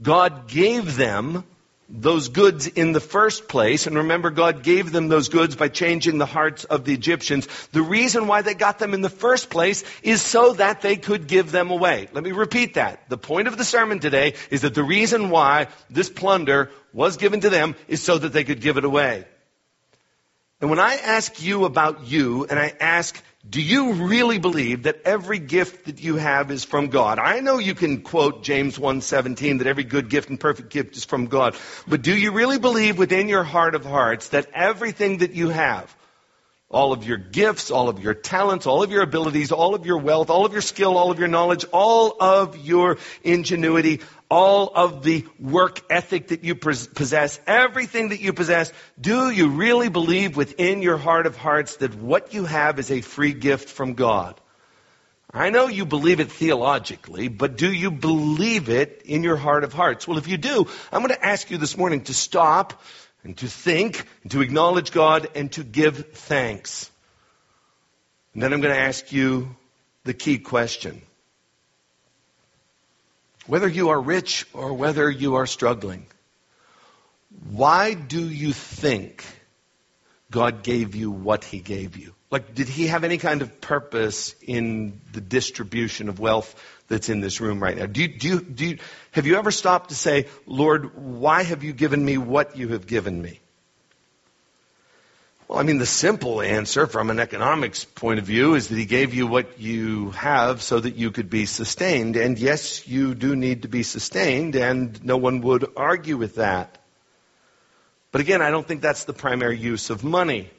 God 0.00 0.48
gave 0.48 0.96
them 0.96 1.44
those 1.90 2.28
goods 2.28 2.66
in 2.66 2.92
the 2.92 3.00
first 3.00 3.48
place, 3.48 3.86
and 3.86 3.96
remember, 3.96 4.28
God 4.28 4.62
gave 4.62 4.92
them 4.92 5.08
those 5.08 5.30
goods 5.30 5.56
by 5.56 5.68
changing 5.68 6.18
the 6.18 6.26
hearts 6.26 6.64
of 6.64 6.84
the 6.84 6.92
Egyptians. 6.92 7.48
The 7.72 7.80
reason 7.80 8.26
why 8.26 8.42
they 8.42 8.52
got 8.52 8.78
them 8.78 8.92
in 8.92 9.00
the 9.00 9.08
first 9.08 9.48
place 9.48 9.84
is 10.02 10.20
so 10.20 10.52
that 10.54 10.82
they 10.82 10.96
could 10.96 11.26
give 11.26 11.50
them 11.50 11.70
away. 11.70 12.08
Let 12.12 12.24
me 12.24 12.32
repeat 12.32 12.74
that. 12.74 13.08
The 13.08 13.16
point 13.16 13.48
of 13.48 13.56
the 13.56 13.64
sermon 13.64 14.00
today 14.00 14.34
is 14.50 14.62
that 14.62 14.74
the 14.74 14.82
reason 14.82 15.30
why 15.30 15.68
this 15.88 16.10
plunder 16.10 16.70
was 16.92 17.16
given 17.16 17.40
to 17.40 17.48
them 17.50 17.74
is 17.88 18.02
so 18.02 18.18
that 18.18 18.34
they 18.34 18.44
could 18.44 18.60
give 18.60 18.76
it 18.76 18.84
away. 18.84 19.24
And 20.60 20.68
when 20.68 20.80
I 20.80 20.96
ask 20.96 21.42
you 21.42 21.64
about 21.64 22.06
you, 22.06 22.44
and 22.44 22.58
I 22.58 22.74
ask 22.80 23.18
do 23.48 23.62
you 23.62 23.92
really 23.92 24.38
believe 24.38 24.82
that 24.82 25.02
every 25.04 25.38
gift 25.38 25.86
that 25.86 26.02
you 26.02 26.16
have 26.16 26.50
is 26.50 26.64
from 26.64 26.88
God? 26.88 27.18
I 27.18 27.40
know 27.40 27.58
you 27.58 27.74
can 27.74 28.02
quote 28.02 28.42
James 28.42 28.78
1:17 28.78 29.58
that 29.58 29.66
every 29.66 29.84
good 29.84 30.10
gift 30.10 30.28
and 30.28 30.38
perfect 30.38 30.70
gift 30.70 30.96
is 30.96 31.04
from 31.04 31.26
God. 31.26 31.56
But 31.86 32.02
do 32.02 32.14
you 32.14 32.32
really 32.32 32.58
believe 32.58 32.98
within 32.98 33.28
your 33.28 33.44
heart 33.44 33.74
of 33.74 33.86
hearts 33.86 34.30
that 34.30 34.48
everything 34.52 35.18
that 35.18 35.32
you 35.32 35.48
have, 35.48 35.94
all 36.68 36.92
of 36.92 37.04
your 37.04 37.16
gifts, 37.16 37.70
all 37.70 37.88
of 37.88 38.02
your 38.02 38.12
talents, 38.12 38.66
all 38.66 38.82
of 38.82 38.90
your 38.90 39.02
abilities, 39.02 39.50
all 39.50 39.74
of 39.74 39.86
your 39.86 39.98
wealth, 39.98 40.28
all 40.28 40.44
of 40.44 40.52
your 40.52 40.60
skill, 40.60 40.98
all 40.98 41.10
of 41.10 41.18
your 41.18 41.28
knowledge, 41.28 41.64
all 41.72 42.16
of 42.20 42.58
your 42.58 42.98
ingenuity, 43.22 44.00
all 44.30 44.70
of 44.74 45.02
the 45.02 45.26
work 45.40 45.80
ethic 45.90 46.28
that 46.28 46.44
you 46.44 46.54
possess, 46.54 47.40
everything 47.46 48.10
that 48.10 48.20
you 48.20 48.32
possess, 48.32 48.72
do 49.00 49.30
you 49.30 49.48
really 49.48 49.88
believe 49.88 50.36
within 50.36 50.82
your 50.82 50.98
heart 50.98 51.26
of 51.26 51.36
hearts 51.36 51.76
that 51.76 51.94
what 51.94 52.34
you 52.34 52.44
have 52.44 52.78
is 52.78 52.90
a 52.90 53.00
free 53.00 53.32
gift 53.32 53.68
from 53.68 53.94
God? 53.94 54.38
I 55.32 55.50
know 55.50 55.68
you 55.68 55.84
believe 55.84 56.20
it 56.20 56.32
theologically, 56.32 57.28
but 57.28 57.56
do 57.56 57.70
you 57.70 57.90
believe 57.90 58.70
it 58.70 59.02
in 59.04 59.22
your 59.22 59.36
heart 59.36 59.62
of 59.62 59.72
hearts? 59.74 60.08
Well, 60.08 60.18
if 60.18 60.26
you 60.26 60.38
do, 60.38 60.66
I'm 60.90 61.02
going 61.02 61.14
to 61.14 61.26
ask 61.26 61.50
you 61.50 61.58
this 61.58 61.76
morning 61.76 62.04
to 62.04 62.14
stop 62.14 62.82
and 63.24 63.36
to 63.38 63.46
think 63.46 64.06
and 64.22 64.32
to 64.32 64.40
acknowledge 64.40 64.90
God 64.90 65.28
and 65.34 65.52
to 65.52 65.64
give 65.64 66.12
thanks. 66.12 66.90
And 68.32 68.42
then 68.42 68.52
I'm 68.52 68.60
going 68.60 68.74
to 68.74 68.80
ask 68.80 69.12
you 69.12 69.54
the 70.04 70.14
key 70.14 70.38
question. 70.38 71.02
Whether 73.48 73.66
you 73.66 73.88
are 73.88 74.00
rich 74.00 74.46
or 74.52 74.74
whether 74.74 75.10
you 75.10 75.36
are 75.36 75.46
struggling, 75.46 76.06
why 77.50 77.94
do 77.94 78.28
you 78.28 78.52
think 78.52 79.24
God 80.30 80.62
gave 80.62 80.94
you 80.94 81.10
what 81.10 81.44
He 81.44 81.60
gave 81.60 81.96
you? 81.96 82.14
Like, 82.30 82.54
did 82.54 82.68
He 82.68 82.88
have 82.88 83.04
any 83.04 83.16
kind 83.16 83.40
of 83.40 83.62
purpose 83.62 84.34
in 84.42 85.00
the 85.12 85.22
distribution 85.22 86.10
of 86.10 86.20
wealth 86.20 86.54
that's 86.88 87.08
in 87.08 87.20
this 87.20 87.40
room 87.40 87.58
right 87.62 87.74
now? 87.74 87.86
Do 87.86 88.02
you, 88.02 88.08
do 88.08 88.28
you, 88.28 88.40
do 88.40 88.66
you, 88.66 88.78
have 89.12 89.26
you 89.26 89.36
ever 89.36 89.50
stopped 89.50 89.88
to 89.88 89.94
say, 89.94 90.26
Lord, 90.46 90.94
why 90.94 91.42
have 91.42 91.64
you 91.64 91.72
given 91.72 92.04
me 92.04 92.18
what 92.18 92.58
you 92.58 92.68
have 92.68 92.86
given 92.86 93.20
me? 93.20 93.40
Well, 95.48 95.58
I 95.58 95.62
mean, 95.62 95.78
the 95.78 95.86
simple 95.86 96.42
answer 96.42 96.86
from 96.86 97.08
an 97.08 97.18
economics 97.18 97.82
point 97.82 98.18
of 98.18 98.26
view 98.26 98.54
is 98.54 98.68
that 98.68 98.76
he 98.76 98.84
gave 98.84 99.14
you 99.14 99.26
what 99.26 99.58
you 99.58 100.10
have 100.10 100.60
so 100.60 100.78
that 100.78 100.96
you 100.96 101.10
could 101.10 101.30
be 101.30 101.46
sustained. 101.46 102.16
And 102.16 102.38
yes, 102.38 102.86
you 102.86 103.14
do 103.14 103.34
need 103.34 103.62
to 103.62 103.68
be 103.68 103.82
sustained, 103.82 104.56
and 104.56 105.02
no 105.02 105.16
one 105.16 105.40
would 105.40 105.64
argue 105.74 106.18
with 106.18 106.34
that. 106.34 106.76
But 108.12 108.20
again, 108.20 108.42
I 108.42 108.50
don't 108.50 108.68
think 108.68 108.82
that's 108.82 109.04
the 109.04 109.14
primary 109.14 109.56
use 109.56 109.88
of 109.88 110.04
money. 110.04 110.50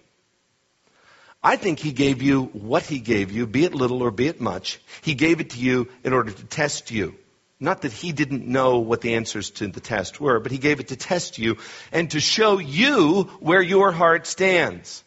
I 1.44 1.56
think 1.56 1.78
he 1.78 1.92
gave 1.92 2.24
you 2.24 2.46
what 2.46 2.82
he 2.82 2.98
gave 2.98 3.32
you, 3.32 3.46
be 3.46 3.66
it 3.66 3.76
little 3.76 4.02
or 4.02 4.10
be 4.10 4.26
it 4.26 4.42
much. 4.42 4.82
He 5.04 5.14
gave 5.14 5.40
it 5.40 5.52
to 5.52 5.60
you 5.60 5.88
in 6.04 6.14
order 6.14 6.32
to 6.32 6.46
test 6.46 6.90
you. 6.90 7.14
Not 7.60 7.82
that 7.82 7.92
he 7.92 8.14
didn't 8.14 8.48
know 8.48 8.80
what 8.80 9.02
the 9.02 9.16
answers 9.16 9.50
to 9.52 9.68
the 9.68 9.82
test 9.82 10.22
were, 10.22 10.40
but 10.40 10.52
he 10.52 10.58
gave 10.58 10.80
it 10.80 10.90
to 10.90 10.96
test 10.96 11.38
you 11.38 11.58
and 11.92 12.10
to 12.12 12.20
show 12.22 12.58
you 12.58 13.24
where 13.42 13.62
your 13.62 13.92
heart 13.92 14.28
stands. 14.28 15.04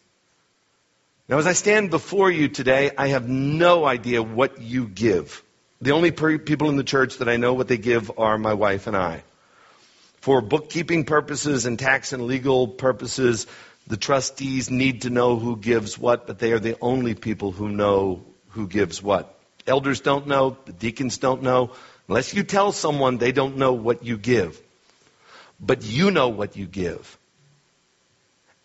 Now, 1.27 1.39
as 1.39 1.47
I 1.47 1.53
stand 1.53 1.89
before 1.89 2.29
you 2.29 2.49
today, 2.49 2.91
I 2.95 3.07
have 3.07 3.27
no 3.27 3.85
idea 3.85 4.21
what 4.21 4.61
you 4.61 4.87
give. 4.87 5.41
The 5.81 5.91
only 5.91 6.11
people 6.11 6.69
in 6.69 6.75
the 6.75 6.83
church 6.83 7.17
that 7.17 7.29
I 7.29 7.37
know 7.37 7.53
what 7.53 7.67
they 7.67 7.77
give 7.77 8.11
are 8.19 8.37
my 8.37 8.53
wife 8.53 8.87
and 8.87 8.95
I. 8.95 9.23
For 10.21 10.41
bookkeeping 10.41 11.05
purposes 11.05 11.65
and 11.65 11.79
tax 11.79 12.13
and 12.13 12.27
legal 12.27 12.67
purposes, 12.67 13.47
the 13.87 13.97
trustees 13.97 14.69
need 14.69 15.01
to 15.01 15.09
know 15.09 15.37
who 15.37 15.57
gives 15.57 15.97
what, 15.97 16.27
but 16.27 16.39
they 16.39 16.51
are 16.51 16.59
the 16.59 16.77
only 16.81 17.15
people 17.15 17.51
who 17.51 17.67
know 17.67 18.23
who 18.49 18.67
gives 18.67 19.01
what. 19.01 19.37
Elders 19.65 20.01
don't 20.01 20.27
know, 20.27 20.57
the 20.65 20.73
deacons 20.73 21.17
don't 21.17 21.41
know, 21.41 21.71
Unless 22.07 22.33
you 22.33 22.43
tell 22.43 22.71
someone 22.71 23.17
they 23.17 23.31
don't 23.31 23.57
know 23.57 23.73
what 23.73 24.03
you 24.03 24.17
give, 24.17 24.61
but 25.59 25.83
you 25.83 26.11
know 26.11 26.29
what 26.29 26.57
you 26.57 26.65
give. 26.65 27.17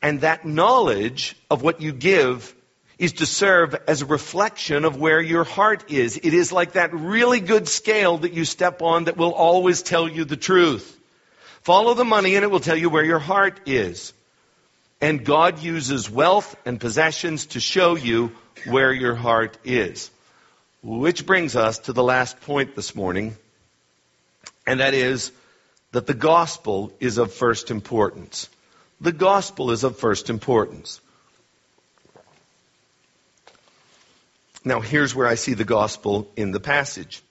And 0.03 0.21
that 0.23 0.45
knowledge 0.45 1.37
of 1.51 1.63
what 1.63 1.81
you 1.81 1.93
give 1.93 2.55
is 2.99 3.15
to 3.15 3.27
serve 3.27 3.77
as 3.87 4.03
a 4.03 4.07
reflection 4.07 4.85
of 4.85 4.97
where 4.97 5.21
your 5.21 5.45
heart 5.45 5.91
is. 5.91 6.17
It 6.17 6.35
is 6.35 6.51
like 6.51 6.73
that 6.73 6.93
really 6.93 7.41
good 7.41 7.69
scale 7.69 8.19
that 8.19 8.33
you 8.33 8.45
step 8.45 8.83
on 8.83 9.05
that 9.05 9.17
will 9.17 9.33
always 9.33 9.83
tell 9.83 10.09
you 10.09 10.25
the 10.25 10.37
truth. 10.37 10.97
Follow 11.63 11.95
the 11.95 12.05
money 12.05 12.35
and 12.35 12.45
it 12.45 12.51
will 12.51 12.61
tell 12.61 12.77
you 12.77 12.91
where 12.91 13.05
your 13.05 13.19
heart 13.21 13.61
is. 13.67 14.13
And 15.01 15.25
God 15.25 15.61
uses 15.61 16.11
wealth 16.11 16.57
and 16.65 16.81
possessions 16.81 17.47
to 17.47 17.61
show 17.61 17.95
you 17.95 18.33
where 18.67 18.93
your 18.93 19.15
heart 19.15 19.59
is. 19.63 20.11
Which 20.83 21.27
brings 21.27 21.57
us 21.57 21.79
to 21.81 21.93
the 21.93 22.05
last 22.05 22.41
point 22.41 22.77
this 22.77 22.95
morning, 22.95 23.37
and 24.67 24.79
that 24.79 24.95
is 24.95 25.33
that 25.91 26.07
the 26.07 26.15
gospel 26.15 26.93
is 27.01 27.19
of 27.19 27.33
first 27.33 27.71
importance. 27.71 28.49
The 29.01 29.13
gospel 29.13 29.73
is 29.73 29.83
of 29.83 29.99
first 29.99 30.31
importance. 30.31 31.01
Now, 34.65 34.81
here's 34.81 35.15
where 35.15 35.27
I 35.27 35.35
see 35.35 35.55
the 35.55 35.65
gospel 35.65 36.31
in 36.37 36.53
the 36.53 36.61
passage. 36.61 37.23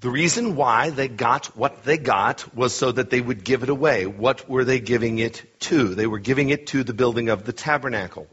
The 0.00 0.10
reason 0.10 0.56
why 0.56 0.90
they 0.90 1.08
got 1.08 1.54
what 1.56 1.84
they 1.84 1.98
got 1.98 2.56
was 2.56 2.74
so 2.74 2.90
that 2.90 3.10
they 3.10 3.20
would 3.20 3.44
give 3.44 3.62
it 3.62 3.68
away. 3.68 4.06
What 4.06 4.48
were 4.48 4.64
they 4.64 4.80
giving 4.80 5.18
it 5.18 5.44
to? 5.60 5.94
They 5.94 6.06
were 6.06 6.18
giving 6.18 6.48
it 6.48 6.68
to 6.68 6.82
the 6.82 6.94
building 6.94 7.28
of 7.28 7.44
the 7.44 7.52
tabernacle. 7.52 8.26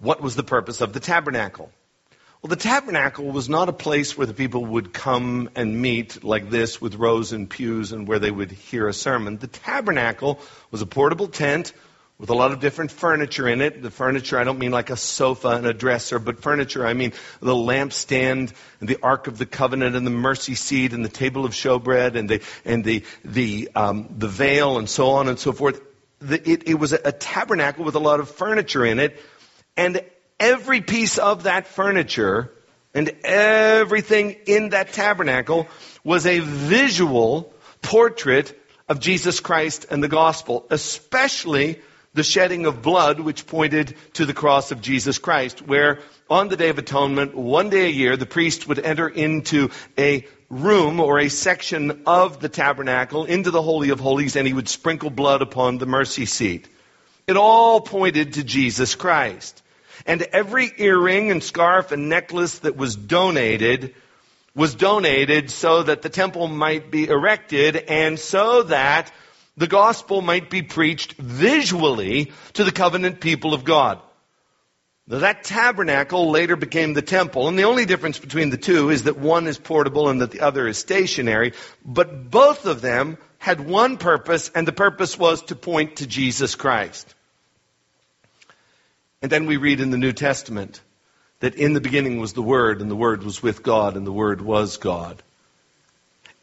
What 0.00 0.20
was 0.20 0.36
the 0.36 0.44
purpose 0.44 0.80
of 0.80 0.92
the 0.92 1.00
tabernacle? 1.00 1.72
Well, 2.40 2.50
the 2.50 2.56
tabernacle 2.56 3.24
was 3.32 3.48
not 3.48 3.68
a 3.68 3.72
place 3.72 4.16
where 4.16 4.28
the 4.28 4.34
people 4.34 4.64
would 4.64 4.92
come 4.92 5.50
and 5.56 5.82
meet 5.82 6.22
like 6.22 6.50
this 6.50 6.80
with 6.80 6.94
rows 6.94 7.32
and 7.32 7.50
pews 7.50 7.90
and 7.90 8.06
where 8.06 8.20
they 8.20 8.30
would 8.30 8.52
hear 8.52 8.86
a 8.86 8.92
sermon. 8.94 9.38
The 9.38 9.48
tabernacle 9.48 10.38
was 10.70 10.82
a 10.82 10.86
portable 10.86 11.26
tent 11.26 11.72
with 12.16 12.30
a 12.30 12.34
lot 12.34 12.52
of 12.52 12.60
different 12.60 12.92
furniture 12.92 13.48
in 13.48 13.60
it. 13.60 13.82
The 13.82 13.90
furniture, 13.90 14.38
I 14.38 14.44
don't 14.44 14.60
mean 14.60 14.70
like 14.70 14.90
a 14.90 14.96
sofa 14.96 15.48
and 15.48 15.66
a 15.66 15.74
dresser, 15.74 16.20
but 16.20 16.40
furniture, 16.40 16.86
I 16.86 16.94
mean 16.94 17.12
the 17.40 17.54
lampstand 17.54 18.52
and 18.78 18.88
the 18.88 18.98
Ark 19.02 19.26
of 19.26 19.36
the 19.36 19.46
Covenant 19.46 19.96
and 19.96 20.06
the 20.06 20.12
mercy 20.12 20.54
seat 20.54 20.92
and 20.92 21.04
the 21.04 21.08
table 21.08 21.44
of 21.44 21.54
showbread 21.54 22.14
and 22.14 22.28
the, 22.28 22.40
and 22.64 22.84
the, 22.84 23.02
the, 23.24 23.68
um, 23.74 24.14
the 24.16 24.28
veil 24.28 24.78
and 24.78 24.88
so 24.88 25.10
on 25.10 25.28
and 25.28 25.40
so 25.40 25.50
forth. 25.50 25.80
The, 26.20 26.48
it, 26.48 26.68
it 26.68 26.74
was 26.74 26.92
a, 26.92 27.00
a 27.04 27.12
tabernacle 27.12 27.84
with 27.84 27.96
a 27.96 28.00
lot 28.00 28.20
of 28.20 28.30
furniture 28.30 28.84
in 28.84 29.00
it 29.00 29.20
and 29.78 30.02
every 30.40 30.80
piece 30.80 31.18
of 31.18 31.44
that 31.44 31.68
furniture 31.68 32.52
and 32.92 33.12
everything 33.22 34.36
in 34.46 34.70
that 34.70 34.92
tabernacle 34.92 35.68
was 36.02 36.26
a 36.26 36.40
visual 36.40 37.54
portrait 37.80 38.60
of 38.88 38.98
Jesus 38.98 39.38
Christ 39.38 39.86
and 39.88 40.02
the 40.02 40.08
gospel, 40.08 40.66
especially 40.70 41.80
the 42.12 42.24
shedding 42.24 42.66
of 42.66 42.82
blood, 42.82 43.20
which 43.20 43.46
pointed 43.46 43.94
to 44.14 44.26
the 44.26 44.34
cross 44.34 44.72
of 44.72 44.80
Jesus 44.80 45.18
Christ, 45.18 45.62
where 45.62 46.00
on 46.28 46.48
the 46.48 46.56
Day 46.56 46.70
of 46.70 46.78
Atonement, 46.78 47.36
one 47.36 47.70
day 47.70 47.86
a 47.86 47.90
year, 47.90 48.16
the 48.16 48.26
priest 48.26 48.66
would 48.66 48.80
enter 48.80 49.08
into 49.08 49.70
a 49.96 50.26
room 50.50 50.98
or 50.98 51.20
a 51.20 51.28
section 51.28 52.02
of 52.06 52.40
the 52.40 52.48
tabernacle, 52.48 53.26
into 53.26 53.52
the 53.52 53.62
Holy 53.62 53.90
of 53.90 54.00
Holies, 54.00 54.34
and 54.34 54.46
he 54.46 54.54
would 54.54 54.68
sprinkle 54.68 55.10
blood 55.10 55.40
upon 55.40 55.78
the 55.78 55.86
mercy 55.86 56.26
seat. 56.26 56.68
It 57.28 57.36
all 57.36 57.80
pointed 57.82 58.32
to 58.32 58.42
Jesus 58.42 58.96
Christ. 58.96 59.62
And 60.06 60.22
every 60.22 60.70
earring 60.76 61.30
and 61.30 61.42
scarf 61.42 61.92
and 61.92 62.08
necklace 62.08 62.60
that 62.60 62.76
was 62.76 62.96
donated 62.96 63.94
was 64.54 64.74
donated 64.74 65.50
so 65.50 65.84
that 65.84 66.02
the 66.02 66.08
temple 66.08 66.48
might 66.48 66.90
be 66.90 67.06
erected 67.06 67.76
and 67.76 68.18
so 68.18 68.64
that 68.64 69.12
the 69.56 69.66
gospel 69.66 70.20
might 70.20 70.50
be 70.50 70.62
preached 70.62 71.14
visually 71.14 72.32
to 72.54 72.64
the 72.64 72.72
covenant 72.72 73.20
people 73.20 73.54
of 73.54 73.64
God. 73.64 74.00
Now, 75.06 75.20
that 75.20 75.44
tabernacle 75.44 76.30
later 76.30 76.54
became 76.54 76.92
the 76.92 77.02
temple, 77.02 77.48
and 77.48 77.58
the 77.58 77.64
only 77.64 77.86
difference 77.86 78.18
between 78.18 78.50
the 78.50 78.58
two 78.58 78.90
is 78.90 79.04
that 79.04 79.18
one 79.18 79.46
is 79.46 79.58
portable 79.58 80.08
and 80.08 80.20
that 80.20 80.32
the 80.32 80.42
other 80.42 80.68
is 80.68 80.76
stationary, 80.76 81.54
but 81.82 82.30
both 82.30 82.66
of 82.66 82.82
them 82.82 83.16
had 83.38 83.60
one 83.60 83.96
purpose, 83.96 84.50
and 84.54 84.68
the 84.68 84.72
purpose 84.72 85.18
was 85.18 85.42
to 85.44 85.56
point 85.56 85.96
to 85.96 86.06
Jesus 86.06 86.54
Christ. 86.56 87.14
And 89.20 89.32
then 89.32 89.46
we 89.46 89.56
read 89.56 89.80
in 89.80 89.90
the 89.90 89.98
New 89.98 90.12
Testament 90.12 90.80
that 91.40 91.54
in 91.54 91.72
the 91.72 91.80
beginning 91.80 92.20
was 92.20 92.32
the 92.32 92.42
Word, 92.42 92.80
and 92.80 92.90
the 92.90 92.96
Word 92.96 93.22
was 93.22 93.42
with 93.42 93.62
God, 93.62 93.96
and 93.96 94.06
the 94.06 94.12
Word 94.12 94.40
was 94.40 94.76
God. 94.76 95.22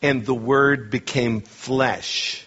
And 0.02 0.26
the 0.26 0.36
Word 0.36 0.90
became 0.90 1.42
flesh 1.42 2.46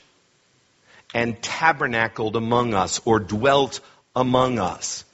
and 1.14 1.40
tabernacled 1.42 2.36
among 2.36 2.74
us, 2.74 3.00
or 3.04 3.18
dwelt 3.18 3.80
among 4.14 4.58
us. 4.58 5.04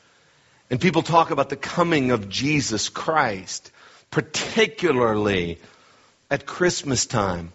And 0.70 0.80
people 0.80 1.02
talk 1.02 1.30
about 1.30 1.48
the 1.48 1.56
coming 1.56 2.10
of 2.10 2.28
Jesus 2.28 2.88
Christ, 2.88 3.70
particularly 4.10 5.60
at 6.30 6.46
Christmas 6.46 7.06
time. 7.06 7.52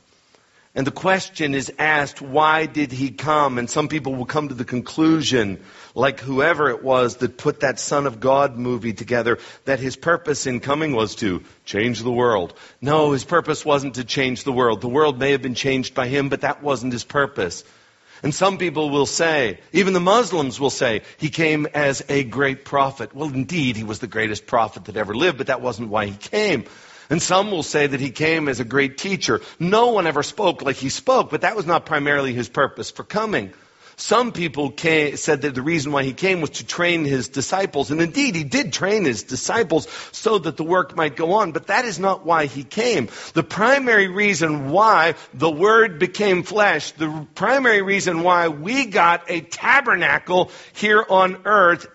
And 0.80 0.88
the 0.88 0.92
question 0.92 1.56
is 1.56 1.74
asked, 1.78 2.22
why 2.22 2.66
did 2.66 2.94
he 2.94 3.12
come? 3.12 3.58
And 3.58 3.70
some 3.70 3.90
people 3.90 4.16
will 4.16 4.26
come 4.26 4.48
to 4.48 4.54
the 4.54 4.64
conclusion, 4.64 5.62
like 5.94 6.22
whoever 6.22 6.70
it 6.70 6.82
was 6.82 7.18
that 7.18 7.38
put 7.38 7.60
that 7.60 7.82
Son 7.82 8.08
of 8.08 8.22
God 8.22 8.56
movie 8.56 8.94
together, 8.94 9.40
that 9.66 9.82
his 9.82 9.98
purpose 9.98 10.48
in 10.48 10.62
coming 10.62 10.96
was 10.96 11.16
to 11.16 11.44
change 11.66 12.02
the 12.02 12.14
world. 12.14 12.54
No, 12.80 13.12
his 13.12 13.26
purpose 13.26 13.66
wasn't 13.66 13.96
to 13.96 14.06
change 14.06 14.46
the 14.46 14.54
world. 14.54 14.80
The 14.80 14.88
world 14.88 15.20
may 15.20 15.32
have 15.32 15.42
been 15.42 15.54
changed 15.54 15.96
by 15.96 16.08
him, 16.08 16.30
but 16.30 16.42
that 16.42 16.64
wasn't 16.64 16.94
his 16.94 17.04
purpose. 17.04 17.66
And 18.24 18.34
some 18.34 18.58
people 18.58 18.90
will 18.90 19.06
say, 19.06 19.60
even 19.74 19.92
the 19.92 20.00
Muslims 20.00 20.62
will 20.62 20.70
say, 20.70 21.02
he 21.18 21.30
came 21.30 21.66
as 21.66 22.06
a 22.08 22.24
great 22.24 22.64
prophet. 22.64 23.14
Well, 23.14 23.34
indeed, 23.34 23.76
he 23.76 23.84
was 23.84 24.00
the 24.00 24.08
greatest 24.08 24.48
prophet 24.48 24.86
that 24.86 24.96
ever 24.96 25.14
lived, 25.14 25.40
but 25.40 25.48
that 25.48 25.60
wasn't 25.60 25.90
why 25.90 26.06
he 26.06 26.16
came. 26.16 26.64
And 27.10 27.22
some 27.22 27.50
will 27.50 27.64
say 27.64 27.88
that 27.88 28.00
he 28.00 28.12
came 28.12 28.48
as 28.48 28.60
a 28.60 28.66
great 28.66 28.98
teacher. 28.98 29.42
No 29.60 29.88
one 29.88 30.06
ever 30.06 30.24
spoke 30.24 30.62
like 30.62 30.76
he 30.76 30.90
spoke, 30.90 31.32
but 31.32 31.42
that 31.42 31.56
was 31.56 31.66
not 31.66 31.86
primarily 31.86 32.34
his 32.34 32.50
purpose 32.50 32.92
for 32.92 33.04
coming. 33.04 33.54
Some 34.00 34.32
people 34.32 34.72
came, 34.72 35.18
said 35.18 35.42
that 35.42 35.56
the 35.56 35.62
reason 35.62 35.92
why 35.92 36.04
he 36.04 36.14
came 36.14 36.40
was 36.40 36.52
to 36.52 36.66
train 36.66 37.04
his 37.04 37.28
disciples. 37.28 37.92
And 37.92 38.00
indeed, 38.00 38.34
he 38.34 38.46
did 38.46 38.72
train 38.72 39.04
his 39.04 39.24
disciples 39.24 39.90
so 40.14 40.38
that 40.38 40.56
the 40.56 40.64
work 40.64 40.96
might 40.96 41.18
go 41.18 41.34
on. 41.34 41.52
But 41.52 41.68
that 41.68 41.84
is 41.84 42.00
not 42.00 42.26
why 42.26 42.46
he 42.46 42.64
came. 42.64 43.10
The 43.34 43.44
primary 43.44 44.08
reason 44.08 44.70
why 44.72 45.16
the 45.34 45.52
Word 45.52 46.00
became 46.00 46.44
flesh, 46.44 46.92
the 46.92 47.28
primary 47.36 47.82
reason 47.82 48.24
why 48.24 48.48
we 48.48 48.86
got 48.86 49.30
a 49.30 49.42
tabernacle 49.42 50.50
here 50.72 51.06
on 51.10 51.42
earth, 51.44 51.86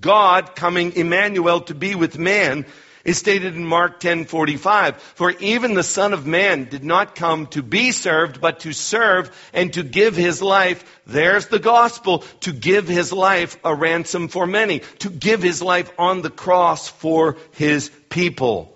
God 0.00 0.56
coming 0.56 0.96
Emmanuel 0.96 1.60
to 1.62 1.74
be 1.74 1.94
with 1.94 2.18
man, 2.18 2.66
is 3.04 3.18
stated 3.18 3.54
in 3.54 3.64
Mark 3.64 4.00
10:45, 4.00 4.96
"For 5.14 5.32
even 5.32 5.74
the 5.74 5.82
Son 5.82 6.12
of 6.12 6.26
Man 6.26 6.64
did 6.64 6.84
not 6.84 7.14
come 7.14 7.46
to 7.48 7.62
be 7.62 7.92
served, 7.92 8.40
but 8.40 8.60
to 8.60 8.72
serve 8.72 9.30
and 9.52 9.72
to 9.74 9.82
give 9.82 10.16
his 10.16 10.40
life." 10.40 10.84
There's 11.06 11.46
the 11.46 11.58
gospel, 11.58 12.24
to 12.40 12.52
give 12.52 12.88
his 12.88 13.12
life 13.12 13.56
a 13.62 13.74
ransom 13.74 14.28
for 14.28 14.46
many, 14.46 14.80
to 15.00 15.10
give 15.10 15.42
his 15.42 15.60
life 15.60 15.90
on 15.98 16.22
the 16.22 16.30
cross 16.30 16.88
for 16.88 17.36
his 17.52 17.90
people. 18.08 18.74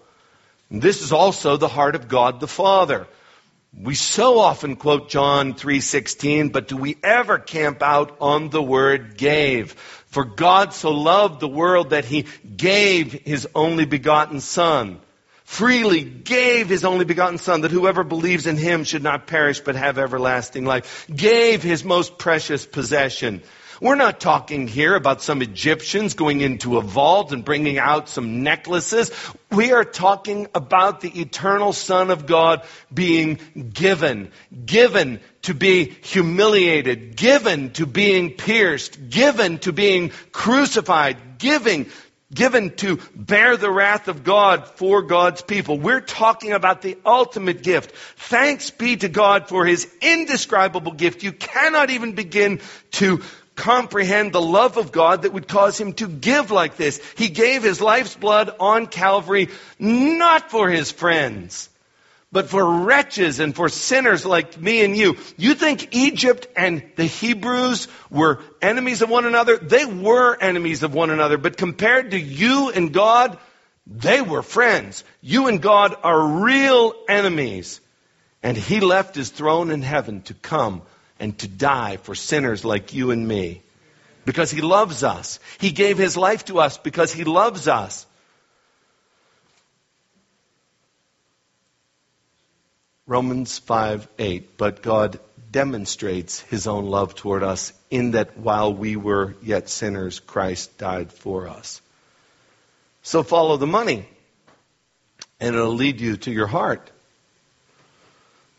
And 0.70 0.82
this 0.82 1.00
is 1.00 1.12
also 1.12 1.56
the 1.56 1.68
heart 1.68 1.94
of 1.94 2.08
God 2.08 2.40
the 2.40 2.46
Father. 2.46 3.06
We 3.80 3.94
so 3.94 4.38
often 4.38 4.76
quote 4.76 5.08
John 5.08 5.54
3:16, 5.54 6.48
but 6.48 6.68
do 6.68 6.76
we 6.76 6.96
ever 7.02 7.38
camp 7.38 7.82
out 7.82 8.16
on 8.20 8.48
the 8.48 8.62
word 8.62 9.16
gave? 9.16 9.76
For 10.08 10.24
God 10.24 10.72
so 10.72 10.90
loved 10.90 11.40
the 11.40 11.48
world 11.48 11.90
that 11.90 12.04
he 12.04 12.26
gave 12.56 13.12
his 13.12 13.46
only 13.54 13.84
begotten 13.84 14.40
son. 14.40 15.00
Freely 15.44 16.02
gave 16.02 16.68
his 16.68 16.84
only 16.84 17.04
begotten 17.04 17.38
son 17.38 17.62
that 17.62 17.70
whoever 17.70 18.04
believes 18.04 18.46
in 18.46 18.56
him 18.56 18.84
should 18.84 19.02
not 19.02 19.26
perish 19.26 19.60
but 19.60 19.76
have 19.76 19.98
everlasting 19.98 20.64
life. 20.64 21.06
Gave 21.14 21.62
his 21.62 21.84
most 21.84 22.18
precious 22.18 22.66
possession. 22.66 23.42
We're 23.80 23.94
not 23.94 24.18
talking 24.18 24.66
here 24.66 24.94
about 24.96 25.22
some 25.22 25.40
Egyptians 25.40 26.14
going 26.14 26.40
into 26.40 26.78
a 26.78 26.80
vault 26.80 27.32
and 27.32 27.44
bringing 27.44 27.78
out 27.78 28.08
some 28.08 28.42
necklaces. 28.42 29.10
We 29.52 29.72
are 29.72 29.84
talking 29.84 30.48
about 30.54 31.00
the 31.00 31.20
eternal 31.20 31.72
Son 31.72 32.10
of 32.10 32.26
God 32.26 32.64
being 32.92 33.38
given, 33.72 34.32
given 34.64 35.20
to 35.42 35.54
be 35.54 35.84
humiliated, 36.02 37.16
given 37.16 37.70
to 37.74 37.86
being 37.86 38.32
pierced, 38.32 39.10
given 39.10 39.58
to 39.60 39.72
being 39.72 40.10
crucified, 40.32 41.38
giving 41.38 41.86
given 42.32 42.76
to 42.76 42.98
bear 43.14 43.56
the 43.56 43.70
wrath 43.70 44.08
of 44.08 44.22
God 44.22 44.68
for 44.68 45.00
God's 45.02 45.40
people. 45.40 45.78
We're 45.78 46.02
talking 46.02 46.52
about 46.52 46.82
the 46.82 46.98
ultimate 47.06 47.62
gift. 47.62 47.92
Thanks 48.16 48.70
be 48.70 48.96
to 48.96 49.08
God 49.08 49.48
for 49.48 49.64
his 49.64 49.90
indescribable 50.02 50.92
gift. 50.92 51.22
You 51.22 51.32
cannot 51.32 51.88
even 51.88 52.12
begin 52.12 52.60
to 52.92 53.22
comprehend 53.58 54.32
the 54.32 54.40
love 54.40 54.78
of 54.78 54.92
God 54.92 55.22
that 55.22 55.32
would 55.32 55.48
cause 55.48 55.78
him 55.78 55.92
to 55.94 56.08
give 56.08 56.50
like 56.50 56.76
this. 56.76 57.00
He 57.16 57.28
gave 57.28 57.62
his 57.62 57.80
life's 57.80 58.14
blood 58.14 58.50
on 58.58 58.86
Calvary 58.86 59.48
not 59.78 60.50
for 60.50 60.70
his 60.70 60.90
friends, 60.92 61.68
but 62.30 62.48
for 62.48 62.84
wretches 62.84 63.40
and 63.40 63.54
for 63.54 63.68
sinners 63.68 64.24
like 64.24 64.58
me 64.58 64.84
and 64.84 64.96
you. 64.96 65.16
You 65.36 65.54
think 65.54 65.94
Egypt 65.94 66.46
and 66.56 66.84
the 66.96 67.04
Hebrews 67.04 67.88
were 68.10 68.40
enemies 68.62 69.02
of 69.02 69.10
one 69.10 69.26
another? 69.26 69.58
They 69.58 69.84
were 69.84 70.40
enemies 70.40 70.84
of 70.84 70.94
one 70.94 71.10
another, 71.10 71.36
but 71.36 71.56
compared 71.56 72.12
to 72.12 72.18
you 72.18 72.70
and 72.70 72.92
God, 72.92 73.38
they 73.88 74.22
were 74.22 74.42
friends. 74.42 75.02
You 75.20 75.48
and 75.48 75.60
God 75.60 75.96
are 76.02 76.44
real 76.44 76.94
enemies. 77.08 77.80
And 78.40 78.56
he 78.56 78.78
left 78.78 79.16
his 79.16 79.30
throne 79.30 79.72
in 79.72 79.82
heaven 79.82 80.22
to 80.22 80.34
come 80.34 80.82
and 81.20 81.36
to 81.38 81.48
die 81.48 81.96
for 81.96 82.14
sinners 82.14 82.64
like 82.64 82.94
you 82.94 83.10
and 83.10 83.26
me. 83.26 83.62
Because 84.24 84.50
he 84.50 84.60
loves 84.60 85.02
us. 85.02 85.40
He 85.58 85.70
gave 85.70 85.96
his 85.96 86.16
life 86.16 86.44
to 86.46 86.60
us 86.60 86.76
because 86.76 87.12
he 87.12 87.24
loves 87.24 87.66
us. 87.66 88.06
Romans 93.06 93.58
5 93.58 94.06
8. 94.18 94.58
But 94.58 94.82
God 94.82 95.18
demonstrates 95.50 96.40
his 96.40 96.66
own 96.66 96.86
love 96.86 97.14
toward 97.14 97.42
us 97.42 97.72
in 97.90 98.10
that 98.12 98.36
while 98.36 98.72
we 98.72 98.96
were 98.96 99.34
yet 99.42 99.68
sinners, 99.70 100.20
Christ 100.20 100.76
died 100.76 101.10
for 101.10 101.48
us. 101.48 101.80
So 103.02 103.22
follow 103.22 103.56
the 103.56 103.66
money, 103.66 104.06
and 105.40 105.56
it'll 105.56 105.74
lead 105.74 106.00
you 106.00 106.18
to 106.18 106.30
your 106.30 106.46
heart. 106.46 106.90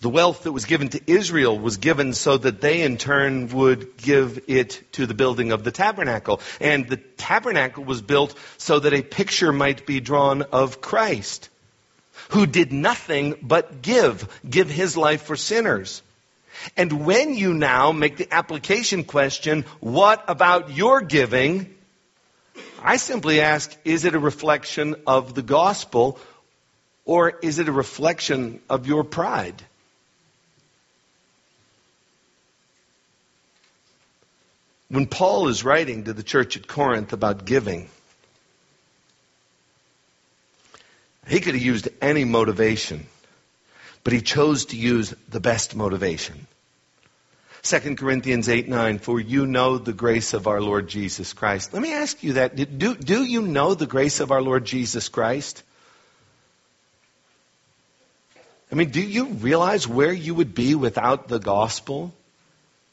The 0.01 0.09
wealth 0.09 0.43
that 0.43 0.53
was 0.53 0.63
given 0.63 0.87
to 0.89 1.01
Israel 1.07 1.59
was 1.59 1.75
given 1.75 2.13
so 2.13 2.37
that 2.37 2.61
they 2.61 2.83
in 2.83 2.97
turn 2.97 3.49
would 3.49 3.97
give 3.97 4.39
it 4.47 4.81
to 4.93 5.05
the 5.05 5.13
building 5.13 5.51
of 5.51 5.65
the 5.65 5.71
tabernacle. 5.71 6.39
And 6.61 6.87
the 6.87 6.95
tabernacle 6.95 7.83
was 7.83 8.01
built 8.01 8.33
so 8.57 8.79
that 8.79 8.93
a 8.93 9.01
picture 9.01 9.51
might 9.51 9.85
be 9.85 9.99
drawn 9.99 10.43
of 10.43 10.79
Christ, 10.79 11.49
who 12.29 12.45
did 12.45 12.71
nothing 12.71 13.35
but 13.41 13.81
give, 13.81 14.29
give 14.49 14.69
his 14.69 14.95
life 14.95 15.23
for 15.23 15.35
sinners. 15.35 16.01
And 16.77 17.05
when 17.05 17.35
you 17.35 17.53
now 17.53 17.91
make 17.91 18.15
the 18.15 18.33
application 18.33 19.03
question, 19.03 19.65
what 19.81 20.23
about 20.29 20.71
your 20.71 21.01
giving? 21.01 21.75
I 22.81 22.95
simply 22.95 23.41
ask, 23.41 23.75
is 23.83 24.05
it 24.05 24.15
a 24.15 24.19
reflection 24.19 24.95
of 25.05 25.35
the 25.35 25.41
gospel 25.41 26.19
or 27.03 27.37
is 27.41 27.59
it 27.59 27.67
a 27.67 27.73
reflection 27.73 28.61
of 28.69 28.87
your 28.87 29.03
pride? 29.03 29.61
When 34.89 35.05
Paul 35.05 35.47
is 35.49 35.63
writing 35.63 36.05
to 36.05 36.13
the 36.13 36.23
church 36.23 36.57
at 36.57 36.67
Corinth 36.67 37.13
about 37.13 37.45
giving, 37.45 37.89
he 41.27 41.39
could 41.39 41.53
have 41.53 41.63
used 41.63 41.89
any 42.01 42.25
motivation, 42.25 43.05
but 44.03 44.13
he 44.13 44.21
chose 44.21 44.65
to 44.67 44.77
use 44.77 45.13
the 45.29 45.39
best 45.39 45.75
motivation. 45.75 46.47
2 47.61 47.95
Corinthians 47.97 48.49
8 48.49 48.67
9, 48.67 48.99
for 48.99 49.19
you 49.19 49.45
know 49.45 49.77
the 49.77 49.93
grace 49.93 50.33
of 50.33 50.47
our 50.47 50.61
Lord 50.61 50.87
Jesus 50.87 51.33
Christ. 51.33 51.73
Let 51.73 51.81
me 51.81 51.93
ask 51.93 52.23
you 52.23 52.33
that. 52.33 52.55
Do, 52.55 52.95
do 52.95 53.23
you 53.23 53.41
know 53.41 53.73
the 53.73 53.85
grace 53.85 54.21
of 54.21 54.31
our 54.31 54.41
Lord 54.41 54.65
Jesus 54.65 55.09
Christ? 55.09 55.61
I 58.71 58.75
mean, 58.75 58.89
do 58.91 59.01
you 59.01 59.25
realize 59.25 59.87
where 59.87 60.13
you 60.13 60.35
would 60.35 60.55
be 60.55 60.73
without 60.73 61.27
the 61.27 61.39
gospel? 61.39 62.13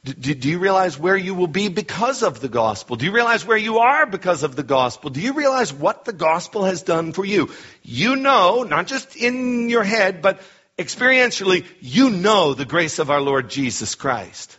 Do, 0.07 0.34
do, 0.34 0.48
you 0.48 0.61
realize 0.61 0.96
where 0.96 1.16
you 1.16 1.34
will 1.34 1.48
be 1.48 1.68
because 1.68 2.22
of 2.22 2.38
the 2.38 2.48
gospel? 2.48 2.94
Do 2.94 3.04
you 3.04 3.11
realize 3.11 3.44
where 3.44 3.57
you 3.57 3.78
are 3.78 4.07
because 4.07 4.44
of 4.44 4.54
the 4.54 4.62
gospel? 4.62 5.11
Do 5.11 5.20
you 5.20 5.32
realize 5.32 5.72
what 5.72 6.04
the 6.04 6.12
gospel 6.12 6.62
has 6.62 6.84
done 6.84 7.12
for 7.12 7.24
you? 7.24 7.50
You 7.82 8.14
know, 8.14 8.62
not 8.62 8.86
just 8.86 9.16
in 9.16 9.68
your 9.68 9.82
head, 9.82 10.22
but 10.22 10.40
experientially, 10.78 11.66
you 11.80 12.11
know 12.11 12.54
the 12.54 12.64
grace 12.64 13.00
of 13.00 13.11
our 13.11 13.20
Lord 13.20 13.50
Jesus 13.50 13.96
Christ. 13.96 14.57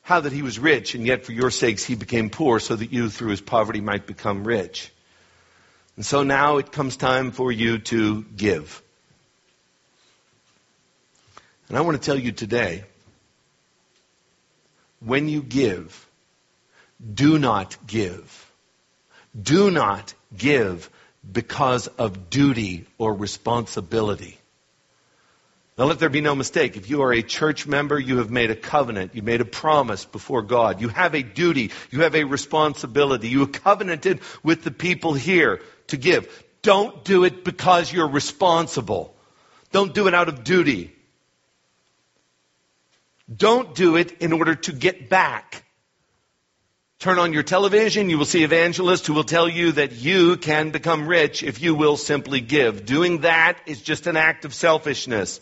How 0.00 0.20
that 0.20 0.32
he 0.32 0.40
was 0.40 0.58
rich, 0.58 0.94
and 0.94 1.06
yet 1.06 1.26
for 1.26 1.32
your 1.32 1.50
sakes 1.50 1.84
he 1.84 1.96
became 1.96 2.30
poor, 2.30 2.60
so 2.60 2.76
that 2.76 2.94
you 2.94 3.10
through 3.10 3.30
his 3.30 3.42
poverty 3.42 3.82
might 3.82 4.06
become 4.06 4.46
rich. 4.46 4.90
And 5.96 6.06
so 6.06 6.22
now 6.22 6.56
it 6.56 6.72
comes 6.72 6.96
time 6.96 7.30
for 7.30 7.52
you 7.52 7.78
to 7.78 8.22
give. 8.22 8.82
And 11.68 11.78
I 11.78 11.80
want 11.80 12.00
to 12.00 12.04
tell 12.04 12.18
you 12.18 12.32
today 12.32 12.84
when 15.00 15.28
you 15.28 15.42
give, 15.42 16.08
do 17.12 17.38
not 17.38 17.76
give. 17.86 18.52
Do 19.40 19.70
not 19.70 20.14
give 20.36 20.90
because 21.30 21.86
of 21.88 22.30
duty 22.30 22.86
or 22.98 23.14
responsibility. 23.14 24.38
Now 25.76 25.86
let 25.86 25.98
there 25.98 26.08
be 26.08 26.20
no 26.20 26.36
mistake. 26.36 26.76
If 26.76 26.88
you 26.88 27.02
are 27.02 27.12
a 27.12 27.22
church 27.22 27.66
member, 27.66 27.98
you 27.98 28.18
have 28.18 28.30
made 28.30 28.52
a 28.52 28.56
covenant. 28.56 29.14
You 29.16 29.22
made 29.22 29.40
a 29.40 29.44
promise 29.44 30.04
before 30.04 30.42
God. 30.42 30.80
You 30.80 30.88
have 30.88 31.16
a 31.16 31.22
duty. 31.22 31.72
You 31.90 32.02
have 32.02 32.14
a 32.14 32.24
responsibility. 32.24 33.28
You 33.28 33.40
have 33.40 33.52
covenanted 33.52 34.20
with 34.44 34.62
the 34.62 34.70
people 34.70 35.14
here 35.14 35.60
to 35.88 35.96
give. 35.96 36.44
Don't 36.62 37.04
do 37.04 37.24
it 37.24 37.44
because 37.44 37.92
you're 37.92 38.08
responsible. 38.08 39.16
Don't 39.72 39.92
do 39.92 40.06
it 40.06 40.14
out 40.14 40.28
of 40.28 40.44
duty. 40.44 40.93
Don't 43.32 43.74
do 43.74 43.96
it 43.96 44.20
in 44.20 44.32
order 44.32 44.54
to 44.54 44.72
get 44.72 45.08
back. 45.08 45.64
Turn 46.98 47.18
on 47.18 47.32
your 47.32 47.42
television, 47.42 48.08
you 48.08 48.18
will 48.18 48.24
see 48.24 48.44
evangelists 48.44 49.06
who 49.06 49.14
will 49.14 49.24
tell 49.24 49.48
you 49.48 49.72
that 49.72 49.92
you 49.92 50.36
can 50.36 50.70
become 50.70 51.06
rich 51.06 51.42
if 51.42 51.60
you 51.60 51.74
will 51.74 51.96
simply 51.96 52.40
give. 52.40 52.86
Doing 52.86 53.22
that 53.22 53.58
is 53.66 53.82
just 53.82 54.06
an 54.06 54.16
act 54.16 54.44
of 54.44 54.54
selfishness. 54.54 55.40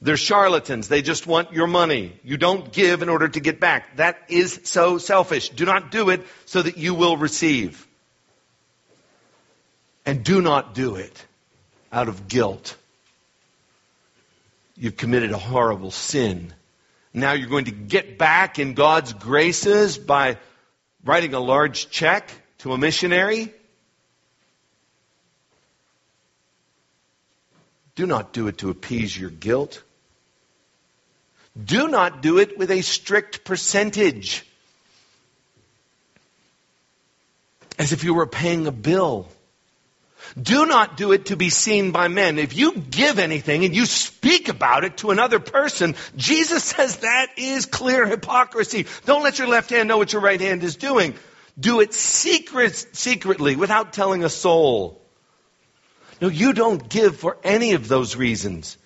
They're 0.00 0.16
charlatans. 0.16 0.88
They 0.88 1.02
just 1.02 1.26
want 1.26 1.52
your 1.52 1.66
money. 1.66 2.18
You 2.24 2.36
don't 2.36 2.72
give 2.72 3.02
in 3.02 3.08
order 3.08 3.28
to 3.28 3.40
get 3.40 3.60
back. 3.60 3.96
That 3.96 4.18
is 4.28 4.60
so 4.64 4.98
selfish. 4.98 5.50
Do 5.50 5.64
not 5.64 5.90
do 5.90 6.10
it 6.10 6.26
so 6.46 6.60
that 6.60 6.76
you 6.76 6.94
will 6.94 7.16
receive. 7.16 7.86
And 10.04 10.24
do 10.24 10.42
not 10.42 10.74
do 10.74 10.96
it 10.96 11.26
out 11.92 12.08
of 12.08 12.26
guilt 12.26 12.76
You've 14.82 14.96
committed 14.96 15.30
a 15.30 15.38
horrible 15.38 15.92
sin. 15.92 16.52
Now 17.14 17.34
you're 17.34 17.48
going 17.48 17.66
to 17.66 17.70
get 17.70 18.18
back 18.18 18.58
in 18.58 18.74
God's 18.74 19.12
graces 19.12 19.96
by 19.96 20.38
writing 21.04 21.34
a 21.34 21.38
large 21.38 21.88
check 21.88 22.28
to 22.58 22.72
a 22.72 22.78
missionary. 22.78 23.54
Do 27.94 28.06
not 28.06 28.32
do 28.32 28.48
it 28.48 28.58
to 28.58 28.70
appease 28.70 29.16
your 29.16 29.30
guilt. 29.30 29.80
Do 31.64 31.86
not 31.86 32.20
do 32.20 32.38
it 32.38 32.58
with 32.58 32.72
a 32.72 32.80
strict 32.80 33.44
percentage. 33.44 34.44
As 37.78 37.92
if 37.92 38.02
you 38.02 38.14
were 38.14 38.26
paying 38.26 38.66
a 38.66 38.72
bill. 38.72 39.28
Do 40.40 40.64
not 40.66 40.96
do 40.96 41.12
it 41.12 41.26
to 41.26 41.36
be 41.36 41.50
seen 41.50 41.90
by 41.90 42.08
men. 42.08 42.38
If 42.38 42.56
you 42.56 42.76
give 42.76 43.18
anything 43.18 43.64
and 43.64 43.74
you 43.74 43.84
speak 43.84 44.48
about 44.48 44.84
it 44.84 44.98
to 44.98 45.10
another 45.10 45.38
person, 45.38 45.94
Jesus 46.16 46.64
says 46.64 46.98
that 46.98 47.28
is 47.36 47.66
clear 47.66 48.06
hypocrisy. 48.06 48.86
Don't 49.04 49.22
let 49.22 49.38
your 49.38 49.48
left 49.48 49.70
hand 49.70 49.88
know 49.88 49.98
what 49.98 50.12
your 50.12 50.22
right 50.22 50.40
hand 50.40 50.62
is 50.62 50.76
doing. 50.76 51.14
Do 51.58 51.80
it 51.80 51.92
secret, 51.92 52.74
secretly 52.92 53.56
without 53.56 53.92
telling 53.92 54.24
a 54.24 54.30
soul. 54.30 55.02
No, 56.20 56.28
you 56.28 56.52
don't 56.52 56.88
give 56.88 57.16
for 57.16 57.36
any 57.44 57.72
of 57.72 57.88
those 57.88 58.16
reasons. 58.16 58.78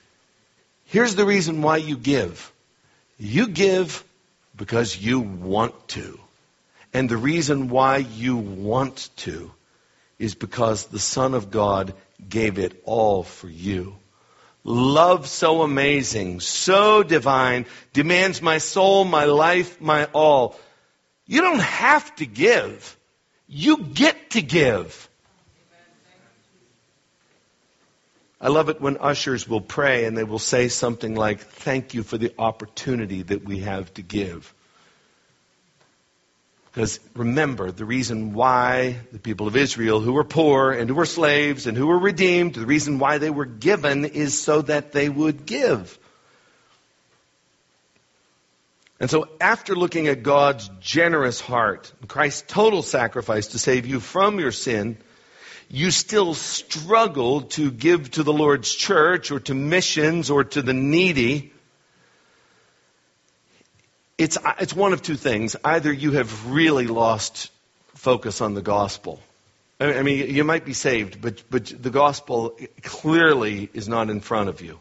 Here's 0.86 1.14
the 1.14 1.26
reason 1.26 1.62
why 1.62 1.76
you 1.76 1.96
give. 1.96 2.52
You 3.18 3.48
give 3.48 4.02
because 4.56 4.96
you 4.96 5.20
want 5.20 5.88
to. 5.88 6.18
And 6.92 7.08
the 7.08 7.16
reason 7.16 7.68
why 7.68 7.98
you 7.98 8.36
want 8.36 9.10
to 9.18 9.52
is 10.18 10.34
because 10.34 10.86
the 10.86 10.98
Son 10.98 11.34
of 11.34 11.50
God 11.50 11.94
gave 12.28 12.58
it 12.58 12.80
all 12.84 13.22
for 13.22 13.48
you. 13.48 13.96
Love 14.64 15.28
so 15.28 15.62
amazing, 15.62 16.40
so 16.40 17.02
divine, 17.02 17.66
demands 17.92 18.42
my 18.42 18.58
soul, 18.58 19.04
my 19.04 19.24
life, 19.24 19.80
my 19.80 20.06
all. 20.06 20.58
You 21.26 21.40
don't 21.40 21.60
have 21.60 22.14
to 22.16 22.26
give. 22.26 22.96
You 23.46 23.78
get 23.84 24.30
to 24.30 24.42
give. 24.42 25.08
I 28.40 28.48
love 28.48 28.68
it 28.68 28.80
when 28.80 28.98
ushers 28.98 29.48
will 29.48 29.60
pray 29.60 30.04
and 30.04 30.16
they 30.16 30.24
will 30.24 30.38
say 30.38 30.68
something 30.68 31.14
like, 31.14 31.40
Thank 31.40 31.94
you 31.94 32.02
for 32.02 32.18
the 32.18 32.34
opportunity 32.38 33.22
that 33.22 33.44
we 33.44 33.60
have 33.60 33.92
to 33.94 34.02
give. 34.02 34.52
Because 36.76 37.00
remember, 37.14 37.72
the 37.72 37.86
reason 37.86 38.34
why 38.34 38.98
the 39.10 39.18
people 39.18 39.46
of 39.48 39.56
Israel, 39.56 40.00
who 40.00 40.12
were 40.12 40.24
poor 40.24 40.72
and 40.72 40.90
who 40.90 40.94
were 40.94 41.06
slaves 41.06 41.66
and 41.66 41.74
who 41.74 41.86
were 41.86 41.98
redeemed, 41.98 42.52
the 42.52 42.66
reason 42.66 42.98
why 42.98 43.16
they 43.16 43.30
were 43.30 43.46
given 43.46 44.04
is 44.04 44.38
so 44.38 44.60
that 44.60 44.92
they 44.92 45.08
would 45.08 45.46
give. 45.46 45.98
And 49.00 49.08
so, 49.08 49.26
after 49.40 49.74
looking 49.74 50.08
at 50.08 50.22
God's 50.22 50.68
generous 50.82 51.40
heart, 51.40 51.90
Christ's 52.08 52.44
total 52.46 52.82
sacrifice 52.82 53.46
to 53.48 53.58
save 53.58 53.86
you 53.86 53.98
from 53.98 54.38
your 54.38 54.52
sin, 54.52 54.98
you 55.70 55.90
still 55.90 56.34
struggle 56.34 57.40
to 57.56 57.70
give 57.70 58.10
to 58.12 58.22
the 58.22 58.34
Lord's 58.34 58.74
church 58.74 59.30
or 59.30 59.40
to 59.40 59.54
missions 59.54 60.28
or 60.28 60.44
to 60.44 60.60
the 60.60 60.74
needy 60.74 61.54
it's, 64.18 64.38
it's 64.60 64.74
one 64.74 64.92
of 64.92 65.02
two 65.02 65.16
things. 65.16 65.56
Either 65.64 65.92
you 65.92 66.12
have 66.12 66.50
really 66.50 66.86
lost 66.86 67.50
focus 67.94 68.40
on 68.40 68.54
the 68.54 68.62
gospel. 68.62 69.20
I 69.78 70.02
mean, 70.02 70.34
you 70.34 70.42
might 70.44 70.64
be 70.64 70.72
saved, 70.72 71.20
but, 71.20 71.42
but 71.50 71.66
the 71.66 71.90
gospel 71.90 72.58
clearly 72.82 73.68
is 73.74 73.88
not 73.88 74.08
in 74.08 74.20
front 74.20 74.48
of 74.48 74.62
you. 74.62 74.80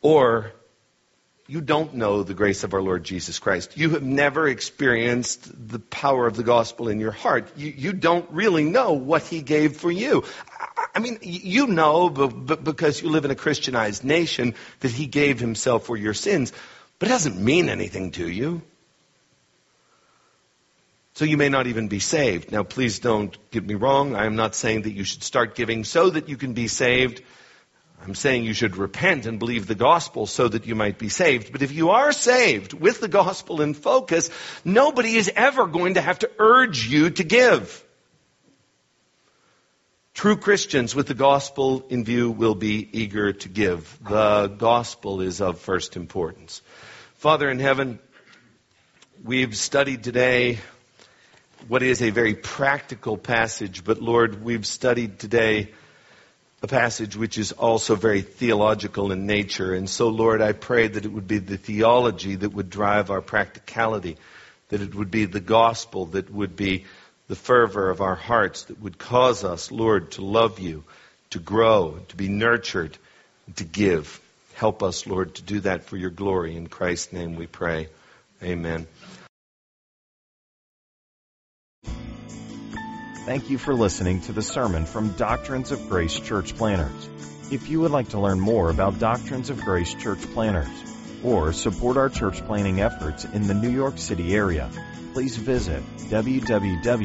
Or 0.00 0.52
you 1.46 1.60
don't 1.60 1.94
know 1.94 2.22
the 2.22 2.34
grace 2.34 2.64
of 2.64 2.72
our 2.72 2.80
Lord 2.80 3.04
Jesus 3.04 3.38
Christ. 3.38 3.76
You 3.76 3.90
have 3.90 4.02
never 4.02 4.48
experienced 4.48 5.50
the 5.68 5.78
power 5.78 6.26
of 6.26 6.36
the 6.36 6.42
gospel 6.42 6.88
in 6.88 7.00
your 7.00 7.10
heart. 7.10 7.48
You, 7.56 7.72
you 7.76 7.92
don't 7.92 8.30
really 8.30 8.64
know 8.64 8.92
what 8.92 9.22
he 9.24 9.42
gave 9.42 9.76
for 9.76 9.90
you. 9.90 10.24
I 10.94 11.00
mean, 11.00 11.18
you 11.22 11.66
know 11.66 12.08
but, 12.10 12.28
but 12.28 12.64
because 12.64 13.02
you 13.02 13.10
live 13.10 13.24
in 13.24 13.30
a 13.30 13.34
Christianized 13.34 14.04
nation 14.04 14.54
that 14.80 14.90
he 14.90 15.06
gave 15.06 15.38
himself 15.40 15.86
for 15.86 15.96
your 15.96 16.14
sins. 16.14 16.52
But 16.98 17.08
it 17.08 17.12
doesn't 17.12 17.38
mean 17.38 17.68
anything 17.68 18.10
to 18.12 18.28
you. 18.28 18.62
So 21.14 21.24
you 21.24 21.36
may 21.36 21.48
not 21.48 21.66
even 21.66 21.88
be 21.88 21.98
saved. 21.98 22.52
Now, 22.52 22.62
please 22.62 23.00
don't 23.00 23.36
get 23.50 23.66
me 23.66 23.74
wrong. 23.74 24.14
I 24.14 24.26
am 24.26 24.36
not 24.36 24.54
saying 24.54 24.82
that 24.82 24.92
you 24.92 25.04
should 25.04 25.24
start 25.24 25.56
giving 25.56 25.84
so 25.84 26.10
that 26.10 26.28
you 26.28 26.36
can 26.36 26.52
be 26.52 26.68
saved. 26.68 27.22
I'm 28.00 28.14
saying 28.14 28.44
you 28.44 28.54
should 28.54 28.76
repent 28.76 29.26
and 29.26 29.40
believe 29.40 29.66
the 29.66 29.74
gospel 29.74 30.26
so 30.26 30.46
that 30.46 30.66
you 30.66 30.76
might 30.76 30.98
be 30.98 31.08
saved. 31.08 31.50
But 31.50 31.62
if 31.62 31.72
you 31.72 31.90
are 31.90 32.12
saved 32.12 32.72
with 32.72 33.00
the 33.00 33.08
gospel 33.08 33.60
in 33.60 33.74
focus, 33.74 34.30
nobody 34.64 35.16
is 35.16 35.30
ever 35.34 35.66
going 35.66 35.94
to 35.94 36.00
have 36.00 36.20
to 36.20 36.30
urge 36.38 36.86
you 36.86 37.10
to 37.10 37.24
give. 37.24 37.84
True 40.14 40.36
Christians 40.36 40.94
with 40.94 41.06
the 41.06 41.14
gospel 41.14 41.84
in 41.88 42.04
view 42.04 42.30
will 42.30 42.54
be 42.54 42.88
eager 42.92 43.32
to 43.32 43.48
give. 43.48 43.98
The 44.02 44.48
gospel 44.48 45.20
is 45.20 45.40
of 45.40 45.60
first 45.60 45.96
importance. 45.96 46.62
Father 47.18 47.50
in 47.50 47.58
heaven, 47.58 47.98
we've 49.24 49.56
studied 49.56 50.04
today 50.04 50.60
what 51.66 51.82
is 51.82 52.00
a 52.00 52.10
very 52.10 52.34
practical 52.34 53.16
passage, 53.16 53.82
but 53.82 54.00
Lord, 54.00 54.44
we've 54.44 54.64
studied 54.64 55.18
today 55.18 55.72
a 56.62 56.68
passage 56.68 57.16
which 57.16 57.36
is 57.36 57.50
also 57.50 57.96
very 57.96 58.22
theological 58.22 59.10
in 59.10 59.26
nature. 59.26 59.74
And 59.74 59.90
so, 59.90 60.10
Lord, 60.10 60.40
I 60.40 60.52
pray 60.52 60.86
that 60.86 61.04
it 61.04 61.12
would 61.12 61.26
be 61.26 61.38
the 61.38 61.56
theology 61.56 62.36
that 62.36 62.54
would 62.54 62.70
drive 62.70 63.10
our 63.10 63.20
practicality, 63.20 64.16
that 64.68 64.80
it 64.80 64.94
would 64.94 65.10
be 65.10 65.24
the 65.24 65.40
gospel 65.40 66.06
that 66.06 66.32
would 66.32 66.54
be 66.54 66.84
the 67.26 67.34
fervor 67.34 67.90
of 67.90 68.00
our 68.00 68.14
hearts, 68.14 68.62
that 68.66 68.80
would 68.80 68.96
cause 68.96 69.42
us, 69.42 69.72
Lord, 69.72 70.12
to 70.12 70.24
love 70.24 70.60
you, 70.60 70.84
to 71.30 71.40
grow, 71.40 71.98
to 72.10 72.16
be 72.16 72.28
nurtured, 72.28 72.96
to 73.56 73.64
give. 73.64 74.20
Help 74.58 74.82
us, 74.82 75.06
Lord, 75.06 75.36
to 75.36 75.42
do 75.42 75.60
that 75.60 75.84
for 75.84 75.96
your 75.96 76.10
glory. 76.10 76.56
In 76.56 76.66
Christ's 76.66 77.12
name 77.12 77.36
we 77.36 77.46
pray. 77.46 77.90
Amen. 78.42 78.88
Thank 83.24 83.50
you 83.50 83.58
for 83.58 83.72
listening 83.72 84.20
to 84.22 84.32
the 84.32 84.42
sermon 84.42 84.84
from 84.84 85.10
Doctrines 85.10 85.70
of 85.70 85.88
Grace 85.88 86.18
Church 86.18 86.56
Planters. 86.56 87.08
If 87.52 87.68
you 87.68 87.82
would 87.82 87.92
like 87.92 88.08
to 88.08 88.18
learn 88.18 88.40
more 88.40 88.68
about 88.68 88.98
Doctrines 88.98 89.48
of 89.48 89.60
Grace 89.60 89.94
church 89.94 90.22
planters 90.34 90.66
or 91.22 91.52
support 91.52 91.96
our 91.96 92.08
church 92.08 92.44
planting 92.44 92.80
efforts 92.80 93.24
in 93.24 93.46
the 93.46 93.54
New 93.54 93.70
York 93.70 93.96
City 93.96 94.34
area, 94.34 94.68
please 95.12 95.36
visit 95.36 95.84
www.dg-cp.org. 96.10 96.98